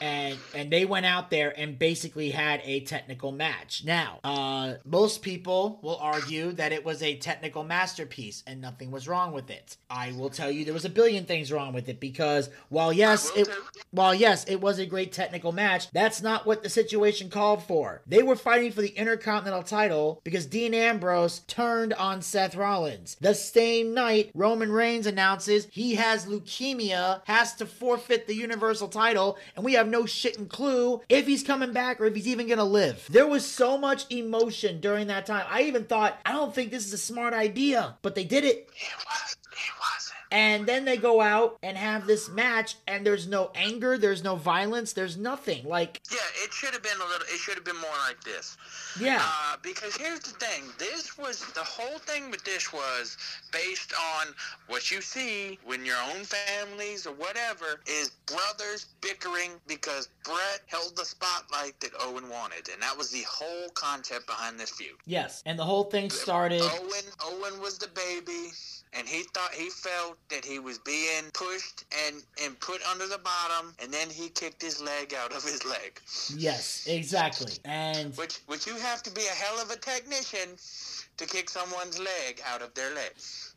And 0.00 0.38
and 0.54 0.70
they 0.72 0.84
went 0.84 1.06
out 1.06 1.30
there 1.30 1.52
and 1.58 1.78
basically 1.78 2.30
had 2.30 2.60
a 2.64 2.80
technical 2.80 3.32
match. 3.32 3.84
Now, 3.84 4.20
uh, 4.24 4.74
most 4.84 5.22
people 5.22 5.78
will 5.82 5.96
argue 5.98 6.52
that 6.52 6.72
it 6.72 6.84
was 6.84 7.02
a 7.02 7.16
technical 7.16 7.64
masterpiece 7.64 8.42
and 8.46 8.60
nothing 8.60 8.90
was 8.90 9.08
wrong 9.08 9.32
with 9.32 9.50
it. 9.50 9.76
I 9.90 10.12
will 10.12 10.30
tell 10.30 10.50
you 10.50 10.64
there 10.64 10.74
was 10.74 10.84
a 10.84 10.90
billion 10.90 11.24
things 11.26 11.52
wrong 11.52 11.72
with 11.72 11.88
it 11.88 12.00
because 12.00 12.50
while 12.70 12.92
yes, 12.92 13.30
it 13.36 13.48
while 13.90 14.14
yes, 14.14 14.44
it 14.44 14.60
was 14.60 14.78
a 14.78 14.86
great 14.86 15.12
technical 15.12 15.52
match, 15.52 15.90
that's 15.92 16.22
not 16.22 16.46
what 16.46 16.62
the 16.62 16.68
situation 16.68 16.93
called 17.30 17.62
for. 17.62 18.02
They 18.06 18.22
were 18.22 18.36
fighting 18.36 18.72
for 18.72 18.82
the 18.82 18.96
Intercontinental 18.96 19.62
title 19.62 20.20
because 20.24 20.46
Dean 20.46 20.74
Ambrose 20.74 21.40
turned 21.40 21.92
on 21.94 22.22
Seth 22.22 22.54
Rollins. 22.54 23.16
The 23.20 23.34
same 23.34 23.94
night, 23.94 24.30
Roman 24.34 24.70
Reigns 24.72 25.06
announces 25.06 25.66
he 25.70 25.94
has 25.96 26.26
leukemia, 26.26 27.22
has 27.24 27.54
to 27.56 27.66
forfeit 27.66 28.26
the 28.26 28.34
Universal 28.34 28.88
title, 28.88 29.38
and 29.56 29.64
we 29.64 29.74
have 29.74 29.88
no 29.88 30.04
shitting 30.04 30.48
clue 30.48 31.00
if 31.08 31.26
he's 31.26 31.42
coming 31.42 31.72
back 31.72 32.00
or 32.00 32.06
if 32.06 32.14
he's 32.14 32.28
even 32.28 32.48
gonna 32.48 32.64
live. 32.64 33.06
There 33.10 33.26
was 33.26 33.44
so 33.44 33.76
much 33.78 34.10
emotion 34.10 34.80
during 34.80 35.08
that 35.08 35.26
time. 35.26 35.46
I 35.48 35.62
even 35.62 35.84
thought, 35.84 36.18
I 36.24 36.32
don't 36.32 36.54
think 36.54 36.70
this 36.70 36.86
is 36.86 36.92
a 36.92 36.98
smart 36.98 37.34
idea, 37.34 37.96
but 38.02 38.14
they 38.14 38.24
did 38.24 38.44
it. 38.44 38.68
it 38.74 38.96
was 38.96 39.36
it 39.52 39.72
wasn't. 39.78 39.83
And 40.34 40.66
then 40.66 40.84
they 40.84 40.96
go 40.96 41.20
out 41.20 41.56
and 41.62 41.76
have 41.78 42.08
this 42.08 42.28
match, 42.28 42.74
and 42.88 43.06
there's 43.06 43.28
no 43.28 43.52
anger, 43.54 43.96
there's 43.96 44.24
no 44.24 44.34
violence, 44.34 44.92
there's 44.92 45.16
nothing. 45.16 45.64
Like, 45.64 46.00
Yeah, 46.10 46.18
it 46.44 46.52
should 46.52 46.72
have 46.72 46.82
been 46.82 46.96
a 46.96 47.04
little. 47.04 47.24
It 47.32 47.38
should 47.38 47.54
have 47.54 47.64
been 47.64 47.80
more 47.80 47.96
like 48.08 48.22
this. 48.24 48.56
yeah, 48.98 49.22
Uh, 49.22 49.56
because 49.62 49.96
here's 49.96 50.18
the 50.20 50.32
thing. 50.44 50.64
This 50.76 51.16
was 51.16 51.44
the 51.52 51.62
whole 51.62 51.98
thing 52.00 52.32
with 52.32 52.42
this 52.42 52.72
was 52.72 53.16
based 53.52 53.92
on 54.18 54.34
what 54.66 54.90
you 54.90 55.00
see 55.00 55.56
when 55.64 55.84
your 55.86 55.98
own 56.12 56.24
families 56.24 57.06
or 57.06 57.14
whatever 57.14 57.80
is 57.86 58.10
brothers 58.26 58.86
bickering 59.02 59.52
because 59.68 60.08
Bret 60.24 60.62
held 60.66 60.96
the 60.96 61.04
spotlight 61.04 61.78
that 61.78 61.92
Owen 62.00 62.28
wanted, 62.28 62.68
and 62.72 62.82
that 62.82 62.98
was 62.98 63.10
the 63.12 63.22
whole 63.22 63.68
concept 63.74 64.26
behind 64.26 64.58
this 64.58 64.70
feud. 64.70 64.96
yes. 65.06 65.42
And 65.46 65.56
the 65.56 65.64
whole 65.64 65.84
thing 65.84 66.10
started. 66.10 66.60
Owen 66.60 67.04
Owen 67.24 67.60
was 67.60 67.78
the 67.78 67.88
baby. 67.94 68.50
And 68.96 69.08
he 69.08 69.24
thought 69.34 69.52
he 69.52 69.70
felt 69.70 70.18
that 70.28 70.44
he 70.44 70.58
was 70.58 70.78
being 70.78 71.24
pushed 71.32 71.84
and, 72.06 72.22
and 72.42 72.58
put 72.60 72.80
under 72.90 73.06
the 73.08 73.18
bottom, 73.18 73.74
and 73.82 73.92
then 73.92 74.08
he 74.08 74.28
kicked 74.28 74.62
his 74.62 74.80
leg 74.80 75.14
out 75.14 75.32
of 75.34 75.42
his 75.42 75.64
leg. 75.64 76.00
Yes, 76.36 76.86
exactly. 76.86 77.54
And 77.64 78.16
Which 78.16 78.38
which 78.46 78.66
you 78.66 78.76
have 78.76 79.02
to 79.02 79.10
be 79.10 79.22
a 79.26 79.34
hell 79.34 79.60
of 79.60 79.70
a 79.70 79.76
technician 79.76 80.56
to 81.16 81.26
kick 81.26 81.50
someone's 81.50 81.98
leg 81.98 82.40
out 82.46 82.62
of 82.62 82.74
their 82.74 82.94
leg. 82.94 83.12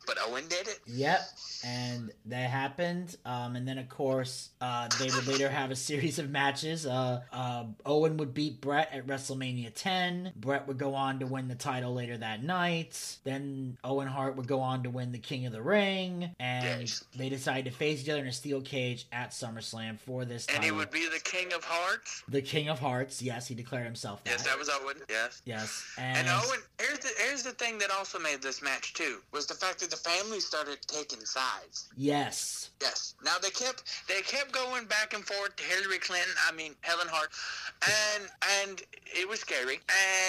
But 0.07 0.17
Owen 0.25 0.47
did 0.47 0.67
it. 0.67 0.79
Yep, 0.87 1.19
and 1.65 2.11
that 2.25 2.49
happened. 2.49 3.17
Um, 3.25 3.55
and 3.57 3.67
then 3.67 3.77
of 3.77 3.89
course, 3.89 4.49
uh, 4.61 4.87
they 4.99 5.05
would 5.09 5.27
later 5.27 5.49
have 5.49 5.69
a 5.69 5.75
series 5.75 6.17
of 6.17 6.29
matches. 6.29 6.85
Uh, 6.85 7.21
uh, 7.33 7.65
Owen 7.85 8.17
would 8.17 8.33
beat 8.33 8.61
Bret 8.61 8.89
at 8.93 9.05
WrestleMania 9.05 9.71
10. 9.75 10.31
Bret 10.37 10.67
would 10.67 10.77
go 10.77 10.95
on 10.95 11.19
to 11.19 11.27
win 11.27 11.47
the 11.49 11.55
title 11.55 11.93
later 11.93 12.17
that 12.17 12.41
night. 12.43 13.17
Then 13.25 13.77
Owen 13.83 14.07
Hart 14.07 14.35
would 14.37 14.47
go 14.47 14.61
on 14.61 14.83
to 14.83 14.89
win 14.89 15.11
the 15.11 15.17
King 15.19 15.45
of 15.45 15.51
the 15.51 15.61
Ring, 15.61 16.33
and 16.39 16.81
Yes. 16.81 17.03
they 17.15 17.27
decided 17.29 17.65
to 17.65 17.77
face 17.77 18.01
each 18.01 18.09
other 18.09 18.21
in 18.21 18.27
a 18.27 18.31
steel 18.33 18.61
cage 18.61 19.07
at 19.11 19.31
SummerSlam 19.31 19.99
for 19.99 20.23
this 20.25 20.45
And 20.47 20.57
title. 20.57 20.63
he 20.63 20.71
would 20.71 20.91
be 20.91 21.07
the 21.09 21.19
king 21.19 21.51
of 21.53 21.63
hearts. 21.65 22.23
the 22.29 22.41
King 22.41 22.69
of 22.69 22.79
Hearts. 22.79 23.21
Yes, 23.21 23.47
he 23.47 23.55
declared 23.55 23.85
himself 23.85 24.23
that. 24.23 24.31
Yes, 24.31 24.43
that 24.43 24.57
was 24.57 24.69
Owen. 24.69 24.97
Yes. 25.09 25.41
Yes, 25.45 25.83
And 25.97 26.19
and, 26.19 26.29
Owen, 26.29 26.59
here's 26.79 26.99
the 26.99 27.09
here's 27.17 27.43
the 27.43 27.51
thing 27.51 27.77
that 27.79 27.91
also 27.91 28.19
made 28.19 28.41
this 28.41 28.61
match 28.61 28.93
too 28.93 29.17
was 29.31 29.45
the 29.47 29.53
fact 29.53 29.79
that 29.79 29.89
the 29.89 29.96
family 29.97 30.39
started 30.39 30.77
taking 30.87 31.19
sides. 31.25 31.89
yes, 31.95 32.69
Yes. 32.81 33.15
Now 33.23 33.37
they 33.41 33.49
kept 33.49 33.83
they 34.07 34.21
kept 34.21 34.51
going 34.51 34.85
back 34.85 35.13
and 35.13 35.25
forth 35.25 35.55
to 35.55 35.63
Hillary 35.63 35.97
Clinton. 35.97 36.33
I 36.47 36.51
mean 36.53 36.75
Helen 36.81 37.07
Hart, 37.09 37.29
and 37.81 38.29
and 38.61 38.81
it 39.05 39.27
was 39.27 39.39
scary. 39.39 39.79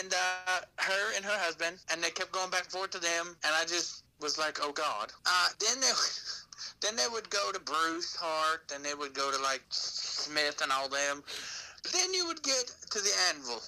And 0.00 0.14
uh, 0.14 0.61
her 0.78 1.14
and 1.14 1.24
her 1.24 1.37
husband, 1.37 1.76
and 1.92 2.02
they 2.02 2.11
kept 2.11 2.33
going 2.33 2.50
back 2.50 2.64
and 2.64 2.72
forth 2.72 2.90
to 2.92 2.98
them. 2.98 3.37
And 3.44 3.54
I 3.54 3.64
just 3.64 4.04
was 4.20 4.38
like, 4.38 4.59
oh 4.62 4.72
God. 4.72 5.12
Uh, 5.26 5.48
then 5.61 5.81
they. 5.81 5.92
Then 6.81 6.94
they 6.94 7.09
would 7.12 7.28
go 7.31 7.50
to 7.52 7.59
Bruce 7.61 8.14
Hart, 8.14 8.62
then 8.68 8.83
they 8.85 8.94
would 8.94 9.12
go 9.12 9.33
to 9.33 9.38
like 9.42 9.62
Smith 9.70 10.61
and 10.62 10.70
all 10.70 10.88
them. 10.88 11.24
But 11.83 11.92
then 11.92 12.14
you 12.14 12.26
would 12.26 12.42
get 12.42 12.72
to 12.90 13.00
the 13.00 13.11
Anvil, 13.31 13.61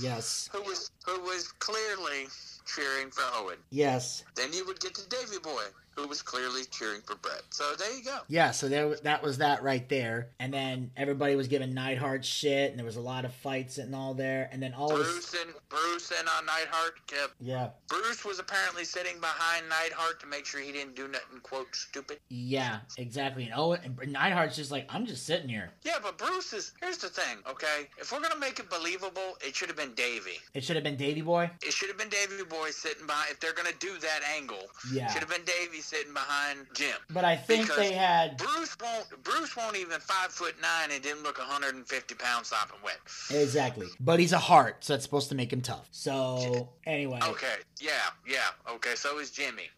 yes, 0.00 0.48
who 0.52 0.62
was 0.62 0.90
who 1.04 1.20
was 1.20 1.48
clearly 1.58 2.28
cheering 2.74 3.10
for 3.10 3.24
Owen. 3.36 3.58
yes. 3.70 4.24
Then 4.34 4.52
you 4.52 4.64
would 4.66 4.80
get 4.80 4.94
to 4.94 5.08
Davy 5.08 5.38
Boy, 5.42 5.64
who 5.98 6.08
was 6.08 6.22
clearly 6.22 6.62
cheering 6.70 7.00
for 7.02 7.16
Bret. 7.16 7.42
So 7.50 7.64
there 7.78 7.94
you 7.96 8.04
go. 8.04 8.18
Yeah, 8.28 8.50
so 8.52 8.68
there 8.68 8.94
that 9.02 9.22
was 9.22 9.38
that 9.38 9.62
right 9.62 9.88
there, 9.88 10.28
and 10.38 10.52
then 10.52 10.90
everybody 10.96 11.34
was 11.34 11.48
giving 11.48 11.74
Neidhart 11.74 12.24
shit, 12.24 12.70
and 12.70 12.78
there 12.78 12.86
was 12.86 12.96
a 12.96 13.00
lot 13.00 13.24
of 13.24 13.32
fights 13.34 13.78
and 13.78 13.94
all 13.94 14.14
there, 14.14 14.48
and 14.52 14.62
then 14.62 14.74
all 14.74 14.90
of 14.92 14.96
Bruce 14.98 15.34
and 15.42 15.52
Bruce 15.68 16.12
and 16.18 16.28
uh, 16.28 16.40
Neidhart 16.46 17.06
kept. 17.06 17.34
yeah, 17.40 17.70
Bruce 17.88 18.24
was 18.24 18.38
apparently 18.38 18.84
sitting 18.84 19.18
behind 19.20 19.64
Neidhart 19.68 20.20
to 20.20 20.26
make 20.26 20.46
sure 20.46 20.60
he 20.60 20.72
didn't 20.72 20.94
do 20.94 21.08
nothing 21.08 21.40
quote 21.42 21.74
stupid. 21.74 22.18
yeah, 22.28 22.78
exactly. 22.96 23.44
And 23.44 23.52
Owen 23.54 23.80
and 23.84 24.14
Neidhart's 24.14 24.56
just 24.56 24.70
like, 24.70 24.86
I'm 24.88 25.06
just 25.06 25.26
sitting 25.26 25.48
here. 25.48 25.70
Yeah, 25.82 25.94
but 26.02 26.16
Bruce 26.18 26.52
is. 26.52 26.72
Here's 26.80 26.98
the 26.98 27.08
thing, 27.08 27.38
okay? 27.50 27.88
If 27.98 28.12
we're 28.12 28.20
gonna 28.20 28.38
make 28.38 28.58
it 28.58 28.70
believable, 28.70 29.36
it 29.44 29.54
should 29.56 29.68
have 29.68 29.76
been 29.76 29.94
Davy. 29.94 30.38
It 30.54 30.62
should 30.64 30.76
have 30.76 30.84
been 30.84 30.96
Davy 30.96 31.20
Boy. 31.22 31.50
It 31.66 31.72
should 31.72 31.88
have 31.88 31.98
been 31.98 32.08
Davy 32.08 32.44
Boy 32.44 32.70
sitting 32.70 33.06
by. 33.06 33.24
If 33.30 33.40
they're 33.40 33.52
gonna 33.54 33.70
do 33.80 33.98
that 33.98 34.20
angle, 34.36 34.62
Yeah, 34.92 35.08
should 35.10 35.20
have 35.20 35.28
been 35.30 35.44
Davy 35.44 35.80
sitting 35.88 36.12
behind 36.12 36.66
Jim. 36.74 36.94
but 37.10 37.24
I 37.24 37.34
think 37.36 37.74
they 37.76 37.92
had 37.92 38.36
Bruce 38.36 38.76
won't. 38.82 39.06
Bruce 39.24 39.56
won't 39.56 39.76
even 39.76 40.00
five 40.00 40.30
foot 40.30 40.54
nine 40.60 40.90
and 40.92 41.02
didn't 41.02 41.22
look 41.22 41.38
150 41.38 42.14
pounds 42.14 42.48
sopping 42.48 42.78
wet. 42.84 42.98
exactly, 43.30 43.86
but 44.00 44.20
he's 44.20 44.32
a 44.32 44.38
Hart, 44.38 44.84
so 44.84 44.92
that's 44.92 45.04
supposed 45.04 45.28
to 45.30 45.34
make 45.34 45.52
him 45.52 45.60
tough. 45.62 45.88
So 45.90 46.68
anyway, 46.84 47.20
Okay. 47.22 47.54
Yeah. 47.80 47.92
Yeah. 48.26 48.38
Okay. 48.74 48.94
So 48.94 49.18
is 49.18 49.30
Jimmy. 49.30 49.70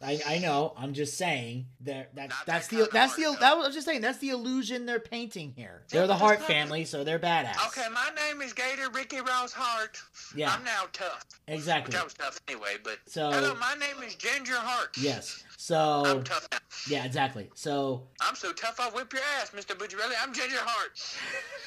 I, 0.00 0.20
I 0.26 0.38
know. 0.38 0.72
I'm 0.76 0.94
just 0.94 1.18
saying 1.18 1.66
that 1.80 2.14
that's 2.14 2.30
Not 2.30 2.46
that's 2.46 2.68
that 2.68 2.76
the 2.76 2.88
that's 2.92 3.16
the 3.16 3.24
heart, 3.24 3.40
that 3.40 3.56
was, 3.56 3.64
I 3.64 3.66
was 3.68 3.74
just 3.74 3.86
saying 3.86 4.00
that's 4.00 4.18
the 4.18 4.30
illusion 4.30 4.86
they're 4.86 5.00
painting 5.00 5.52
here. 5.56 5.82
They're 5.90 6.06
the 6.06 6.14
Hart 6.14 6.40
family, 6.40 6.84
so 6.84 7.02
they're 7.02 7.18
badass. 7.18 7.66
Okay, 7.68 7.86
my 7.92 8.10
name 8.28 8.40
is 8.40 8.52
Gator 8.52 8.90
Ricky 8.90 9.20
Ross 9.20 9.52
Hart. 9.52 9.98
Yeah. 10.36 10.52
I'm 10.54 10.62
now 10.62 10.84
tough. 10.92 11.24
Exactly. 11.48 11.92
Which 11.92 12.00
I 12.00 12.04
was 12.04 12.14
tough 12.14 12.40
anyway, 12.48 12.76
but 12.82 12.98
So- 13.06 13.30
hello, 13.32 13.54
my 13.56 13.74
name 13.74 14.02
is 14.06 14.14
Ginger 14.14 14.54
Hart. 14.56 14.96
Yes. 14.98 15.42
I'm 15.58 15.62
So 16.14 16.22
tough 16.24 16.48
now. 16.52 16.58
yeah, 16.88 17.04
exactly. 17.04 17.50
So 17.54 18.06
I'm 18.20 18.36
so 18.36 18.52
tough 18.52 18.78
I'll 18.78 18.92
whip 18.92 19.12
your 19.12 19.22
ass, 19.40 19.50
Mr. 19.50 19.76
Bucciarelli. 19.76 20.14
I'm 20.22 20.32
Ginger 20.32 20.56
Hart. 20.60 21.18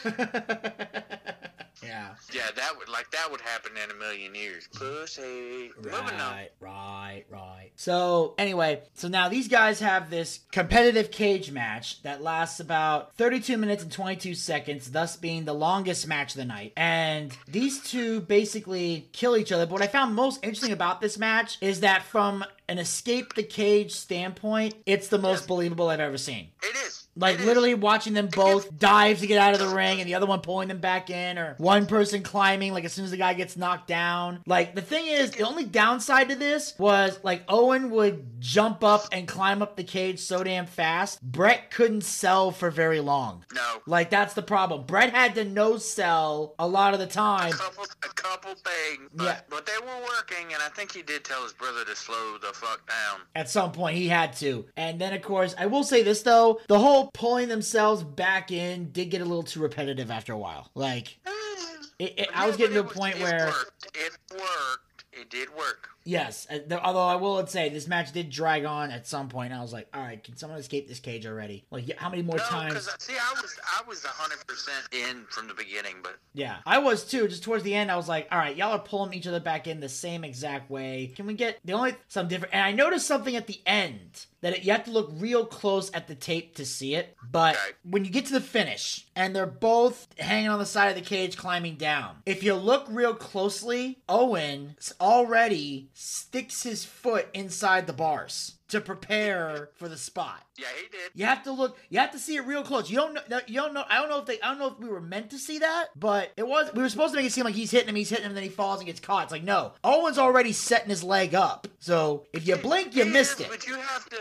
yeah. 1.83 2.09
Yeah, 2.31 2.47
that 2.55 2.77
would 2.77 2.87
like 2.87 3.11
that 3.11 3.29
would 3.29 3.41
happen 3.41 3.71
in 3.83 3.91
a 3.91 3.95
million 3.95 4.33
years. 4.33 4.69
Pussy. 4.73 5.71
Moving 5.77 5.93
on. 5.93 6.33
Right, 6.35 6.49
right, 6.61 7.23
right. 7.29 7.71
So 7.75 8.33
anyway, 8.37 8.81
so 8.93 9.07
now 9.09 9.27
these 9.27 9.47
guys 9.49 9.81
have 9.81 10.09
this 10.09 10.39
competitive 10.53 11.11
cage 11.11 11.51
match 11.51 12.01
that 12.03 12.21
lasts 12.21 12.59
about 12.61 13.15
32 13.17 13.57
minutes 13.57 13.83
and 13.83 13.91
22 13.91 14.35
seconds, 14.35 14.91
thus 14.91 15.17
being 15.17 15.43
the 15.45 15.53
longest 15.53 16.07
match 16.07 16.31
of 16.31 16.37
the 16.37 16.45
night. 16.45 16.71
And 16.77 17.35
these 17.47 17.81
two 17.83 18.21
basically 18.21 19.09
kill 19.11 19.35
each 19.35 19.51
other. 19.51 19.65
But 19.65 19.73
what 19.73 19.81
I 19.81 19.87
found 19.87 20.15
most 20.15 20.43
interesting 20.43 20.71
about 20.71 21.01
this 21.01 21.17
match 21.17 21.57
is 21.59 21.81
that 21.81 22.03
from 22.03 22.45
an 22.71 22.79
escape 22.79 23.33
the 23.33 23.43
cage 23.43 23.91
standpoint, 23.91 24.73
it's 24.85 25.09
the 25.09 25.17
most 25.17 25.45
believable 25.45 25.89
I've 25.89 25.99
ever 25.99 26.17
seen. 26.17 26.51
It 26.63 26.73
is. 26.87 27.00
Like 27.15 27.39
literally 27.43 27.73
watching 27.73 28.13
them 28.13 28.27
both 28.27 28.77
dive 28.77 29.19
to 29.19 29.27
get 29.27 29.37
out 29.37 29.53
of 29.53 29.59
the 29.59 29.75
ring 29.75 29.99
and 29.99 30.07
the 30.07 30.15
other 30.15 30.25
one 30.25 30.39
pulling 30.41 30.69
them 30.69 30.79
back 30.79 31.09
in 31.09 31.37
or 31.37 31.55
one 31.57 31.85
person 31.85 32.23
climbing 32.23 32.73
like 32.73 32.85
as 32.85 32.93
soon 32.93 33.05
as 33.05 33.11
the 33.11 33.17
guy 33.17 33.33
gets 33.33 33.57
knocked 33.57 33.87
down. 33.87 34.41
Like 34.45 34.75
the 34.75 34.81
thing 34.81 35.07
is 35.07 35.31
the 35.31 35.43
only 35.43 35.65
downside 35.65 36.29
to 36.29 36.35
this 36.35 36.73
was 36.77 37.19
like 37.23 37.43
Owen 37.49 37.91
would 37.91 38.39
jump 38.39 38.83
up 38.83 39.05
and 39.11 39.27
climb 39.27 39.61
up 39.61 39.75
the 39.75 39.83
cage 39.83 40.19
so 40.19 40.43
damn 40.43 40.65
fast. 40.65 41.21
Bret 41.21 41.69
couldn't 41.71 42.01
sell 42.03 42.51
for 42.51 42.71
very 42.71 42.99
long. 43.01 43.45
No. 43.53 43.81
Like 43.85 44.09
that's 44.09 44.33
the 44.33 44.41
problem. 44.41 44.85
Bret 44.85 45.11
had 45.13 45.35
to 45.35 45.43
no 45.43 45.77
sell 45.77 46.55
a 46.57 46.67
lot 46.67 46.93
of 46.93 46.99
the 46.99 47.07
time. 47.07 47.51
A 47.51 47.55
couple, 47.55 47.83
a 48.03 48.07
couple 48.13 48.51
things, 48.55 49.09
but, 49.13 49.23
Yeah. 49.25 49.39
but 49.49 49.65
they 49.65 49.77
were 49.79 50.01
working, 50.03 50.53
and 50.53 50.61
I 50.63 50.69
think 50.69 50.91
he 50.93 51.01
did 51.01 51.23
tell 51.23 51.43
his 51.43 51.53
brother 51.53 51.83
to 51.85 51.95
slow 51.95 52.37
the 52.37 52.53
fuck 52.53 52.87
down. 52.87 53.21
At 53.35 53.49
some 53.49 53.71
point, 53.71 53.97
he 53.97 54.07
had 54.07 54.33
to. 54.37 54.65
And 54.77 54.99
then, 54.99 55.13
of 55.13 55.21
course, 55.21 55.53
I 55.57 55.65
will 55.65 55.83
say 55.83 56.03
this 56.03 56.21
though: 56.21 56.59
the 56.67 56.79
whole 56.79 57.00
whole 57.01 57.11
pulling 57.13 57.49
themselves 57.49 58.03
back 58.03 58.51
in 58.51 58.91
did 58.91 59.09
get 59.09 59.21
a 59.21 59.25
little 59.25 59.43
too 59.43 59.59
repetitive 59.59 60.11
after 60.11 60.33
a 60.33 60.37
while. 60.37 60.69
Like, 60.75 61.17
mm. 61.25 61.85
it, 61.99 62.19
it, 62.19 62.29
I 62.33 62.47
was 62.47 62.57
getting 62.57 62.75
to 62.75 62.81
a 62.81 62.83
point 62.83 63.15
it 63.15 63.23
where. 63.23 63.47
worked. 63.47 63.87
it 63.95 64.11
worked. 64.31 65.05
It 65.13 65.29
did 65.29 65.49
work. 65.55 65.89
Yes, 66.03 66.47
uh, 66.49 66.59
although 66.83 66.99
I 67.05 67.15
will 67.15 67.45
say 67.47 67.69
this 67.69 67.87
match 67.87 68.11
did 68.11 68.29
drag 68.29 68.65
on 68.65 68.91
at 68.91 69.07
some 69.07 69.29
point. 69.29 69.53
I 69.53 69.61
was 69.61 69.71
like, 69.73 69.87
all 69.93 70.01
right, 70.01 70.23
can 70.23 70.35
someone 70.35 70.59
escape 70.59 70.87
this 70.87 70.99
cage 70.99 71.25
already? 71.25 71.65
Like, 71.71 71.95
how 71.97 72.09
many 72.09 72.23
more 72.23 72.37
no, 72.37 72.43
times? 72.43 72.89
see, 72.99 73.13
I 73.13 73.41
was 73.41 73.59
I 73.79 73.87
was 73.87 74.03
hundred 74.05 74.45
percent 74.47 74.87
in 74.91 75.25
from 75.29 75.47
the 75.47 75.53
beginning, 75.53 75.97
but 76.01 76.17
Yeah, 76.33 76.57
I 76.65 76.79
was 76.79 77.05
too. 77.05 77.27
Just 77.27 77.43
towards 77.43 77.63
the 77.63 77.75
end, 77.75 77.91
I 77.91 77.95
was 77.97 78.07
like, 78.07 78.27
all 78.31 78.37
right, 78.39 78.55
y'all 78.55 78.71
are 78.71 78.79
pulling 78.79 79.13
each 79.13 79.27
other 79.27 79.39
back 79.39 79.67
in 79.67 79.79
the 79.79 79.89
same 79.89 80.23
exact 80.23 80.69
way. 80.69 81.11
Can 81.15 81.25
we 81.27 81.33
get 81.33 81.59
the 81.63 81.73
only 81.73 81.95
some 82.07 82.27
different? 82.27 82.53
And 82.53 82.63
I 82.63 82.71
noticed 82.71 83.07
something 83.07 83.35
at 83.35 83.47
the 83.47 83.59
end 83.65 84.25
that 84.41 84.53
it, 84.53 84.63
you 84.63 84.71
have 84.71 84.85
to 84.85 84.91
look 84.91 85.11
real 85.13 85.45
close 85.45 85.91
at 85.93 86.07
the 86.07 86.15
tape 86.15 86.55
to 86.55 86.65
see 86.65 86.95
it. 86.95 87.15
But 87.31 87.55
Okay. 87.55 87.77
when 87.83 88.05
you 88.05 88.11
get 88.11 88.25
to 88.27 88.33
the 88.33 88.41
finish 88.41 89.05
and 89.15 89.35
they're 89.35 89.45
both 89.45 90.07
hanging 90.17 90.49
on 90.49 90.57
the 90.57 90.65
side 90.65 90.87
of 90.89 90.95
the 90.95 91.07
cage 91.07 91.37
climbing 91.37 91.75
down, 91.75 92.17
if 92.25 92.43
you 92.43 92.55
look 92.55 92.87
real 92.89 93.13
closely, 93.13 93.99
Owen 94.09 94.75
already 94.99 95.89
sticks 95.93 96.63
his 96.63 96.85
foot 96.85 97.27
inside 97.33 97.87
the 97.87 97.93
bars 97.93 98.55
to 98.71 98.81
prepare 98.81 99.69
for 99.75 99.87
the 99.87 99.97
spot. 99.97 100.43
yeah, 100.57 100.65
he 100.81 100.87
did. 100.89 101.11
You 101.13 101.25
have 101.25 101.43
to 101.43 101.51
look. 101.51 101.77
You 101.89 101.99
have 101.99 102.11
to 102.11 102.19
see 102.19 102.35
it 102.35 102.41
real 102.41 102.63
close. 102.63 102.89
You 102.89 102.97
don't 102.97 103.13
know. 103.29 103.39
You 103.47 103.55
don't 103.61 103.73
know. 103.73 103.83
I 103.89 103.99
don't 103.99 104.09
know 104.09 104.19
if 104.19 104.25
they. 104.25 104.39
I 104.41 104.49
don't 104.49 104.59
know 104.59 104.67
if 104.67 104.79
we 104.79 104.87
were 104.89 105.01
meant 105.01 105.29
to 105.31 105.37
see 105.37 105.59
that, 105.59 105.87
but 105.95 106.31
it 106.37 106.47
was. 106.47 106.71
We 106.73 106.81
were 106.81 106.89
supposed 106.89 107.13
to 107.13 107.17
make 107.17 107.25
it 107.25 107.31
seem 107.31 107.45
like 107.45 107.53
he's 107.55 107.71
hitting 107.71 107.89
him. 107.89 107.95
He's 107.95 108.09
hitting 108.09 108.25
him, 108.25 108.31
and 108.31 108.37
then 108.37 108.43
he 108.43 108.49
falls 108.49 108.79
and 108.79 108.87
gets 108.87 108.99
caught. 108.99 109.23
It's 109.23 109.31
like 109.31 109.43
no. 109.43 109.73
Owen's 109.83 110.17
already 110.17 110.51
setting 110.53 110.89
his 110.89 111.03
leg 111.03 111.35
up. 111.35 111.67
So 111.79 112.25
if 112.33 112.47
you 112.47 112.55
blink, 112.57 112.95
you 112.95 113.05
Yeah, 113.05 113.11
missed 113.11 113.41
it. 113.41 113.49
But 113.49 113.65
you 113.67 113.75
have 113.75 114.07
to, 114.09 114.17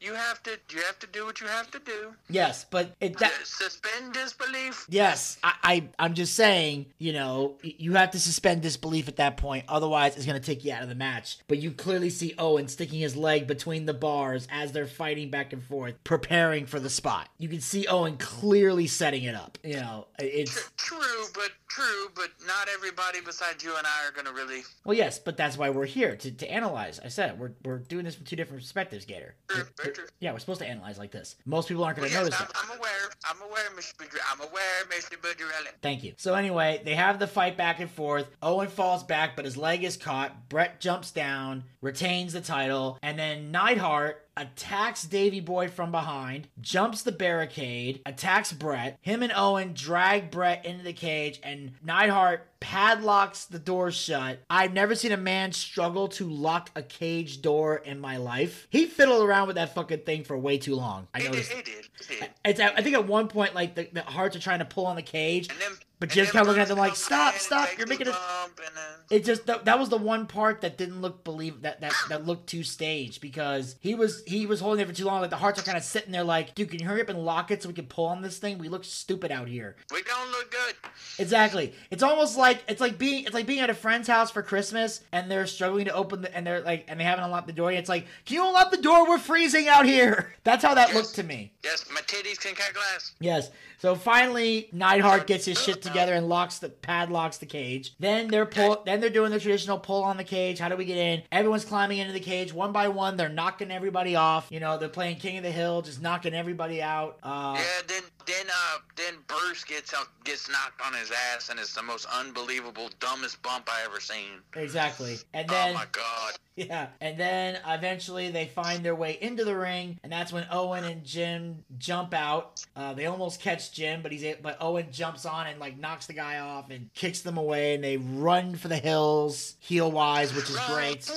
you 0.00 0.14
have 0.14 0.42
to, 0.42 0.58
you 0.70 0.80
have 0.82 0.98
to 0.98 1.06
do 1.06 1.24
what 1.24 1.40
you 1.40 1.46
have 1.46 1.70
to 1.70 1.78
do. 1.78 2.14
Yes, 2.28 2.64
but 2.68 2.94
it. 3.00 3.18
That, 3.18 3.32
Suspend 3.44 4.12
disbelief. 4.12 4.86
Yes, 4.88 5.38
I, 5.42 5.54
I 5.62 5.88
I'm 5.98 6.14
just 6.14 6.34
saying, 6.34 6.86
you 6.98 7.12
know, 7.12 7.56
you 7.62 7.94
have 7.94 8.10
to 8.12 8.20
suspend 8.20 8.62
disbelief 8.62 9.08
at 9.08 9.16
that 9.16 9.36
point. 9.36 9.64
Otherwise, 9.68 10.16
it's 10.16 10.26
gonna 10.26 10.40
take 10.40 10.64
you 10.64 10.72
out 10.72 10.82
of 10.82 10.88
the 10.88 10.94
match. 10.94 11.38
But 11.48 11.58
you 11.58 11.70
clearly 11.70 12.10
see 12.10 12.34
Owen 12.38 12.68
sticking 12.68 12.98
his 13.00 13.16
leg 13.16 13.46
between 13.46 13.86
the 13.86 13.93
bars 13.94 14.46
as 14.50 14.72
they're 14.72 14.86
fighting 14.86 15.30
back 15.30 15.52
and 15.52 15.62
forth, 15.62 15.94
preparing 16.04 16.66
for 16.66 16.78
the 16.80 16.90
spot. 16.90 17.28
You 17.38 17.48
can 17.48 17.60
see 17.60 17.86
Owen 17.86 18.16
clearly 18.16 18.86
setting 18.86 19.24
it 19.24 19.34
up. 19.34 19.58
You 19.62 19.74
know, 19.76 20.06
it's 20.18 20.70
True, 20.76 20.98
but 21.34 21.50
true, 21.68 22.08
but 22.14 22.28
not 22.46 22.68
everybody 22.72 23.18
besides 23.24 23.64
you 23.64 23.74
and 23.76 23.86
I 23.86 24.06
are 24.08 24.12
gonna 24.12 24.32
really. 24.34 24.62
well, 24.84 24.96
yes, 24.96 25.18
but 25.18 25.36
that's 25.36 25.56
why 25.58 25.70
we're 25.70 25.86
here 25.86 26.14
to, 26.16 26.30
to 26.30 26.50
analyze. 26.50 27.00
I 27.04 27.08
said 27.08 27.30
it, 27.30 27.38
we're 27.38 27.52
we're 27.64 27.78
doing 27.78 28.04
this 28.04 28.14
from 28.14 28.26
two 28.26 28.36
different 28.36 28.62
perspectives, 28.62 29.04
Gator. 29.04 29.34
True, 29.48 29.64
We're- 29.78 29.92
true. 29.94 30.04
yeah, 30.20 30.32
we're 30.32 30.38
supposed 30.38 30.60
to 30.60 30.66
analyze 30.66 30.98
like 30.98 31.10
this. 31.10 31.36
Most 31.46 31.68
people 31.68 31.82
aren't 31.84 31.96
gonna 31.96 32.08
yes, 32.10 32.18
notice 32.22 32.40
I'm, 32.40 32.46
it. 32.46 32.52
I'm 32.62 32.78
aware. 32.78 32.90
I'm 33.24 33.42
aware, 33.42 33.64
Mr. 33.76 33.92
I'm 34.32 34.40
aware, 34.40 34.84
Mr. 34.90 35.16
Bucciarelli. 35.20 35.68
Thank 35.82 36.04
you. 36.04 36.12
So 36.16 36.34
anyway, 36.34 36.80
they 36.84 36.94
have 36.94 37.18
the 37.18 37.26
fight 37.26 37.56
back 37.56 37.80
and 37.80 37.90
forth. 37.90 38.28
Owen 38.42 38.68
falls 38.68 39.02
back, 39.02 39.34
but 39.36 39.44
his 39.44 39.56
leg 39.56 39.82
is 39.84 39.96
caught. 39.96 40.48
Bret 40.48 40.80
jumps 40.80 41.10
down, 41.10 41.64
retains 41.80 42.34
the 42.34 42.40
title, 42.40 42.98
and 43.02 43.18
then 43.18 43.50
Neidhart 43.84 44.26
attacks 44.36 45.04
Davy 45.04 45.40
Boy 45.40 45.68
from 45.68 45.90
behind, 45.90 46.48
jumps 46.58 47.02
the 47.02 47.12
barricade, 47.12 48.00
attacks 48.06 48.50
Bret. 48.50 48.98
Him 49.02 49.22
and 49.22 49.32
Owen 49.36 49.74
drag 49.74 50.30
Bret 50.30 50.64
into 50.64 50.82
the 50.82 50.94
cage, 50.94 51.38
and 51.42 51.72
Neidhart 51.84 52.48
padlocks 52.60 53.44
the 53.44 53.58
door 53.58 53.90
shut. 53.90 54.40
I've 54.48 54.72
never 54.72 54.94
seen 54.94 55.12
a 55.12 55.18
man 55.18 55.52
struggle 55.52 56.08
to 56.08 56.28
lock 56.28 56.70
a 56.74 56.82
cage 56.82 57.42
door 57.42 57.76
in 57.76 58.00
my 58.00 58.16
life. 58.16 58.66
He 58.70 58.86
fiddled 58.86 59.22
around 59.22 59.48
with 59.48 59.56
that 59.56 59.74
fucking 59.74 60.00
thing 60.00 60.24
for 60.24 60.38
way 60.38 60.56
too 60.56 60.74
long. 60.74 61.06
I 61.14 61.20
He 61.20 61.28
did. 61.28 61.44
He 61.44 61.62
did. 61.62 61.88
He 62.08 62.14
did. 62.16 62.30
It's, 62.42 62.60
I 62.60 62.80
think 62.80 62.96
at 62.96 63.06
one 63.06 63.28
point, 63.28 63.54
like 63.54 63.74
the, 63.74 63.90
the 63.92 64.00
Harts 64.00 64.34
are 64.34 64.40
trying 64.40 64.60
to 64.60 64.64
pull 64.64 64.86
on 64.86 64.96
the 64.96 65.02
cage, 65.02 65.50
And 65.50 65.60
then, 65.60 65.72
But 66.00 66.08
and 66.08 66.12
Jim's 66.12 66.28
then 66.28 66.32
kinda 66.32 66.48
looking 66.48 66.62
at 66.62 66.68
them 66.68 66.78
like, 66.78 66.96
"Stop, 66.96 67.36
stop, 67.36 67.68
you're 67.78 67.86
making 67.86 68.08
it- 68.08 68.14
then- 68.14 68.74
it 69.10 69.24
just 69.24 69.46
that, 69.46 69.64
that 69.66 69.78
was 69.78 69.88
the 69.90 69.96
one 69.96 70.26
part 70.26 70.60
that 70.62 70.76
didn't 70.76 71.00
look 71.00 71.24
believe 71.24 71.62
that 71.62 71.80
that 71.82 71.92
that 72.08 72.26
looked 72.26 72.48
too 72.48 72.62
staged 72.64 73.20
because 73.20 73.76
he 73.80 73.94
was 73.94 74.22
he 74.26 74.44
was 74.46 74.60
holding 74.60 74.80
it 74.80 74.88
for 74.88 74.94
too 74.94 75.04
long 75.04 75.20
like 75.20 75.30
the 75.30 75.36
Harts 75.36 75.58
are 75.60 75.62
kind 75.62 75.76
of 75.78 75.84
sitting 75.84 76.10
there 76.10 76.24
like 76.24 76.54
dude 76.54 76.70
can 76.70 76.80
you 76.80 76.86
hurry 76.86 77.00
up 77.02 77.08
and 77.10 77.24
lock 77.24 77.50
it 77.50 77.62
so 77.62 77.68
we 77.68 77.74
can 77.74 77.86
pull 77.86 78.06
on 78.06 78.22
this 78.22 78.38
thing 78.38 78.58
we 78.58 78.68
look 78.68 78.82
stupid 78.84 79.30
out 79.30 79.46
here 79.46 79.76
We 79.92 80.02
don't 80.02 80.30
look 80.30 80.50
good. 80.50 80.74
exactly 81.18 81.74
it's 81.90 82.02
almost 82.02 82.36
like 82.36 82.64
it's 82.68 82.80
like 82.80 82.98
being 82.98 83.24
it's 83.24 83.34
like 83.34 83.46
being 83.46 83.60
at 83.60 83.70
a 83.70 83.74
friend's 83.74 84.08
house 84.08 84.30
for 84.30 84.42
christmas 84.42 85.02
and 85.12 85.30
they're 85.30 85.46
struggling 85.46 85.84
to 85.84 85.92
open 85.94 86.22
the 86.22 86.34
and 86.34 86.46
they're 86.46 86.60
like 86.62 86.84
and 86.88 86.98
they 86.98 87.04
haven't 87.04 87.24
unlocked 87.24 87.46
the 87.46 87.52
door 87.52 87.70
yet. 87.70 87.78
it's 87.80 87.88
like 87.88 88.06
can 88.24 88.36
you 88.36 88.46
unlock 88.46 88.70
the 88.70 88.78
door 88.78 89.06
we're 89.08 89.18
freezing 89.18 89.68
out 89.68 89.84
here 89.86 90.32
that's 90.44 90.64
how 90.64 90.74
that 90.74 90.88
Yes. 90.88 90.96
looked 90.96 91.14
to 91.16 91.22
me 91.22 91.52
Yes, 91.62 91.84
my 91.92 92.00
titties 92.00 92.38
can 92.38 92.54
cut 92.54 92.74
glass. 92.74 93.12
Yes. 93.20 93.50
So 93.78 93.94
finally, 93.94 94.68
Neidhart 94.72 95.26
gets 95.26 95.46
his 95.46 95.58
shit 95.62 95.80
together 95.84 96.14
and 96.14 96.28
locks 96.28 96.58
the 96.58 96.68
padlocks 96.68 97.38
the 97.38 97.46
cage. 97.46 97.94
Then 97.98 98.28
they're 98.28 98.46
pull. 98.46 98.82
Then 98.84 99.00
they're 99.00 99.10
doing 99.10 99.30
the 99.30 99.40
traditional 99.40 99.78
pull 99.78 100.02
on 100.02 100.16
the 100.16 100.24
cage. 100.24 100.58
How 100.58 100.68
do 100.68 100.76
we 100.76 100.84
get 100.84 100.96
in? 100.96 101.22
Everyone's 101.30 101.64
climbing 101.64 101.98
into 101.98 102.12
the 102.12 102.20
cage 102.20 102.52
one 102.52 102.72
by 102.72 102.88
one. 102.88 103.16
They're 103.16 103.28
knocking 103.28 103.70
everybody 103.70 104.16
off. 104.16 104.48
You 104.50 104.60
know, 104.60 104.78
they're 104.78 104.88
playing 104.88 105.16
King 105.16 105.38
of 105.38 105.44
the 105.44 105.50
Hill, 105.50 105.82
just 105.82 106.02
knocking 106.02 106.34
everybody 106.34 106.82
out. 106.82 107.18
Uh, 107.22 107.56
Yeah, 107.56 107.64
then 107.86 108.02
then 108.26 108.46
uh 108.48 108.78
then 108.96 109.14
Bruce 109.26 109.64
gets 109.64 109.92
up 109.92 110.08
gets 110.24 110.48
knocked 110.48 110.80
on 110.84 110.94
his 110.94 111.10
ass 111.10 111.48
and 111.48 111.58
it's 111.58 111.74
the 111.74 111.82
most 111.82 112.06
unbelievable 112.14 112.90
dumbest 113.00 113.42
bump 113.42 113.68
I 113.70 113.84
ever 113.84 114.00
seen. 114.00 114.40
Exactly. 114.54 115.18
And 115.32 115.48
then 115.48 115.60
oh 115.60 115.64
then 115.66 115.74
my 115.74 115.86
god. 115.92 116.32
Yeah, 116.56 116.86
and 117.00 117.18
then 117.18 117.58
eventually 117.66 118.30
they 118.30 118.46
find 118.46 118.84
their 118.84 118.94
way 118.94 119.18
into 119.20 119.44
the 119.44 119.56
ring, 119.56 119.98
and 120.04 120.12
that's 120.12 120.32
when 120.32 120.46
Owen 120.52 120.84
and 120.84 121.02
Jim 121.02 121.64
jump 121.78 122.14
out. 122.14 122.64
Uh, 122.76 122.94
they 122.94 123.06
almost 123.06 123.40
catch 123.40 123.72
Jim, 123.72 124.02
but 124.02 124.12
he's 124.12 124.36
but 124.40 124.56
Owen 124.60 124.86
jumps 124.92 125.26
on 125.26 125.48
and 125.48 125.58
like 125.58 125.76
knocks 125.76 126.06
the 126.06 126.12
guy 126.12 126.38
off 126.38 126.70
and 126.70 126.94
kicks 126.94 127.22
them 127.22 127.38
away, 127.38 127.74
and 127.74 127.82
they 127.82 127.96
run 127.96 128.54
for 128.54 128.68
the 128.68 128.76
hills 128.76 129.56
heel 129.58 129.90
wise, 129.90 130.32
which 130.32 130.48
is 130.48 130.56
great. 130.68 131.10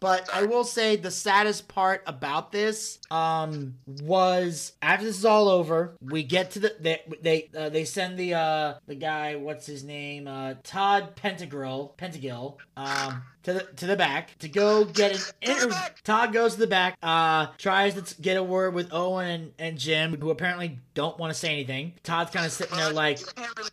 But 0.00 0.28
I 0.32 0.44
will 0.44 0.64
say 0.64 0.96
the 0.96 1.10
saddest 1.10 1.68
part 1.68 2.02
about 2.06 2.52
this 2.52 2.98
um 3.10 3.74
was 4.02 4.72
after 4.82 5.04
this 5.06 5.18
is 5.18 5.24
all 5.24 5.48
over, 5.48 5.96
we 6.00 6.22
get 6.22 6.52
to 6.52 6.60
the 6.60 6.74
they 6.80 7.02
they 7.22 7.50
uh, 7.56 7.68
they 7.68 7.84
send 7.84 8.18
the 8.18 8.34
uh 8.34 8.74
the 8.86 8.94
guy 8.94 9.36
what's 9.36 9.66
his 9.66 9.82
name 9.84 10.26
uh 10.28 10.54
Todd 10.62 11.16
Pentagrill 11.16 11.94
Pettengill 11.96 12.58
um 12.76 13.22
to 13.44 13.52
the 13.54 13.60
to 13.76 13.86
the 13.86 13.96
back 13.96 14.38
to 14.38 14.48
go 14.48 14.84
get 14.84 15.12
an 15.12 15.20
interview. 15.50 15.76
Todd 16.04 16.32
goes 16.32 16.54
to 16.54 16.60
the 16.60 16.66
back, 16.66 16.96
uh 17.02 17.48
tries 17.58 17.94
to 18.00 18.20
get 18.20 18.36
a 18.36 18.42
word 18.42 18.74
with 18.74 18.92
Owen 18.92 19.28
and, 19.28 19.52
and 19.58 19.78
Jim, 19.78 20.18
who 20.20 20.30
apparently 20.30 20.78
don't 20.94 21.18
want 21.18 21.32
to 21.32 21.38
say 21.38 21.52
anything. 21.52 21.94
Todd's 22.02 22.30
kind 22.30 22.46
of 22.46 22.52
sitting 22.52 22.76
there 22.76 22.92
like 22.92 23.20
really. 23.46 23.70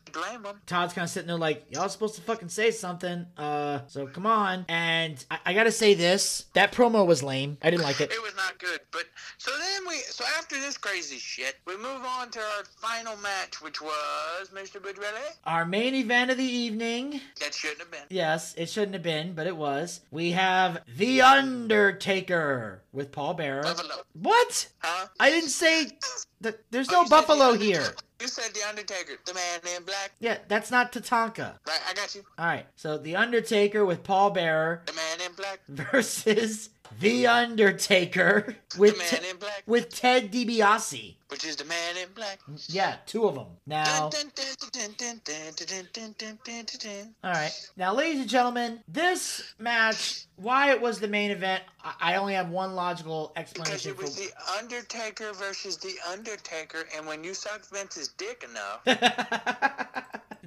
Todd's 0.65 0.93
kind 0.93 1.03
of 1.03 1.09
sitting 1.09 1.27
there 1.27 1.37
like, 1.37 1.65
y'all 1.69 1.89
supposed 1.89 2.15
to 2.15 2.21
fucking 2.21 2.49
say 2.49 2.71
something. 2.71 3.25
Uh, 3.37 3.79
so 3.87 4.07
come 4.07 4.25
on. 4.25 4.65
And 4.69 5.23
I, 5.29 5.39
I 5.47 5.53
gotta 5.53 5.71
say 5.71 5.93
this: 5.93 6.45
that 6.53 6.71
promo 6.71 7.05
was 7.05 7.23
lame. 7.23 7.57
I 7.61 7.69
didn't 7.69 7.83
like 7.83 8.01
it. 8.01 8.11
It 8.11 8.21
was 8.21 8.35
not 8.35 8.57
good. 8.59 8.79
But 8.91 9.05
so 9.37 9.51
then 9.57 9.87
we 9.87 9.97
so 9.97 10.23
after 10.37 10.59
this 10.59 10.77
crazy 10.77 11.17
shit, 11.17 11.55
we 11.65 11.77
move 11.77 12.03
on 12.05 12.29
to 12.31 12.39
our 12.39 12.63
final 12.77 13.17
match, 13.17 13.61
which 13.61 13.81
was 13.81 14.49
Mr. 14.53 14.81
Bucciarelli. 14.81 15.35
Our 15.45 15.65
main 15.65 15.95
event 15.95 16.31
of 16.31 16.37
the 16.37 16.43
evening. 16.43 17.21
That 17.39 17.53
shouldn't 17.53 17.79
have 17.79 17.91
been. 17.91 18.01
Yes, 18.09 18.53
it 18.57 18.69
shouldn't 18.69 18.93
have 18.93 19.03
been, 19.03 19.33
but 19.33 19.47
it 19.47 19.54
was. 19.57 20.01
We 20.11 20.31
have 20.31 20.81
The 20.97 21.21
Undertaker 21.21 22.81
with 22.91 23.11
Paul 23.11 23.33
Bearer. 23.35 23.63
Buffalo. 23.63 23.95
What? 24.13 24.67
Huh? 24.79 25.07
I 25.19 25.29
didn't 25.29 25.49
say 25.49 25.89
that. 26.41 26.59
There's 26.71 26.89
Oh, 26.89 26.91
no 26.91 26.97
said 27.03 27.05
The 27.05 27.09
Buffalo 27.09 27.53
here. 27.53 27.85
You 28.21 28.27
said 28.29 28.53
the 28.53 28.61
Undertaker, 28.67 29.13
the 29.25 29.33
man 29.33 29.59
in 29.77 29.83
black. 29.83 30.11
Yeah, 30.19 30.37
that's 30.47 30.71
not 30.71 30.93
Tatanka. 30.93 31.55
Right, 31.67 31.79
I 31.89 31.93
got 31.93 32.15
you. 32.15 32.23
All 32.37 32.45
right, 32.45 32.65
so 32.77 32.97
The 32.97 33.17
Undertaker 33.17 33.83
with 33.85 34.03
Paul 34.03 34.29
Bearer 34.29 34.81
The 34.85 34.93
man 34.93 35.21
in 35.29 35.33
black. 35.35 35.59
versus 35.67 36.69
The 37.01 37.27
Undertaker 37.27 38.55
with 38.77 38.93
the 39.09 39.17
man 39.17 39.31
in 39.31 39.37
black. 39.37 39.63
with 39.67 39.89
Ted 39.93 40.31
DiBiase 40.31 41.15
which 41.29 41.45
is 41.45 41.55
the 41.55 41.65
man 41.65 41.97
in 41.97 42.09
black. 42.13 42.39
Yeah, 42.67 42.95
two 43.05 43.27
of 43.27 43.35
them. 43.35 43.47
Now. 43.65 44.09
All 47.23 47.31
right. 47.31 47.69
Now, 47.77 47.93
ladies 47.93 48.21
and 48.21 48.29
gentlemen, 48.29 48.79
this 48.87 49.55
match, 49.59 50.25
why 50.35 50.71
it 50.71 50.81
was 50.81 50.99
the 50.99 51.07
main 51.07 51.31
event, 51.31 51.63
I 51.99 52.15
only 52.15 52.33
have 52.33 52.49
one 52.49 52.75
logical 52.75 53.33
explanation. 53.35 53.73
Because 53.73 53.85
it 53.85 53.97
was 53.97 54.17
for... 54.17 54.23
The 54.23 54.59
Undertaker 54.59 55.33
versus 55.33 55.77
The 55.77 55.95
Undertaker, 56.11 56.85
and 56.95 57.07
when 57.07 57.23
you 57.23 57.33
suck 57.33 57.65
Vince's 57.65 58.09
dick 58.09 58.47
enough. 58.49 58.83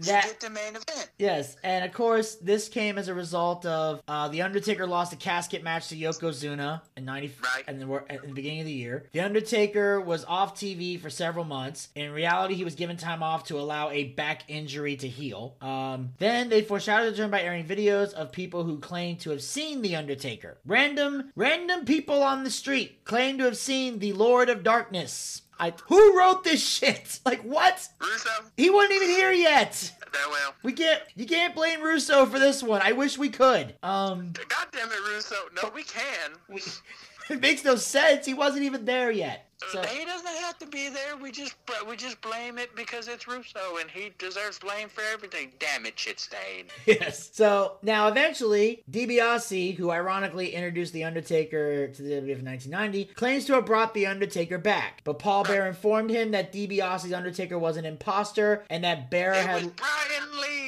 that, 0.02 0.24
get 0.24 0.40
the 0.40 0.50
main 0.50 0.70
event. 0.70 1.10
Yes, 1.18 1.56
and 1.64 1.84
of 1.84 1.92
course, 1.92 2.36
this 2.36 2.68
came 2.68 2.98
as 2.98 3.08
a 3.08 3.14
result 3.14 3.66
of 3.66 4.00
uh, 4.06 4.28
the 4.28 4.42
Undertaker 4.42 4.86
lost 4.86 5.12
a 5.12 5.16
casket 5.16 5.62
match 5.62 5.88
to 5.88 5.96
Yokozuna 5.96 6.82
in 6.96 7.04
'90, 7.04 7.32
right. 7.42 7.64
and 7.66 7.80
the, 7.80 8.04
at 8.08 8.22
the 8.22 8.32
beginning 8.32 8.60
of 8.60 8.66
the 8.66 8.72
year. 8.72 9.06
The 9.12 9.20
Undertaker 9.20 10.00
was 10.00 10.24
off 10.24 10.54
TV 10.54 10.67
for 11.00 11.10
several 11.10 11.44
months. 11.44 11.88
In 11.94 12.12
reality, 12.12 12.54
he 12.54 12.64
was 12.64 12.74
given 12.74 12.96
time 12.96 13.22
off 13.22 13.44
to 13.44 13.58
allow 13.58 13.90
a 13.90 14.04
back 14.04 14.44
injury 14.48 14.96
to 14.96 15.08
heal. 15.08 15.56
Um, 15.60 16.10
then 16.18 16.48
they 16.48 16.62
foreshadowed 16.62 17.12
the 17.12 17.16
turn 17.16 17.30
by 17.30 17.42
airing 17.42 17.66
videos 17.66 18.12
of 18.12 18.32
people 18.32 18.64
who 18.64 18.78
claimed 18.78 19.20
to 19.20 19.30
have 19.30 19.42
seen 19.42 19.82
the 19.82 19.96
Undertaker. 19.96 20.58
Random 20.66 21.32
random 21.34 21.84
people 21.84 22.22
on 22.22 22.44
the 22.44 22.50
street 22.50 23.04
claim 23.04 23.38
to 23.38 23.44
have 23.44 23.56
seen 23.56 23.98
the 23.98 24.12
Lord 24.12 24.48
of 24.48 24.62
Darkness. 24.62 25.42
I 25.58 25.72
who 25.86 26.18
wrote 26.18 26.44
this 26.44 26.64
shit? 26.66 27.20
Like 27.24 27.42
what? 27.42 27.86
Russo? 28.00 28.30
He 28.56 28.70
wasn't 28.70 28.94
even 28.94 29.08
here 29.08 29.32
yet. 29.32 29.92
Well. 30.30 30.54
We 30.62 30.72
can't 30.72 31.02
you 31.14 31.26
can't 31.26 31.54
blame 31.54 31.82
Russo 31.82 32.26
for 32.26 32.38
this 32.38 32.62
one. 32.62 32.80
I 32.82 32.92
wish 32.92 33.18
we 33.18 33.28
could. 33.28 33.74
Um 33.82 34.32
God 34.48 34.66
damn 34.72 34.88
it, 34.88 35.00
Russo. 35.12 35.36
No, 35.62 35.70
we 35.74 35.82
can. 35.82 36.32
we, 36.48 36.62
it 37.30 37.40
makes 37.40 37.64
no 37.64 37.76
sense. 37.76 38.24
He 38.26 38.34
wasn't 38.34 38.64
even 38.64 38.84
there 38.84 39.10
yet. 39.10 39.47
So 39.72 39.82
he 39.82 40.04
doesn't 40.04 40.26
have 40.26 40.56
to 40.58 40.66
be 40.66 40.88
there. 40.88 41.16
We 41.16 41.32
just 41.32 41.54
we 41.88 41.96
just 41.96 42.20
blame 42.20 42.58
it 42.58 42.74
because 42.76 43.08
it's 43.08 43.26
Russo 43.26 43.78
and 43.80 43.90
he 43.90 44.12
deserves 44.18 44.58
blame 44.58 44.88
for 44.88 45.02
everything. 45.12 45.52
Damn 45.58 45.84
it, 45.86 45.98
shit 45.98 46.20
stain. 46.20 46.66
Yes. 46.86 47.30
So 47.32 47.76
now 47.82 48.08
eventually, 48.08 48.82
DiBiase, 48.90 49.76
who 49.76 49.90
ironically 49.90 50.54
introduced 50.54 50.92
The 50.92 51.04
Undertaker 51.04 51.88
to 51.88 52.02
the 52.02 52.10
WWF 52.10 52.38
in 52.38 52.44
1990, 52.44 53.04
claims 53.14 53.44
to 53.46 53.54
have 53.54 53.66
brought 53.66 53.94
The 53.94 54.06
Undertaker 54.06 54.58
back. 54.58 55.02
But 55.04 55.18
Paul 55.18 55.44
Bear 55.44 55.66
informed 55.66 56.10
him 56.10 56.30
that 56.30 56.52
DiBiase's 56.52 57.12
Undertaker 57.12 57.58
was 57.58 57.76
an 57.76 57.84
imposter 57.84 58.64
and 58.70 58.84
that 58.84 59.10
Bear 59.10 59.32
It 59.32 59.44
had 59.44 59.76
Brian 59.76 60.40
Lee. 60.40 60.67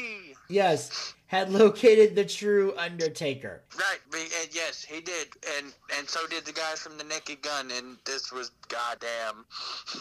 Yes, 0.51 1.14
had 1.26 1.51
located 1.53 2.14
the 2.14 2.24
true 2.24 2.74
Undertaker. 2.76 3.62
Right, 3.76 4.01
and 4.12 4.48
yes, 4.53 4.82
he 4.82 5.01
did, 5.01 5.28
and 5.57 5.72
and 5.96 6.09
so 6.09 6.26
did 6.26 6.44
the 6.44 6.53
guys 6.53 6.80
from 6.80 6.98
the 6.98 7.05
Naked 7.05 7.42
Gun, 7.42 7.70
and 7.70 7.96
this 8.05 8.32
was 8.32 8.51
goddamn. 8.68 9.44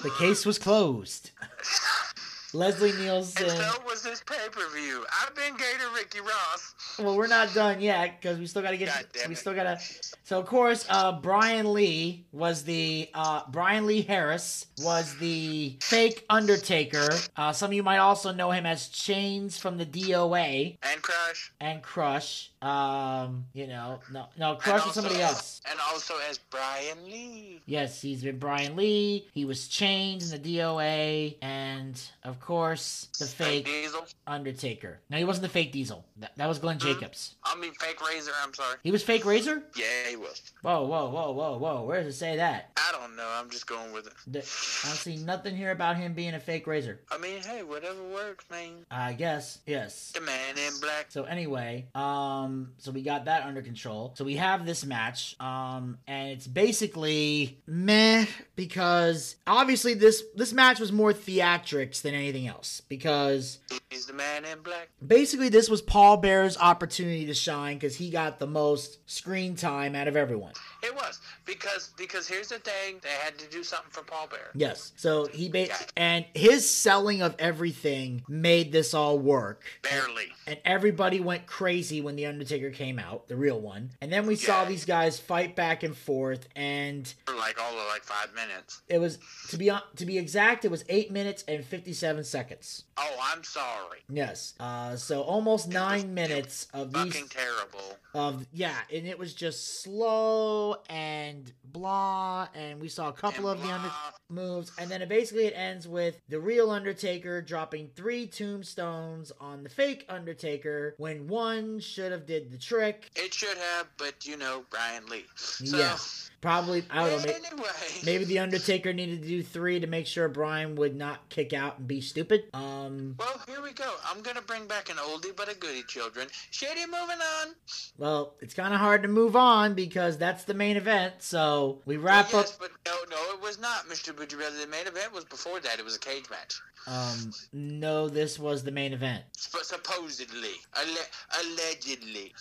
The 0.02 0.12
case 0.18 0.46
was 0.46 0.58
closed. 0.58 1.32
Leslie 2.54 2.90
And 2.92 3.00
Nielsen. 3.00 3.50
so 3.50 3.72
was 3.86 4.02
this 4.02 4.24
pay 4.26 4.48
per 4.52 4.68
view. 4.74 5.06
I've 5.22 5.36
been 5.36 5.54
Gator 5.56 5.90
Ricky 5.96 6.20
Ross. 6.20 6.74
Well, 6.98 7.16
we're 7.16 7.28
not 7.28 7.54
done 7.54 7.80
yet 7.82 8.20
because 8.20 8.40
we 8.40 8.48
still 8.48 8.62
got 8.62 8.72
to 8.72 8.78
get. 8.78 8.90
We 9.28 9.34
it. 9.34 9.38
still 9.38 9.54
got 9.54 9.80
to. 9.80 9.86
So 10.24 10.40
of 10.40 10.46
course, 10.46 10.86
uh, 10.90 11.14
Brian 11.20 11.74
Lee 11.74 12.26
was 12.32 12.64
the 12.64 13.10
uh, 13.14 13.42
Brian 13.50 13.86
Lee 13.86 14.02
Harris 14.02 14.66
was 14.80 15.16
the 15.18 15.78
fake 15.82 16.26
Undertaker. 16.30 17.08
Uh, 17.36 17.52
some 17.54 17.70
of 17.70 17.74
you 17.74 17.84
might 17.84 17.98
also 18.00 18.32
know 18.34 18.52
him 18.52 18.66
as 18.66 18.88
Chains 18.90 19.58
from 19.58 19.78
the 19.78 19.86
DOA 19.86 20.78
And 20.84 21.02
Crush. 21.02 21.52
and 21.60 21.82
Crush. 21.84 22.52
Um, 22.62 23.46
you 23.54 23.68
know, 23.68 24.00
no, 24.12 24.26
no, 24.38 24.56
Crush 24.56 24.82
and 24.82 24.86
was 24.88 24.96
somebody 24.96 25.22
else. 25.22 25.62
And 25.70 25.80
also 25.92 26.14
as 26.30 26.38
Brian 26.38 27.06
Lee. 27.06 27.62
Yes, 27.66 28.02
he's 28.02 28.24
been 28.24 28.38
Brian 28.38 28.76
Lee. 28.76 29.28
He 29.34 29.46
was 29.46 29.68
Chains 29.68 30.34
in 30.34 30.42
the 30.42 30.58
DOA, 30.58 31.38
and 31.42 32.00
of 32.24 32.39
course, 32.40 33.08
the 33.20 33.26
Fake 33.26 33.66
Diesel. 33.66 34.06
Undertaker. 34.28 35.00
No, 35.10 35.18
he 35.18 35.24
wasn't 35.24 35.44
the 35.44 35.50
fake 35.50 35.72
Diesel. 35.72 36.06
That, 36.18 36.32
that 36.38 36.48
was 36.48 36.60
Glenn 36.60 36.78
Hmm? 36.80 36.88
Jacobs. 36.88 37.36
I 37.44 37.56
mean, 37.56 37.74
Fake 37.74 38.00
Razor, 38.08 38.32
I'm 38.44 38.54
sorry. 38.54 38.78
He 38.84 38.92
was 38.92 39.02
fake 39.04 39.26
Razor. 39.26 39.64
Yeah, 39.76 39.86
he 40.10 40.16
was. 40.16 40.42
Whoa, 40.62 40.86
whoa, 40.86 41.10
whoa, 41.10 41.32
whoa, 41.32 41.58
whoa. 41.58 41.84
Where 41.84 42.04
does 42.04 42.14
it 42.16 42.18
say 42.18 42.36
that? 42.38 42.72
I 42.78 42.92
don't 42.92 43.16
know. 43.16 43.28
I'm 43.28 43.50
just 43.50 43.66
going 43.68 43.92
with 43.92 44.08
it. 44.08 44.14
The- 44.28 44.40
I 44.40 44.88
don't 44.88 44.98
see 44.98 45.18
nothing 45.18 45.56
here 45.56 45.72
about 45.72 45.98
him 45.98 46.14
being 46.14 46.34
a 46.36 46.40
fake 46.40 46.68
razor. 46.68 47.00
I 47.12 47.18
mean, 47.18 47.42
hey, 47.42 47.64
whatever 47.64 48.04
works, 48.14 48.46
man. 48.52 48.86
I 48.92 49.14
guess, 49.14 49.60
yes. 49.66 50.12
The 50.14 50.22
man 50.22 50.58
in 50.58 50.80
black. 50.80 51.08
So 51.10 51.24
anyway, 51.24 51.88
um, 51.96 52.72
so 52.78 52.92
we 52.92 53.02
got 53.02 53.26
that 53.26 53.44
under 53.44 53.62
control. 53.62 54.14
So 54.16 54.24
we 54.26 54.36
have 54.36 54.66
this 54.66 54.86
match, 54.86 55.36
um, 55.40 55.98
and 56.08 56.30
it's 56.30 56.48
basically 56.48 57.60
meh 57.68 58.26
because 58.56 59.36
obviously 59.48 59.94
this 59.94 60.24
this 60.36 60.54
match 60.54 60.80
was 60.80 60.92
more 60.92 61.14
theatrics 61.14 62.02
than 62.02 62.14
anything 62.14 62.29
else 62.36 62.82
because 62.90 63.60
He's 63.90 64.06
the 64.06 64.14
man 64.14 64.46
in 64.46 64.60
black. 64.62 64.90
basically 65.06 65.50
this 65.50 65.70
was 65.70 65.82
Paul 65.82 66.18
Bear's 66.18 66.58
opportunity 66.58 67.26
to 67.26 67.34
shine 67.34 67.78
because 67.78 67.96
he 67.96 68.10
got 68.10 68.40
the 68.40 68.48
most 68.48 69.00
screen 69.10 69.56
time 69.56 69.96
out 69.96 70.08
of 70.08 70.16
everyone. 70.16 70.54
It 70.82 70.96
was 70.96 71.20
because 71.46 71.90
because 71.98 72.28
here's 72.28 72.50
the 72.50 72.60
thing. 72.60 73.00
They 73.02 73.10
had 73.10 73.38
to 73.40 73.48
do 73.50 73.64
something 73.64 73.92
for 73.92 74.02
Paul 74.04 74.28
Bear. 74.28 74.50
Yes. 74.56 74.92
So 74.96 75.26
he 75.28 75.50
ba- 75.50 75.68
and 75.98 76.26
his 76.34 76.70
selling 76.70 77.22
of 77.22 77.36
everything 77.40 78.24
made 78.28 78.72
this 78.72 78.94
all 78.94 79.20
work. 79.20 79.64
Barely. 79.84 80.28
And 80.48 80.58
everybody 80.66 81.20
went 81.20 81.46
crazy 81.48 82.02
when 82.02 82.16
the 82.16 82.26
Undertaker 82.26 82.70
came 82.70 82.98
out, 83.00 83.28
the 83.28 83.36
real 83.36 83.60
one. 83.60 83.92
And 84.02 84.12
then 84.12 84.26
we 84.26 84.36
saw 84.36 84.66
these 84.66 84.86
guys 84.86 85.20
fight 85.20 85.56
back 85.56 85.84
and 85.84 85.96
forth, 85.96 86.48
and 86.56 87.14
For 87.26 87.36
like 87.36 87.62
all 87.62 87.72
of 87.78 87.88
like 87.90 88.04
five 88.04 88.34
minutes. 88.34 88.82
it 88.88 89.00
was 89.00 89.20
to 89.50 89.58
be 89.58 89.70
on, 89.70 89.82
to 89.98 90.06
be 90.06 90.18
exact, 90.18 90.66
it 90.66 90.72
was 90.72 90.86
eight 90.90 91.12
minutes 91.12 91.44
and 91.48 91.64
fifty-seven 91.66 92.24
seconds. 92.24 92.86
Oh, 92.98 93.16
I'm 93.22 93.44
sorry. 93.44 94.00
Yes. 94.10 94.54
Uh, 94.60 94.96
so 94.96 95.22
almost 95.22 95.68
was 95.68 95.74
nine 95.74 96.14
minutes 96.14 96.68
of 96.74 96.94
these 96.94 97.14
Fucking 97.14 97.28
terrible. 97.30 97.98
of 98.14 98.46
yeah, 98.54 98.76
and 98.94 99.06
it 99.08 99.20
was 99.20 99.34
just 99.34 99.82
slow 99.84 100.69
and 100.90 101.52
blah, 101.64 102.48
and 102.56 102.82
we 102.82 102.88
saw 102.88 103.10
a 103.10 103.14
couple 103.14 103.50
And 103.50 103.60
of 103.60 103.66
the 103.66 103.74
under 103.74 103.92
moves, 104.30 104.72
and 104.78 104.90
then 104.90 105.02
it 105.02 105.10
basically 105.10 105.46
it 105.46 105.54
ends 105.56 105.88
with 105.88 106.20
the 106.30 106.40
real 106.40 106.70
Undertaker 106.72 107.42
dropping 107.42 107.90
three 107.96 108.28
tombstones 108.28 109.32
on 109.40 109.64
the 109.64 109.70
fake 109.70 110.06
Undertaker 110.10 110.96
when 110.98 111.28
one 111.28 111.80
should 111.80 112.12
have 112.12 112.26
did 112.26 112.52
the 112.52 112.58
trick. 112.58 113.10
It 113.16 113.34
should 113.34 113.58
have, 113.58 113.88
but 113.98 114.26
you 114.26 114.38
know, 114.38 114.64
Brian 114.70 115.06
Lee. 115.08 115.26
So, 115.36 115.78
Yeah. 115.78 115.98
Probably 116.42 116.84
I 116.90 117.10
don't 117.10 117.20
know. 117.20 117.26
Maybe, 117.26 117.46
Anyway. 117.52 117.70
maybe 118.06 118.24
the 118.26 118.40
Undertaker 118.40 118.94
needed 118.94 119.22
to 119.24 119.28
do 119.28 119.44
three 119.44 119.80
to 119.82 119.88
make 119.88 120.08
sure 120.08 120.30
Brian 120.30 120.76
would 120.76 120.96
not 120.96 121.28
kick 121.30 121.52
out 121.52 121.80
and 121.80 121.88
be 121.88 122.00
stupid. 122.00 122.46
Um. 122.54 123.16
Well, 123.20 123.42
here 123.48 123.62
we 123.62 123.74
go. 123.74 123.94
I'm 124.06 124.22
gonna 124.22 124.42
bring 124.42 124.66
back 124.66 124.90
an 124.90 124.96
oldie 124.98 125.36
but 125.36 125.50
a 125.52 125.56
goodie, 125.56 125.84
children. 125.84 126.28
Shady, 126.52 126.86
moving 126.86 127.20
on. 127.42 127.56
Well, 127.98 128.36
it's 128.40 128.54
kind 128.54 128.74
of 128.74 128.80
hard 128.80 129.02
to 129.04 129.10
move 129.10 129.36
on 129.36 129.74
because 129.74 130.18
that's 130.18 130.46
the 130.46 130.54
main 130.54 130.78
event. 130.78 131.16
So 131.20 131.82
we 131.86 131.98
wrap 131.98 132.32
yes, 132.32 132.54
up. 132.54 132.60
but 132.60 132.72
no, 132.86 132.94
no, 133.10 133.34
it 133.34 133.42
was 133.42 133.60
not, 133.60 133.88
Mr. 133.90 134.14
Bucciarelli. 134.14 134.62
The 134.62 134.68
main 134.68 134.88
event 134.88 135.14
was 135.14 135.26
before 135.26 135.60
that. 135.60 135.78
It 135.80 135.84
was 135.86 135.96
a 135.98 136.00
cage 136.00 136.30
match. 136.30 136.60
Um. 136.88 137.34
No, 137.52 138.08
this 138.08 138.40
was 138.40 138.64
the 138.64 138.72
main 138.72 138.94
event. 138.94 139.24
Supposedly, 139.36 140.54
Alle- 140.78 141.42
allegedly, 141.42 142.34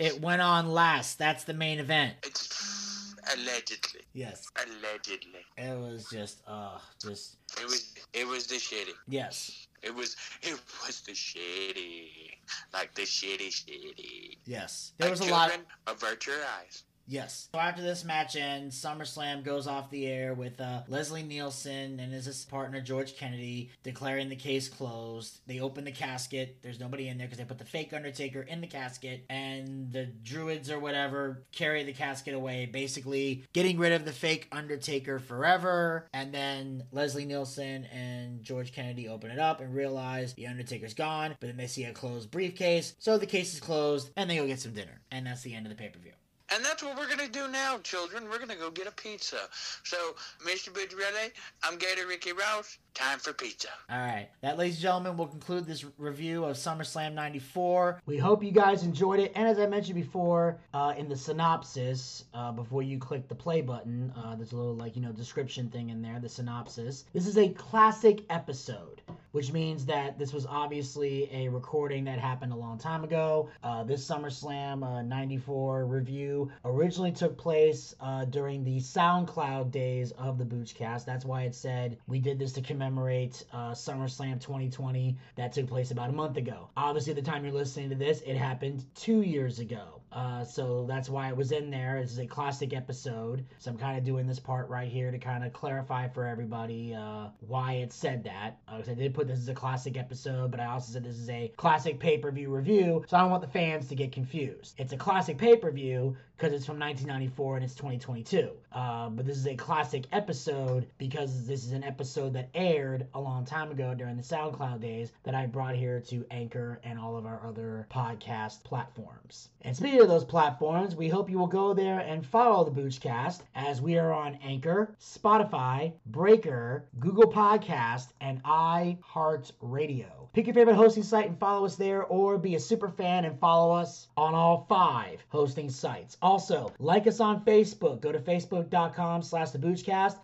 It 0.00 0.18
went 0.22 0.40
on 0.40 0.70
last. 0.70 1.18
That's 1.18 1.44
the 1.44 1.52
main 1.52 1.78
event. 1.78 2.14
it's 2.22 3.14
allegedly, 3.34 4.00
Yes. 4.14 4.46
allegedly. 4.56 5.44
It 5.58 5.78
was 5.78 6.08
just, 6.10 6.40
uh, 6.46 6.78
just 7.02 7.36
It 7.60 7.66
was, 7.66 7.92
it 8.14 8.26
was 8.26 8.46
the 8.46 8.54
shitty. 8.56 8.94
yes, 9.08 9.66
It 9.82 9.94
was, 9.94 10.16
it 10.42 10.58
was 10.86 11.02
the 11.02 11.12
shitty, 11.12 12.30
like 12.72 12.94
the 12.94 13.02
shitty, 13.02 13.48
shitty. 13.48 14.38
yes. 14.46 14.92
There 14.96 15.10
was 15.10 15.20
a 15.20 15.24
lot. 15.26 15.50
children, 15.50 15.66
Avert 15.86 16.26
your 16.26 16.36
eyes. 16.58 16.84
Yes. 17.10 17.48
So 17.52 17.58
after 17.58 17.82
this 17.82 18.04
match 18.04 18.36
ends, 18.36 18.80
SummerSlam 18.80 19.42
goes 19.42 19.66
off 19.66 19.90
the 19.90 20.06
air 20.06 20.32
with 20.32 20.60
uh, 20.60 20.82
Leslie 20.86 21.24
Nielsen 21.24 21.98
and 21.98 22.12
his 22.12 22.44
partner 22.44 22.80
George 22.80 23.16
Kennedy 23.16 23.70
declaring 23.82 24.28
the 24.28 24.36
case 24.36 24.68
closed. 24.68 25.40
They 25.48 25.58
open 25.58 25.84
the 25.84 25.90
casket. 25.90 26.58
There's 26.62 26.78
nobody 26.78 27.08
in 27.08 27.18
there 27.18 27.26
because 27.26 27.38
they 27.38 27.44
put 27.44 27.58
the 27.58 27.64
fake 27.64 27.92
Undertaker 27.92 28.42
in 28.42 28.60
the 28.60 28.68
casket, 28.68 29.24
and 29.28 29.90
the 29.90 30.06
Druids 30.22 30.70
or 30.70 30.78
whatever 30.78 31.42
carry 31.50 31.82
the 31.82 31.92
casket 31.92 32.32
away, 32.32 32.66
basically 32.66 33.44
getting 33.52 33.76
rid 33.76 33.90
of 33.90 34.04
the 34.04 34.12
fake 34.12 34.46
Undertaker 34.52 35.18
forever. 35.18 36.06
And 36.14 36.32
then 36.32 36.84
Leslie 36.92 37.24
Nielsen 37.24 37.86
and 37.86 38.44
George 38.44 38.72
Kennedy 38.72 39.08
open 39.08 39.32
it 39.32 39.40
up 39.40 39.60
and 39.60 39.74
realize 39.74 40.34
the 40.34 40.46
Undertaker's 40.46 40.94
gone, 40.94 41.34
but 41.40 41.48
then 41.48 41.56
they 41.56 41.66
see 41.66 41.82
a 41.82 41.92
closed 41.92 42.30
briefcase, 42.30 42.94
so 43.00 43.18
the 43.18 43.26
case 43.26 43.52
is 43.52 43.58
closed, 43.58 44.10
and 44.16 44.30
they 44.30 44.36
go 44.36 44.46
get 44.46 44.60
some 44.60 44.74
dinner, 44.74 45.00
and 45.10 45.26
that's 45.26 45.42
the 45.42 45.56
end 45.56 45.66
of 45.66 45.70
the 45.70 45.76
pay 45.76 45.88
per 45.88 45.98
view. 45.98 46.12
And 46.52 46.64
that's 46.64 46.82
what 46.82 46.96
we're 46.96 47.08
gonna 47.08 47.28
do 47.28 47.46
now, 47.48 47.78
children. 47.78 48.28
We're 48.28 48.40
gonna 48.40 48.56
go 48.56 48.70
get 48.70 48.88
a 48.88 48.92
pizza. 48.92 49.38
So, 49.84 50.16
Mr. 50.44 50.70
Bucciarelli, 50.70 51.30
I'm 51.62 51.78
Gator 51.78 52.06
Ricky 52.08 52.32
Ross. 52.32 52.78
Time 52.94 53.18
for 53.18 53.32
pizza. 53.32 53.68
All 53.88 53.98
right. 53.98 54.28
That, 54.42 54.58
ladies 54.58 54.74
and 54.74 54.82
gentlemen, 54.82 55.16
will 55.16 55.28
conclude 55.28 55.64
this 55.64 55.84
review 55.96 56.44
of 56.44 56.56
SummerSlam 56.56 57.14
94. 57.14 58.02
We 58.04 58.18
hope 58.18 58.42
you 58.42 58.50
guys 58.50 58.82
enjoyed 58.82 59.20
it. 59.20 59.32
And 59.36 59.46
as 59.48 59.58
I 59.58 59.66
mentioned 59.66 59.94
before, 59.94 60.58
uh, 60.74 60.94
in 60.98 61.08
the 61.08 61.16
synopsis, 61.16 62.24
uh, 62.34 62.50
before 62.52 62.82
you 62.82 62.98
click 62.98 63.28
the 63.28 63.34
play 63.34 63.60
button, 63.60 64.12
uh, 64.16 64.34
there's 64.34 64.52
a 64.52 64.56
little, 64.56 64.74
like, 64.74 64.96
you 64.96 65.02
know, 65.02 65.12
description 65.12 65.70
thing 65.70 65.90
in 65.90 66.02
there, 66.02 66.18
the 66.18 66.28
synopsis. 66.28 67.04
This 67.12 67.26
is 67.26 67.38
a 67.38 67.48
classic 67.50 68.24
episode, 68.28 69.00
which 69.32 69.52
means 69.52 69.86
that 69.86 70.18
this 70.18 70.32
was 70.32 70.44
obviously 70.44 71.28
a 71.32 71.48
recording 71.48 72.04
that 72.04 72.18
happened 72.18 72.52
a 72.52 72.56
long 72.56 72.76
time 72.76 73.04
ago. 73.04 73.48
Uh, 73.62 73.84
this 73.84 74.06
SummerSlam 74.06 74.84
uh, 74.84 75.02
94 75.02 75.86
review 75.86 76.50
originally 76.64 77.12
took 77.12 77.38
place 77.38 77.94
uh, 78.00 78.24
during 78.26 78.64
the 78.64 78.78
SoundCloud 78.78 79.70
days 79.70 80.10
of 80.18 80.38
the 80.38 80.44
Boochcast. 80.44 81.04
That's 81.04 81.24
why 81.24 81.42
it 81.44 81.54
said 81.54 81.96
we 82.08 82.18
did 82.18 82.38
this 82.38 82.52
to 82.52 82.60
commemorate 82.60 82.79
uh, 82.82 83.72
SummerSlam 83.72 84.40
2020 84.40 85.16
that 85.36 85.52
took 85.52 85.68
place 85.68 85.92
about 85.92 86.10
a 86.10 86.12
month 86.12 86.36
ago. 86.36 86.68
Obviously, 86.76 87.12
the 87.12 87.22
time 87.22 87.44
you're 87.44 87.54
listening 87.54 87.90
to 87.90 87.96
this, 87.96 88.20
it 88.22 88.36
happened 88.36 88.84
two 88.96 89.22
years 89.22 89.60
ago. 89.60 90.00
Uh, 90.12 90.44
so 90.44 90.86
that's 90.88 91.08
why 91.08 91.28
it 91.28 91.36
was 91.36 91.52
in 91.52 91.70
there. 91.70 92.00
This 92.02 92.10
is 92.10 92.18
a 92.18 92.26
classic 92.26 92.74
episode. 92.74 93.44
So 93.58 93.70
I'm 93.70 93.78
kind 93.78 93.96
of 93.96 94.02
doing 94.02 94.26
this 94.26 94.40
part 94.40 94.68
right 94.68 94.88
here 94.88 95.12
to 95.12 95.18
kind 95.18 95.44
of 95.44 95.52
clarify 95.52 96.08
for 96.08 96.26
everybody 96.26 96.92
uh, 96.92 97.28
why 97.46 97.74
it 97.74 97.92
said 97.92 98.24
that. 98.24 98.58
Because 98.66 98.88
I 98.88 98.94
did 98.94 99.14
put 99.14 99.20
put 99.20 99.28
this 99.28 99.40
as 99.40 99.48
a 99.48 99.54
classic 99.54 99.98
episode, 99.98 100.50
but 100.50 100.60
I 100.60 100.64
also 100.64 100.94
said 100.94 101.04
this 101.04 101.18
is 101.18 101.28
a 101.28 101.52
classic 101.58 102.00
pay 102.00 102.16
per 102.16 102.30
view 102.30 102.48
review, 102.48 103.04
so 103.06 103.18
I 103.18 103.20
don't 103.20 103.30
want 103.30 103.42
the 103.42 103.48
fans 103.48 103.86
to 103.88 103.94
get 103.94 104.12
confused. 104.12 104.74
It's 104.78 104.94
a 104.94 104.96
classic 104.96 105.36
pay 105.36 105.56
per 105.56 105.70
view 105.70 106.16
because 106.40 106.54
it's 106.54 106.64
from 106.64 106.78
1994 106.78 107.56
and 107.56 107.64
it's 107.66 107.74
2022. 107.74 108.48
Uh, 108.72 109.10
but 109.10 109.26
this 109.26 109.36
is 109.36 109.46
a 109.46 109.54
classic 109.54 110.06
episode 110.10 110.86
because 110.96 111.46
this 111.46 111.66
is 111.66 111.72
an 111.72 111.84
episode 111.84 112.32
that 112.32 112.48
aired 112.54 113.06
a 113.12 113.20
long 113.20 113.44
time 113.44 113.70
ago 113.70 113.94
during 113.94 114.16
the 114.16 114.22
SoundCloud 114.22 114.80
days 114.80 115.12
that 115.24 115.34
I 115.34 115.44
brought 115.44 115.74
here 115.74 116.00
to 116.00 116.24
Anchor 116.30 116.80
and 116.82 116.98
all 116.98 117.18
of 117.18 117.26
our 117.26 117.42
other 117.46 117.86
podcast 117.92 118.64
platforms. 118.64 119.50
And 119.60 119.76
speaking 119.76 120.00
of 120.00 120.08
those 120.08 120.24
platforms, 120.24 120.96
we 120.96 121.10
hope 121.10 121.28
you 121.28 121.38
will 121.38 121.46
go 121.46 121.74
there 121.74 122.00
and 122.00 122.24
follow 122.24 122.64
the 122.64 122.70
Boochcast 122.70 123.42
as 123.54 123.82
we 123.82 123.98
are 123.98 124.12
on 124.12 124.38
Anchor, 124.42 124.94
Spotify, 124.98 125.92
Breaker, 126.06 126.86
Google 126.98 127.30
Podcast, 127.30 128.12
and 128.22 128.42
iHeartRadio. 128.44 130.06
Pick 130.32 130.46
your 130.46 130.54
favorite 130.54 130.76
hosting 130.76 131.02
site 131.02 131.26
and 131.26 131.38
follow 131.40 131.64
us 131.66 131.74
there, 131.74 132.04
or 132.04 132.38
be 132.38 132.54
a 132.54 132.60
super 132.60 132.88
fan 132.88 133.24
and 133.24 133.36
follow 133.40 133.74
us 133.74 134.06
on 134.16 134.32
all 134.32 134.64
five 134.68 135.24
hosting 135.28 135.68
sites. 135.68 136.16
Also, 136.30 136.72
like 136.78 137.08
us 137.08 137.18
on 137.18 137.44
Facebook. 137.44 138.00
Go 138.00 138.12
to 138.12 138.20
facebook.com 138.20 139.20
slash 139.20 139.50
the. 139.50 139.58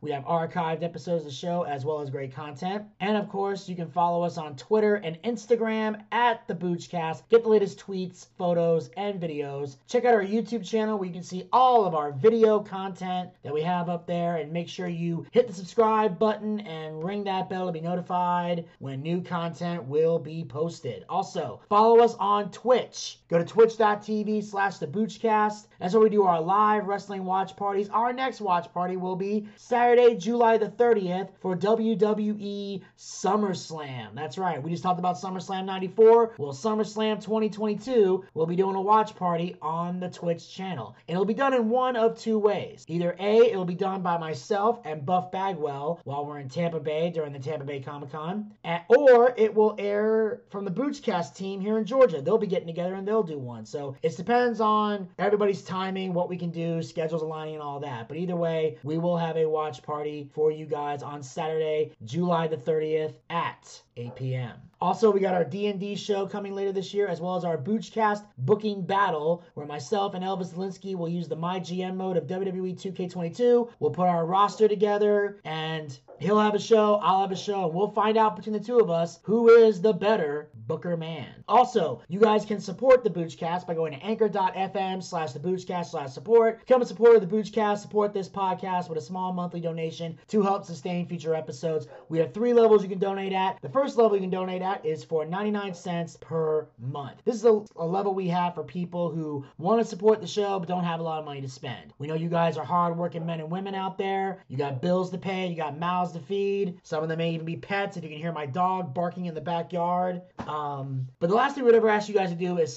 We 0.01 0.13
have 0.13 0.25
archived 0.25 0.85
episodes 0.85 1.25
of 1.25 1.31
the 1.31 1.35
show 1.35 1.65
as 1.65 1.85
well 1.85 2.01
as 2.01 2.11
great 2.11 2.33
content. 2.33 2.85
And 3.01 3.17
of 3.17 3.29
course, 3.29 3.69
you 3.69 3.75
can 3.75 3.91
follow 3.91 4.23
us 4.23 4.39
on 4.39 4.55
Twitter 4.55 4.97
and 4.97 5.21
Instagram 5.25 6.01
at 6.13 6.47
the 6.47 6.55
Boochcast. 6.55 7.23
Get 7.29 7.43
the 7.43 7.49
latest 7.49 7.81
tweets, 7.81 8.27
photos, 8.39 8.91
and 8.97 9.21
videos. 9.21 9.79
Check 9.89 10.05
out 10.05 10.15
our 10.15 10.23
YouTube 10.23 10.65
channel 10.65 10.97
where 10.97 11.09
you 11.09 11.13
can 11.13 11.25
see 11.25 11.49
all 11.53 11.85
of 11.85 11.95
our 11.97 12.13
video 12.13 12.61
content 12.61 13.31
that 13.43 13.53
we 13.53 13.63
have 13.63 13.89
up 13.89 14.07
there. 14.07 14.37
And 14.37 14.53
make 14.53 14.69
sure 14.69 14.87
you 14.87 15.27
hit 15.33 15.49
the 15.49 15.55
subscribe 15.55 16.21
button 16.21 16.61
and 16.61 17.03
ring 17.03 17.25
that 17.25 17.51
bell 17.51 17.67
to 17.67 17.73
be 17.73 17.81
notified 17.81 18.65
when 18.79 19.03
new 19.03 19.21
content 19.21 19.83
will 19.85 20.21
be 20.21 20.45
posted. 20.45 21.05
Also, 21.09 21.61
follow 21.69 21.99
us 21.99 22.15
on 22.21 22.53
Twitch. 22.53 23.19
Go 23.29 23.39
to 23.39 23.45
twitch.tv 23.45 24.45
slash 24.45 24.79
the 24.79 24.87
Boochcast. 24.87 25.67
Where 25.97 26.05
we 26.05 26.11
do 26.11 26.25
our 26.25 26.43
live 26.43 26.89
wrestling 26.89 27.25
watch 27.25 27.57
parties. 27.57 27.89
Our 27.89 28.13
next 28.13 28.43
watch 28.43 28.71
party 28.75 28.99
will 28.99 29.17
be 29.17 29.49
Saturday, 29.57 30.15
July 30.15 30.59
the 30.59 30.69
30th 30.69 31.31
for 31.41 31.57
WWE 31.57 32.83
SummerSlam. 32.99 34.15
That's 34.15 34.37
right. 34.37 34.63
We 34.63 34.71
just 34.73 34.83
talked 34.83 34.99
about 34.99 35.17
SummerSlam 35.17 35.65
94. 35.65 36.35
Well, 36.37 36.53
SummerSlam 36.53 37.23
2022, 37.23 38.25
we'll 38.35 38.45
be 38.45 38.57
doing 38.57 38.77
a 38.77 38.81
watch 38.81 39.17
party 39.17 39.57
on 39.63 39.99
the 39.99 40.11
Twitch 40.11 40.55
channel. 40.55 40.95
It'll 41.09 41.25
be 41.25 41.33
done 41.33 41.55
in 41.55 41.71
one 41.71 41.97
of 41.97 42.19
two 42.19 42.39
ways. 42.39 42.85
Either 42.89 43.17
A, 43.19 43.51
it'll 43.51 43.65
be 43.65 43.75
done 43.75 44.03
by 44.03 44.19
myself 44.19 44.81
and 44.85 45.07
Buff 45.07 45.33
Bagwell 45.33 46.01
while 46.05 46.27
we're 46.27 46.41
in 46.41 46.51
Tampa 46.51 46.79
Bay 46.79 47.09
during 47.09 47.33
the 47.33 47.39
Tampa 47.39 47.65
Bay 47.65 47.81
Comic 47.81 48.13
Con, 48.13 48.53
or 48.89 49.33
it 49.39 49.55
will 49.55 49.75
air 49.79 50.43
from 50.51 50.67
the 50.67 50.71
Boochcast 50.71 51.35
team 51.35 51.59
here 51.59 51.79
in 51.79 51.87
Georgia. 51.87 52.21
They'll 52.21 52.37
be 52.37 52.47
getting 52.47 52.67
together 52.67 52.95
and 52.95 53.09
they'll 53.09 53.23
do 53.23 53.39
one. 53.39 53.65
So 53.65 53.97
it 54.03 54.15
depends 54.15 54.61
on 54.61 55.09
everybody's 55.19 55.63
timing, 55.77 56.15
what 56.15 56.31
we 56.31 56.39
can 56.39 56.51
do, 56.51 56.83
schedules 56.83 57.21
aligning, 57.21 57.53
and 57.53 57.63
all 57.63 57.79
that. 57.79 58.09
But 58.09 58.17
either 58.17 58.35
way, 58.35 58.79
we 58.83 58.97
will 58.97 59.19
have 59.19 59.37
a 59.37 59.45
watch 59.45 59.83
party 59.83 60.31
for 60.33 60.51
you 60.51 60.65
guys 60.65 61.03
on 61.03 61.23
Saturday, 61.23 61.93
July 62.07 62.47
the 62.47 62.57
30th 62.57 63.13
at 63.29 63.83
8 63.99 64.17
p.m. 64.17 64.55
Also, 64.81 65.11
we 65.11 65.21
got 65.21 65.35
our 65.35 65.45
D&D 65.45 65.97
show 65.97 66.27
coming 66.27 66.55
later 66.55 66.73
this 66.73 66.95
year, 66.95 67.09
as 67.09 67.21
well 67.21 67.37
as 67.37 67.45
our 67.45 67.59
Boochcast 67.59 68.25
booking 68.39 68.81
battle, 68.87 69.45
where 69.53 69.67
myself 69.67 70.15
and 70.15 70.25
Elvis 70.25 70.55
Linsky 70.55 70.95
will 70.95 71.11
use 71.11 71.29
the 71.29 71.37
My 71.37 71.61
GM 71.61 71.97
mode 71.97 72.17
of 72.17 72.27
WWE 72.27 72.75
2K22. 72.75 73.71
We'll 73.79 73.91
put 73.91 74.07
our 74.07 74.25
roster 74.25 74.69
together, 74.69 75.41
and 75.45 75.99
he'll 76.19 76.41
have 76.41 76.55
a 76.55 76.59
show, 76.59 76.95
I'll 77.03 77.21
have 77.21 77.33
a 77.33 77.37
show, 77.37 77.67
and 77.67 77.75
we'll 77.75 77.91
find 77.91 78.17
out 78.17 78.37
between 78.37 78.55
the 78.55 78.65
two 78.65 78.79
of 78.79 78.89
us 78.89 79.21
who 79.25 79.51
is 79.51 79.83
the 79.83 79.93
better 79.93 80.49
Booker 80.67 80.97
man. 80.97 81.45
Also, 81.49 82.03
you 82.09 82.19
guys 82.19 82.45
can 82.45 82.61
support 82.61 83.05
the 83.05 83.11
Boochcast 83.11 83.67
by 83.67 83.75
going 83.75 83.93
to 83.93 84.05
anchor.fm 84.05 85.03
slash 85.03 85.33
the 85.33 85.39
Boochcast 85.39 85.87
slash 85.87 86.13
support. 86.13 86.61
Become 86.61 86.83
a 86.83 86.87
supporter 86.87 87.17
of 87.17 87.29
the 87.29 87.37
Boochcast, 87.37 87.79
support 87.79 88.13
this 88.13 88.29
podcast 88.29 88.89
with 88.89 88.99
a 88.99 89.03
small 89.03 89.33
monthly 89.33 89.61
donation 89.61 90.19
to 90.29 90.43
help 90.43 90.65
sustain 90.65 91.07
future 91.07 91.35
episodes. 91.35 91.87
We 92.09 92.19
have 92.19 92.35
three 92.35 92.53
levels 92.53 92.83
you 92.83 92.89
can 92.89 92.99
donate 92.99 93.33
at. 93.33 93.61
The 93.63 93.69
first 93.69 93.97
level 93.97 94.17
you 94.17 94.23
can 94.23 94.31
donate 94.31 94.63
at 94.63 94.85
is 94.85 95.05
for 95.05 95.25
99 95.25 95.75
cents 95.75 96.17
per 96.21 96.67
month. 96.79 97.23
This 97.25 97.37
is 97.37 97.45
a, 97.45 97.65
a 97.77 97.87
level 97.87 98.15
we 98.15 98.29
have 98.29 98.55
for 98.55 98.65
people 98.65 99.11
who 99.11 99.45
want 99.59 99.81
to 99.81 99.87
support 99.87 100.21
the 100.21 100.27
show 100.27 100.59
but 100.59 100.69
don't 100.69 100.85
have 100.85 101.01
a 101.01 101.03
lot 101.03 101.21
of 101.21 101.25
money 101.25 101.41
to 101.41 101.49
spend. 101.49 101.93
We 101.99 102.07
know 102.07 102.15
you 102.15 102.29
guys 102.29 102.57
are 102.57 102.65
hardworking 102.65 103.25
men 103.25 103.41
and 103.41 103.51
women 103.51 103.75
out 103.75 103.99
there. 103.99 104.45
You 104.49 104.57
got 104.57 104.83
bills 104.83 105.11
to 105.11 105.19
pay, 105.19 105.47
you 105.47 105.57
got 105.57 105.79
mouths 105.79 106.13
to 106.13 106.21
feed. 106.21 106.81
Some 106.83 107.03
of 107.03 107.09
them 107.09 107.19
may 107.19 107.33
even 107.33 107.47
be 107.47 107.57
pets 107.57 107.97
if 107.97 108.03
you 108.03 108.11
can 108.11 108.19
hear 108.19 108.33
my 108.33 108.47
dog 108.47 108.93
barking 108.95 109.27
in 109.27 109.35
the 109.35 109.41
backyard. 109.41 110.23
Um, 110.57 111.09
but 111.21 111.29
the 111.29 111.37
last 111.37 111.55
thing 111.55 111.65
we'd 111.65 111.75
ever 111.75 111.91
ask 111.91 112.09
you 112.09 112.15
guys 112.15 112.31
to 112.31 112.35
do 112.35 112.59
is 112.59 112.73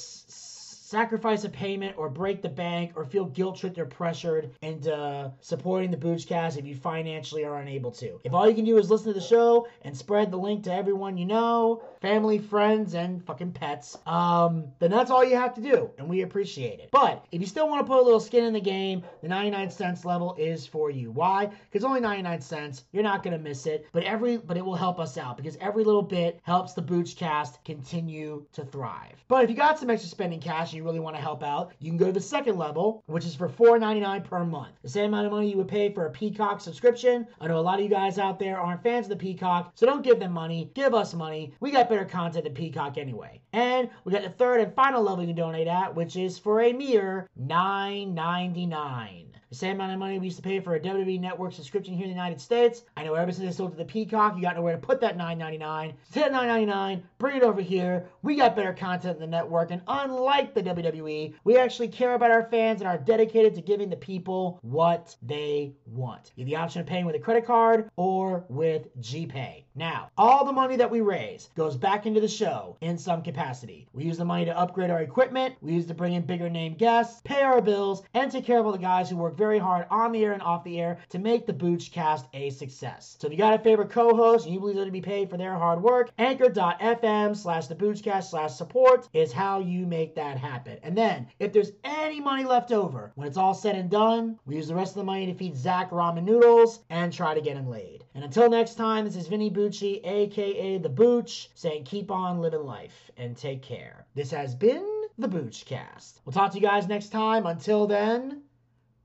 sacrifice 0.89 1.43
a 1.43 1.49
payment 1.49 1.95
or 1.99 2.09
break 2.09 2.41
the 2.41 2.49
bank 2.49 2.93
or 2.95 3.05
feel 3.05 3.25
guilt 3.25 3.59
tripped 3.59 3.77
or 3.77 3.85
pressured 3.85 4.49
into 4.63 5.31
supporting 5.39 5.91
the 5.91 5.97
Boochcast 5.97 6.57
if 6.57 6.65
you 6.65 6.73
financially 6.73 7.45
are 7.45 7.59
unable 7.59 7.91
to. 7.91 8.19
If 8.23 8.33
all 8.33 8.49
you 8.49 8.55
can 8.55 8.65
do 8.65 8.75
is 8.79 8.89
listen 8.89 9.13
to 9.13 9.19
the 9.19 9.23
show 9.23 9.67
and 9.83 9.95
spread 9.95 10.31
the 10.31 10.37
link 10.37 10.63
to 10.63 10.73
everyone 10.73 11.15
you 11.15 11.27
know, 11.27 11.83
family, 12.01 12.39
friends, 12.39 12.95
and 12.95 13.23
fucking 13.23 13.51
pets, 13.51 13.99
um, 14.07 14.65
then 14.79 14.89
that's 14.89 15.11
all 15.11 15.23
you 15.23 15.35
have 15.35 15.53
to 15.55 15.61
do, 15.61 15.91
and 15.99 16.09
we 16.09 16.23
appreciate 16.23 16.79
it. 16.79 16.89
But 16.91 17.23
if 17.31 17.39
you 17.39 17.45
still 17.45 17.69
want 17.69 17.85
to 17.85 17.87
put 17.87 17.99
a 17.99 18.03
little 18.03 18.19
skin 18.19 18.45
in 18.45 18.53
the 18.53 18.59
game, 18.59 19.03
the 19.21 19.27
99 19.27 19.69
cents 19.69 20.05
level 20.05 20.35
is 20.39 20.65
for 20.65 20.89
you. 20.89 21.11
Why? 21.11 21.51
Because 21.69 21.85
only 21.85 21.99
99 21.99 22.41
cents. 22.41 22.85
You're 22.93 23.03
not 23.03 23.21
gonna 23.21 23.37
miss 23.37 23.67
it, 23.67 23.85
but 23.91 24.03
every 24.03 24.37
but 24.37 24.57
it 24.57 24.65
will 24.65 24.75
help 24.75 24.99
us 24.99 25.19
out 25.19 25.37
because 25.37 25.55
every 25.57 25.83
little 25.83 26.01
bit 26.01 26.39
helps 26.41 26.73
the 26.73 26.81
Boochcast 26.81 27.63
continue 27.63 28.43
to 28.53 28.65
thrive. 28.65 29.23
But 29.27 29.43
if 29.43 29.51
you 29.51 29.55
got 29.55 29.77
some 29.77 29.91
extra 29.91 30.09
spending 30.09 30.39
cash 30.39 30.73
you 30.80 30.86
really 30.86 30.99
want 30.99 31.15
to 31.15 31.21
help 31.21 31.43
out, 31.43 31.73
you 31.80 31.91
can 31.91 31.97
go 31.97 32.07
to 32.07 32.11
the 32.11 32.21
second 32.21 32.57
level, 32.57 33.03
which 33.07 33.25
is 33.25 33.36
for 33.36 33.49
$4.99 33.49 34.23
per 34.23 34.45
month. 34.45 34.75
The 34.82 34.89
same 34.89 35.07
amount 35.13 35.27
of 35.27 35.34
money 35.34 35.51
you 35.51 35.57
would 35.57 35.67
pay 35.67 35.93
for 35.93 36.05
a 36.05 36.09
Peacock 36.09 36.61
subscription. 36.61 37.27
I 37.41 37.47
know 37.47 37.59
a 37.59 37.61
lot 37.61 37.80
of 37.80 37.84
you 37.84 37.89
guys 37.89 38.17
out 38.17 38.39
there 38.39 38.59
aren't 38.59 38.82
fans 38.82 39.05
of 39.05 39.09
the 39.09 39.17
Peacock, 39.17 39.73
so 39.75 39.86
don't 39.86 40.03
give 40.03 40.19
them 40.19 40.32
money. 40.32 40.71
Give 40.73 40.93
us 40.93 41.13
money. 41.13 41.53
We 41.59 41.71
got 41.71 41.89
better 41.89 42.05
content 42.05 42.45
than 42.45 42.53
Peacock 42.53 42.97
anyway. 42.97 43.41
And 43.51 43.89
we 44.05 44.13
got 44.13 44.23
the 44.23 44.30
third 44.30 44.61
and 44.61 44.73
final 44.73 45.03
level 45.03 45.21
you 45.21 45.27
can 45.27 45.36
donate 45.36 45.67
at, 45.67 45.93
which 45.93 46.15
is 46.15 46.39
for 46.39 46.61
a 46.61 46.71
mere 46.71 47.30
$9.99 47.45 49.25
the 49.49 49.55
same 49.55 49.75
amount 49.75 49.93
of 49.93 49.99
money 49.99 50.19
we 50.19 50.25
used 50.25 50.37
to 50.37 50.43
pay 50.43 50.59
for 50.59 50.75
a 50.75 50.79
WWE 50.79 51.19
Network 51.19 51.53
subscription 51.53 51.95
here 51.95 52.03
in 52.03 52.09
the 52.09 52.15
United 52.15 52.39
States. 52.39 52.83
I 52.95 53.03
know 53.03 53.15
ever 53.15 53.31
since 53.31 53.45
they 53.45 53.51
sold 53.51 53.71
to 53.71 53.77
the 53.77 53.85
Peacock, 53.85 54.35
you 54.35 54.43
got 54.43 54.55
nowhere 54.55 54.75
to 54.75 54.79
put 54.79 55.01
that 55.01 55.17
$9.99. 55.17 55.93
So 56.11 56.21
take 56.21 56.31
$9.99, 56.31 57.01
bring 57.17 57.37
it 57.37 57.43
over 57.43 57.61
here. 57.61 58.05
We 58.21 58.35
got 58.35 58.55
better 58.55 58.73
content 58.73 59.15
in 59.15 59.21
the 59.21 59.27
network, 59.27 59.71
and 59.71 59.81
unlike 59.87 60.53
the 60.53 60.61
WWE, 60.61 61.33
we 61.43 61.57
actually 61.57 61.87
care 61.87 62.13
about 62.13 62.31
our 62.31 62.43
fans 62.43 62.81
and 62.81 62.87
are 62.87 62.97
dedicated 62.97 63.55
to 63.55 63.61
giving 63.61 63.89
the 63.89 63.95
people 63.95 64.59
what 64.61 65.15
they 65.23 65.73
want. 65.87 66.31
You 66.35 66.43
have 66.43 66.49
the 66.49 66.55
option 66.57 66.81
of 66.81 66.87
paying 66.87 67.05
with 67.05 67.15
a 67.15 67.19
credit 67.19 67.45
card 67.45 67.89
or 67.95 68.45
with 68.49 68.95
GPay. 69.01 69.63
Now, 69.75 70.09
all 70.17 70.45
the 70.45 70.51
money 70.51 70.75
that 70.75 70.91
we 70.91 71.01
raise 71.01 71.49
goes 71.55 71.77
back 71.77 72.05
into 72.05 72.19
the 72.19 72.27
show 72.27 72.77
in 72.81 72.97
some 72.97 73.23
capacity. 73.23 73.87
We 73.93 74.03
use 74.03 74.17
the 74.17 74.25
money 74.25 74.45
to 74.45 74.57
upgrade 74.57 74.89
our 74.89 75.01
equipment, 75.01 75.55
we 75.61 75.73
use 75.73 75.85
to 75.87 75.93
bring 75.93 76.13
in 76.13 76.23
bigger 76.23 76.49
name 76.49 76.73
guests, 76.75 77.21
pay 77.23 77.41
our 77.41 77.61
bills, 77.61 78.03
and 78.13 78.31
take 78.31 78.45
care 78.45 78.59
of 78.59 78.65
all 78.65 78.71
the 78.71 78.77
guys 78.77 79.09
who 79.09 79.17
work 79.17 79.37
very 79.39 79.57
hard 79.57 79.87
on 79.89 80.11
the 80.11 80.23
air 80.23 80.33
and 80.33 80.41
off 80.43 80.63
the 80.63 80.79
air 80.79 80.99
to 81.09 81.17
make 81.17 81.47
the 81.47 81.53
Boochcast 81.53 82.25
a 82.33 82.51
success. 82.51 83.17
So 83.19 83.27
if 83.27 83.31
you 83.33 83.39
got 83.39 83.59
a 83.59 83.63
favorite 83.63 83.89
co-host 83.89 84.45
and 84.45 84.53
you 84.53 84.59
believe 84.59 84.75
they're 84.75 84.85
to 84.85 84.91
be 84.91 85.01
paid 85.01 85.29
for 85.29 85.37
their 85.37 85.55
hard 85.55 85.81
work, 85.81 86.11
anchor.fm 86.19 87.35
slash 87.35 87.67
the 87.67 87.75
Boochcast 87.75 88.29
slash 88.29 88.53
support 88.53 89.07
is 89.13 89.31
how 89.31 89.59
you 89.59 89.87
make 89.87 90.13
that 90.15 90.37
happen. 90.37 90.77
And 90.83 90.95
then 90.95 91.27
if 91.39 91.53
there's 91.53 91.71
any 91.83 92.19
money 92.19 92.43
left 92.43 92.71
over, 92.71 93.11
when 93.15 93.27
it's 93.27 93.37
all 93.37 93.53
said 93.53 93.75
and 93.75 93.89
done, 93.89 94.37
we 94.45 94.57
use 94.57 94.67
the 94.67 94.75
rest 94.75 94.91
of 94.91 94.97
the 94.97 95.03
money 95.05 95.25
to 95.25 95.33
feed 95.33 95.55
Zach 95.55 95.89
ramen 95.89 96.25
noodles 96.25 96.81
and 96.89 97.11
try 97.11 97.33
to 97.33 97.41
get 97.41 97.57
him 97.57 97.69
laid. 97.69 98.03
And 98.13 98.23
until 98.23 98.49
next 98.49 98.75
time, 98.75 99.05
this 99.05 99.15
is 99.15 99.27
Vinny 99.27 99.49
Bucci, 99.49 100.05
aka 100.05 100.77
The 100.77 100.89
Booch, 100.89 101.49
saying 101.55 101.85
keep 101.85 102.11
on 102.11 102.41
living 102.41 102.65
life 102.65 103.09
and 103.17 103.37
take 103.37 103.61
care. 103.61 104.05
This 104.13 104.31
has 104.31 104.53
been 104.53 105.03
the 105.17 105.27
Boochcast. 105.29 106.19
We'll 106.25 106.33
talk 106.33 106.51
to 106.51 106.57
you 106.57 106.63
guys 106.63 106.87
next 106.87 107.09
time. 107.09 107.45
Until 107.45 107.87
then, 107.87 108.41